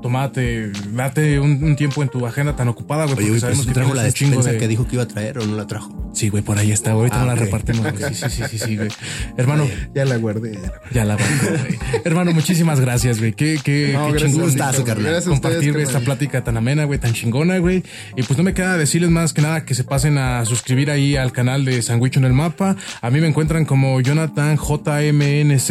tomate, 0.00 0.72
date 0.92 1.40
un, 1.40 1.76
tiempo 1.76 2.02
en 2.02 2.08
tu 2.08 2.26
agenda 2.26 2.56
tan 2.56 2.68
ocupada, 2.68 3.04
güey. 3.04 3.16
porque 3.16 3.40
sabemos 3.40 3.66
que 3.66 3.72
trajo 3.72 3.94
la 3.94 4.02
despensa 4.02 4.52
de... 4.52 4.58
que 4.58 4.68
dijo 4.68 4.86
que 4.86 4.96
iba 4.96 5.04
a 5.04 5.08
traer 5.08 5.38
o 5.38 5.46
no 5.46 5.56
la 5.56 5.66
trajo. 5.66 6.00
Sí, 6.12 6.28
güey, 6.28 6.42
por 6.42 6.58
ahí 6.58 6.72
está, 6.72 6.92
güey. 6.92 7.02
Ahorita 7.02 7.16
ah, 7.16 7.20
no 7.20 7.26
la 7.26 7.34
repartimos, 7.34 7.92
güey. 7.92 8.14
Sí, 8.14 8.28
sí, 8.28 8.42
sí, 8.48 8.58
sí, 8.58 8.76
güey. 8.76 8.88
Hermano. 9.36 9.68
Ya 9.94 10.04
la 10.04 10.16
guardé. 10.16 10.58
Ya 10.92 11.04
la 11.04 11.14
guardé, 11.14 11.58
güey. 11.58 11.78
Hermano, 12.04 12.32
muchísimas 12.32 12.80
gracias, 12.80 13.20
güey. 13.20 13.32
Qué, 13.32 13.60
qué, 13.62 13.92
no, 13.92 14.12
qué 14.12 14.18
chingón 14.18 14.52
carnal. 14.84 15.22
Compartir 15.22 15.76
esta 15.76 16.00
plática 16.00 16.42
tan 16.42 16.56
amena, 16.56 16.84
güey, 16.84 16.98
tan 16.98 17.12
chingona, 17.12 17.58
güey. 17.58 17.84
Y 18.16 18.22
pues 18.22 18.36
no 18.36 18.42
me 18.42 18.54
queda 18.54 18.76
decirles 18.76 19.10
más 19.10 19.32
que 19.32 19.42
nada 19.42 19.64
que 19.64 19.74
se 19.74 19.84
pasen 19.84 20.18
a 20.18 20.44
suscribir 20.44 20.90
ahí 20.90 21.16
al 21.16 21.32
canal 21.32 21.64
de 21.64 21.80
Sandwich 21.82 22.16
en 22.16 22.24
el 22.24 22.32
Mapa. 22.32 22.76
A 23.00 23.10
mí 23.10 23.20
me 23.20 23.28
encuentran 23.28 23.64
como 23.64 24.00
Jonathan 24.00 24.56
JMNZ 24.56 25.70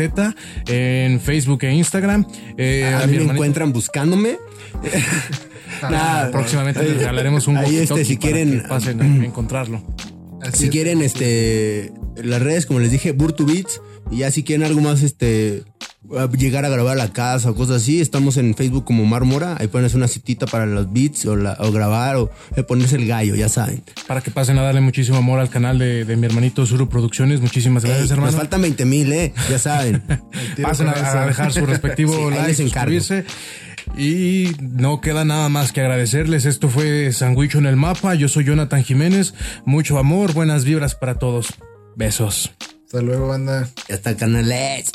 en 0.67 1.19
Facebook 1.19 1.63
e 1.63 1.73
Instagram. 1.73 2.25
Eh, 2.57 2.85
a, 2.93 3.05
mí 3.07 3.17
me 3.17 3.33
encuentran 3.33 3.73
buscándome 3.73 4.18
Nada, 5.81 6.31
próximamente 6.31 6.83
les 6.83 6.97
regalaremos 6.97 7.47
un 7.47 7.57
ahí 7.57 7.77
este, 7.77 8.03
si 8.03 8.17
quieren 8.17 8.63
pasen 8.67 9.01
a 9.01 9.25
encontrarlo. 9.25 9.81
si 10.53 10.69
quieren 10.69 11.01
este 11.01 11.93
las 12.15 12.41
redes 12.41 12.65
como 12.65 12.79
les 12.79 12.91
dije 12.91 13.11
Burtu 13.13 13.45
Beats 13.45 13.81
y 14.11 14.17
ya 14.17 14.31
si 14.31 14.43
quieren 14.43 14.65
algo 14.65 14.81
más 14.81 15.03
este 15.03 15.63
llegar 16.37 16.65
a 16.65 16.69
grabar 16.69 16.93
a 16.93 16.95
la 16.95 17.13
casa 17.13 17.51
o 17.51 17.55
cosas 17.55 17.77
así, 17.77 18.01
estamos 18.01 18.37
en 18.37 18.55
Facebook 18.55 18.85
como 18.85 19.05
Marmora, 19.05 19.57
ahí 19.59 19.67
pones 19.67 19.93
una 19.93 20.07
citita 20.07 20.47
para 20.47 20.65
los 20.65 20.91
beats 20.91 21.25
o, 21.25 21.35
grabar 21.71 22.15
o 22.15 22.31
ponerse 22.67 22.95
el 22.95 23.07
gallo, 23.07 23.35
ya 23.35 23.49
saben. 23.49 23.83
Para 24.07 24.21
que 24.21 24.31
pasen 24.31 24.57
a 24.57 24.61
darle 24.63 24.81
muchísimo 24.81 25.17
amor 25.17 25.39
al 25.39 25.49
canal 25.49 25.77
de, 25.77 26.05
mi 26.17 26.25
hermanito 26.25 26.65
Suru 26.65 26.89
Producciones, 26.89 27.41
muchísimas 27.41 27.83
gracias 27.83 28.09
hermano. 28.11 28.31
Nos 28.31 28.39
faltan 28.39 28.61
20 28.61 28.85
mil, 28.85 29.11
eh, 29.11 29.33
ya 29.49 29.59
saben. 29.59 30.01
pasen 30.61 30.87
a, 30.87 31.25
dejar 31.25 31.51
su 31.51 31.65
respectivo 31.65 32.29
like, 32.29 32.55
suscribirse. 32.55 33.25
Y 33.97 34.51
no 34.61 35.01
queda 35.01 35.25
nada 35.25 35.49
más 35.49 35.71
que 35.71 35.81
agradecerles. 35.81 36.45
Esto 36.45 36.69
fue 36.69 37.11
Sandwich 37.11 37.55
en 37.55 37.65
el 37.65 37.75
Mapa. 37.75 38.15
Yo 38.15 38.27
soy 38.27 38.45
Jonathan 38.45 38.83
Jiménez. 38.83 39.33
Mucho 39.65 39.97
amor, 39.97 40.33
buenas 40.33 40.63
vibras 40.63 40.95
para 40.95 41.19
todos. 41.19 41.53
Besos. 41.95 42.51
Hasta 42.85 43.01
luego, 43.01 43.27
banda. 43.27 43.69
hasta 43.89 44.15
canales. 44.15 44.91